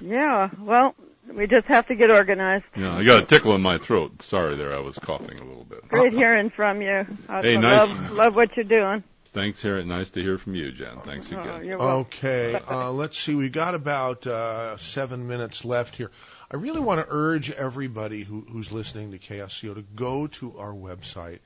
[0.00, 0.50] Yeah.
[0.58, 0.94] Well,
[1.32, 2.64] we just have to get organized.
[2.76, 4.22] Yeah, I got a tickle in my throat.
[4.22, 5.86] Sorry, there, I was coughing a little bit.
[5.88, 7.06] Great hearing from you.
[7.28, 7.88] I Hey, nice.
[7.88, 9.04] love love what you're doing.
[9.32, 9.86] Thanks, Harriet.
[9.86, 11.00] Nice to hear from you, Jen.
[11.04, 11.64] Thanks Oh, again.
[11.64, 11.80] you're.
[11.80, 13.34] Okay, uh, let's see.
[13.34, 16.10] We've got about uh, seven minutes left here.
[16.50, 20.72] I really want to urge everybody who, who's listening to KSCO to go to our
[20.74, 21.38] website,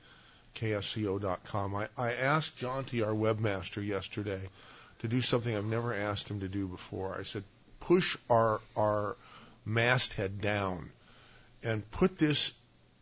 [0.55, 1.75] ksco.com.
[1.75, 4.41] I, I asked Jonty, our webmaster, yesterday
[4.99, 7.17] to do something I've never asked him to do before.
[7.19, 7.43] I said,
[7.79, 9.15] push our our
[9.65, 10.89] masthead down
[11.63, 12.53] and put this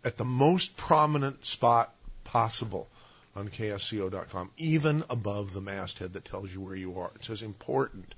[0.04, 1.94] at the most prominent spot
[2.24, 2.88] possible
[3.36, 7.12] on ksco.com, even above the masthead that tells you where you are.
[7.16, 8.16] It says important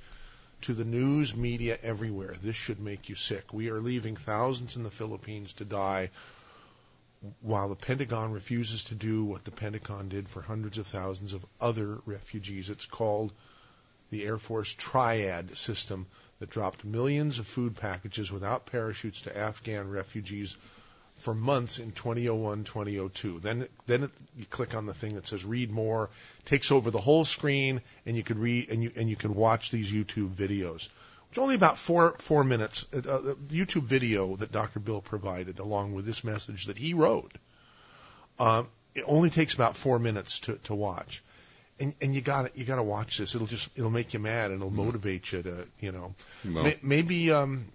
[0.61, 2.35] to the news media everywhere.
[2.41, 3.53] This should make you sick.
[3.53, 6.09] We are leaving thousands in the Philippines to die
[7.41, 11.45] while the Pentagon refuses to do what the Pentagon did for hundreds of thousands of
[11.59, 12.69] other refugees.
[12.69, 13.33] It's called
[14.09, 16.07] the Air Force Triad system
[16.39, 20.55] that dropped millions of food packages without parachutes to Afghan refugees
[21.17, 23.39] for months in 2001, 2002.
[23.39, 26.09] Then, then it, you click on the thing that says "Read More,"
[26.45, 29.71] takes over the whole screen, and you can read and you and you can watch
[29.71, 30.89] these YouTube videos.
[31.29, 32.85] It's only about four four minutes.
[32.93, 34.79] Uh, uh, YouTube video that Dr.
[34.79, 37.33] Bill provided, along with this message that he wrote,
[38.39, 41.23] Um, it only takes about four minutes to to watch,
[41.79, 43.35] and and you got to you got to watch this.
[43.35, 47.31] It'll just it'll make you mad and it'll motivate you to you know Well- maybe
[47.31, 47.65] um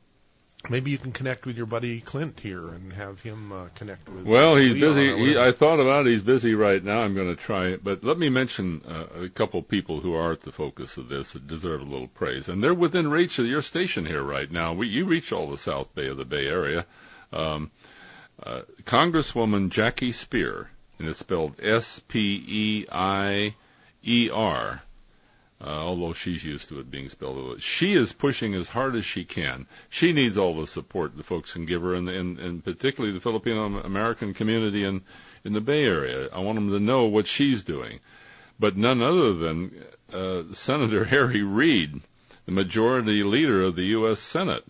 [0.69, 4.25] maybe you can connect with your buddy Clint here and have him uh, connect with.
[4.25, 5.17] Well, he's Leon busy.
[5.17, 5.39] He.
[5.39, 6.11] I thought about it.
[6.11, 7.03] He's busy right now.
[7.03, 7.83] I'm going to try it.
[7.83, 11.33] But let me mention uh, a couple people who are at the focus of this
[11.33, 12.49] that deserve a little praise.
[12.49, 14.73] And they're within reach of your station here right now.
[14.73, 16.87] We, you reach all the South Bay of the Bay Area.
[17.33, 17.71] Um,
[18.43, 20.67] uh, Congresswoman Jackie Speier,
[20.99, 21.59] and it's spelled
[24.03, 24.83] S-P-E-I-E-R.
[25.65, 29.25] Uh, although she's used to it being spelled, she is pushing as hard as she
[29.25, 29.67] can.
[29.91, 33.21] She needs all the support the folks can give her, and, and, and particularly the
[33.21, 35.03] Filipino American community in
[35.45, 36.29] in the Bay Area.
[36.33, 38.01] I want them to know what she's doing,
[38.59, 42.01] but none other than uh, Senator Harry Reid,
[42.47, 44.19] the majority leader of the U.S.
[44.21, 44.65] Senate,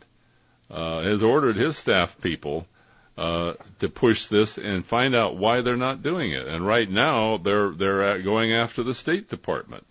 [0.71, 2.67] uh, has ordered his staff people
[3.17, 6.47] uh, to push this and find out why they're not doing it.
[6.47, 9.87] And right now, they're they're at going after the State Department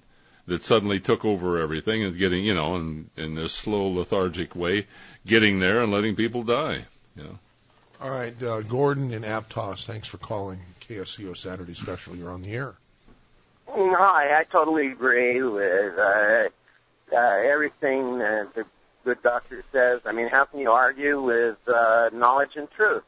[0.48, 4.88] that suddenly took over everything and getting, you know, in, in this slow, lethargic way,
[5.26, 6.85] getting there and letting people die.
[7.15, 7.39] You know.
[8.02, 12.15] All right, uh, Gordon in Aptos, thanks for calling KSCO Saturday Special.
[12.15, 12.73] You're on the air.
[13.68, 16.43] Hi, I totally agree with uh,
[17.14, 18.65] uh, everything that the
[19.06, 20.02] good doctor says.
[20.06, 23.03] I mean, how can you argue with uh, knowledge and truth?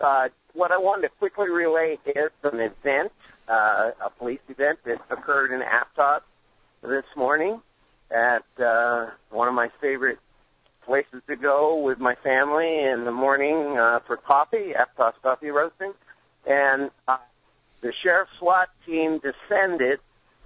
[0.00, 3.12] Uh, what I wanted to quickly relate is an event,
[3.48, 6.20] uh, a police event that occurred in Aptos
[6.82, 7.60] this morning
[8.10, 10.18] at uh, one of my favorite
[10.84, 15.92] places to go with my family in the morning uh, for coffee, Aptos Coffee Roasting.
[16.46, 17.16] And uh,
[17.80, 19.98] the sheriff's SWAT team descended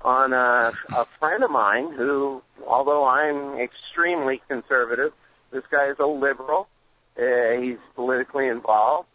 [0.02, 5.12] on a, a friend of mine who, although I'm extremely conservative,
[5.52, 6.68] this guy is a liberal.
[7.18, 9.08] Uh, he's politically involved.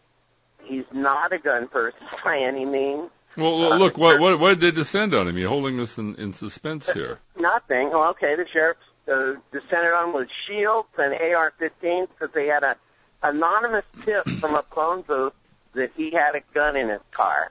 [0.64, 3.10] He's not a gun person by any means.
[3.36, 5.36] Well, well, Uh, look, what, what, what did they descend on him?
[5.36, 7.18] You're holding this in, in suspense here.
[7.38, 7.90] Nothing.
[7.90, 8.78] Well, okay, the sheriff
[9.12, 12.76] uh, descended on with shields and AR-15s because they had a
[13.22, 15.32] anonymous tip from a phone booth
[15.74, 17.50] that he had a gun in his car.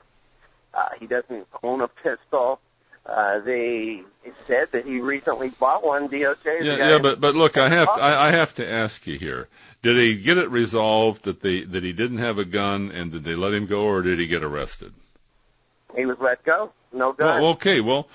[0.74, 2.60] Uh, he doesn't own a pistol.
[3.08, 4.02] Uh, they
[4.46, 6.08] said that he recently bought one.
[6.08, 6.64] DOJ.
[6.64, 9.48] Yeah, yeah, but but look, I have to, I, I have to ask you here:
[9.82, 13.22] Did he get it resolved that they that he didn't have a gun, and did
[13.22, 14.92] they let him go, or did he get arrested?
[15.96, 16.72] he was let go.
[16.92, 17.42] No gun.
[17.42, 18.08] Well, okay, well,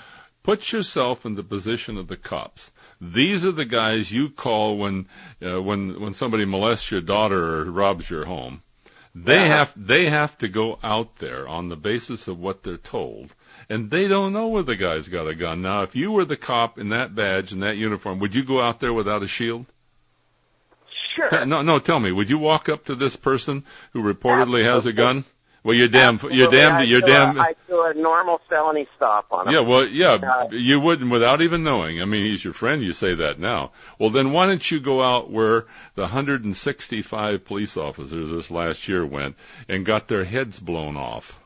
[0.44, 2.72] put yourself in the position of the cops.
[3.02, 5.08] These are the guys you call when
[5.44, 8.62] uh, when when somebody molests your daughter or robs your home.
[9.14, 13.34] They have they have to go out there on the basis of what they're told,
[13.72, 15.62] and they don't know where the guy's got a gun.
[15.62, 18.62] Now, if you were the cop in that badge and that uniform, would you go
[18.62, 19.66] out there without a shield?
[21.16, 21.28] Sure.
[21.30, 21.80] Te- No, no.
[21.80, 25.26] Tell me, would you walk up to this person who reportedly has a gun?
[25.64, 26.58] Well, you're damn, you're Absolutely.
[26.58, 27.40] damn, I you're damn.
[27.40, 29.54] I do a normal felony stop on him.
[29.54, 32.02] Yeah, well, yeah, Uh, you wouldn't without even knowing.
[32.02, 32.82] I mean, he's your friend.
[32.82, 33.72] You say that now.
[34.00, 39.06] Well, then why don't you go out where the 165 police officers this last year
[39.06, 39.36] went
[39.70, 41.40] and got their heads blown off?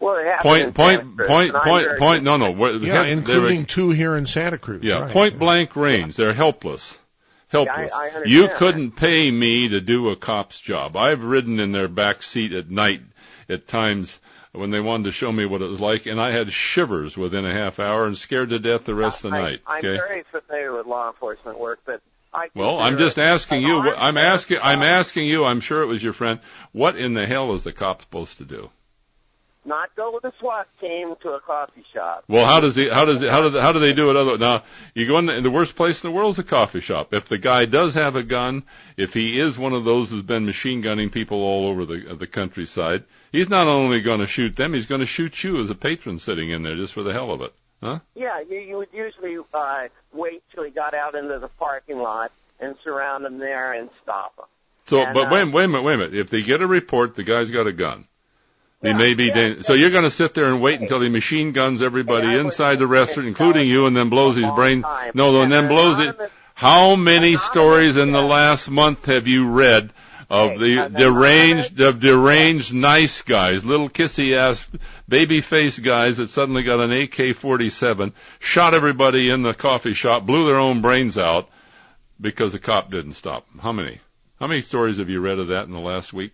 [0.00, 2.24] Well, it happened in Point, Santa point, Cruz, point, point, very- point.
[2.24, 2.50] No, no.
[2.52, 4.82] where- Yeah, they were- including two here in Santa Cruz.
[4.82, 5.10] yeah, right.
[5.10, 6.16] point blank range.
[6.16, 6.98] They're helpless.
[7.48, 7.92] Helpless.
[7.92, 10.96] I understand you couldn't pay me to do a cop's job.
[10.96, 13.00] I've ridden in their back seat at night
[13.48, 14.20] at times
[14.52, 17.44] when they wanted to show me what it was like, and I had shivers within
[17.46, 19.60] a half hour and scared to death the rest of the I, night.
[19.66, 19.96] I'm Okay.
[19.96, 22.00] very familiar with law enforcement work, but
[22.34, 23.80] I Well, I'm just asking you.
[23.96, 24.58] I'm asking.
[24.62, 25.46] I'm asking you.
[25.46, 26.40] I'm sure it was your friend.
[26.72, 28.68] What in the hell is the cop supposed to do?
[29.68, 32.24] Not go with a SWAT team to a coffee shop.
[32.26, 32.88] Well, how does he?
[32.88, 34.16] How does he, how do how do they do it?
[34.16, 34.62] Other now,
[34.94, 37.12] you go in the, the worst place in the world is a coffee shop.
[37.12, 38.62] If the guy does have a gun,
[38.96, 42.26] if he is one of those who's been machine gunning people all over the the
[42.26, 45.74] countryside, he's not only going to shoot them, he's going to shoot you as a
[45.74, 47.98] patron sitting in there just for the hell of it, huh?
[48.14, 52.32] Yeah, you, you would usually uh, wait till he got out into the parking lot
[52.58, 54.46] and surround him there and stop him.
[54.86, 56.14] So, And, but uh, wait, wait a minute, wait a minute.
[56.14, 58.06] If they get a report, the guy's got a gun.
[58.82, 61.50] He may be dan- so you're going to sit there and wait until he machine
[61.52, 64.84] guns everybody inside the restaurant, including you, and then blows his brain.
[65.14, 66.16] No, and then blows it.
[66.54, 69.92] How many stories in the last month have you read
[70.30, 74.68] of the deranged, of deranged nice guys, little kissy ass,
[75.08, 80.46] baby face guys that suddenly got an AK-47, shot everybody in the coffee shop, blew
[80.46, 81.48] their own brains out
[82.20, 83.60] because the cop didn't stop them?
[83.60, 84.00] How many?
[84.38, 86.32] How many stories have you read of that in the last week?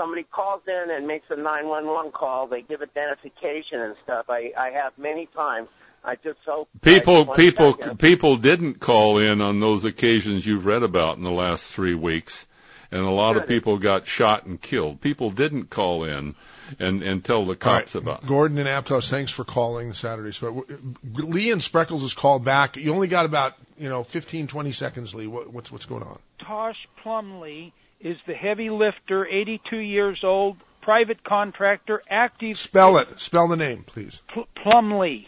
[0.00, 4.26] Somebody calls in and makes a 911 call, they give identification and stuff.
[4.30, 5.68] I, I have many times.
[6.02, 10.82] I just hope People, one people, people didn't call in on those occasions you've read
[10.82, 12.46] about in the last three weeks,
[12.90, 15.02] and a lot of people got shot and killed.
[15.02, 16.34] People didn't call in
[16.78, 18.22] and and tell the cops All right, about.
[18.22, 18.28] it.
[18.28, 20.32] Gordon and Aptos, thanks for calling Saturday.
[20.32, 20.64] So,
[21.04, 22.78] Lee and Spreckels has called back.
[22.78, 25.26] You only got about you know 15, 20 seconds, Lee.
[25.26, 26.18] What, what's what's going on?
[26.38, 32.56] Tosh Plumlee is the heavy lifter, 82 years old, private contractor, active.
[32.58, 33.20] Spell it.
[33.20, 34.22] Spell the name, please.
[34.32, 35.26] Pl- Plumlee.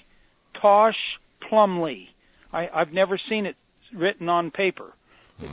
[0.60, 0.96] Tosh
[1.42, 2.08] Plumlee.
[2.52, 3.56] I, I've never seen it
[3.94, 4.92] written on paper.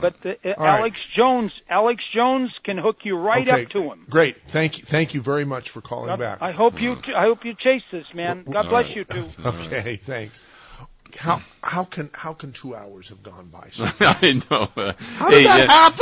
[0.00, 0.78] But the, uh, All right.
[0.78, 4.06] Alex Jones, Alex Jones can hook you right okay, up to him.
[4.08, 4.36] Great.
[4.46, 4.84] Thank you.
[4.84, 6.38] Thank you very much for calling God- back.
[6.42, 8.44] I hope you, I hope you chase this, man.
[8.44, 8.96] God All bless right.
[8.96, 9.24] you too.
[9.44, 9.96] Okay.
[9.96, 10.42] Thanks.
[11.16, 13.68] How how can how can two hours have gone by?
[13.72, 14.68] So I know.
[15.16, 15.98] How did hey, that uh, happen?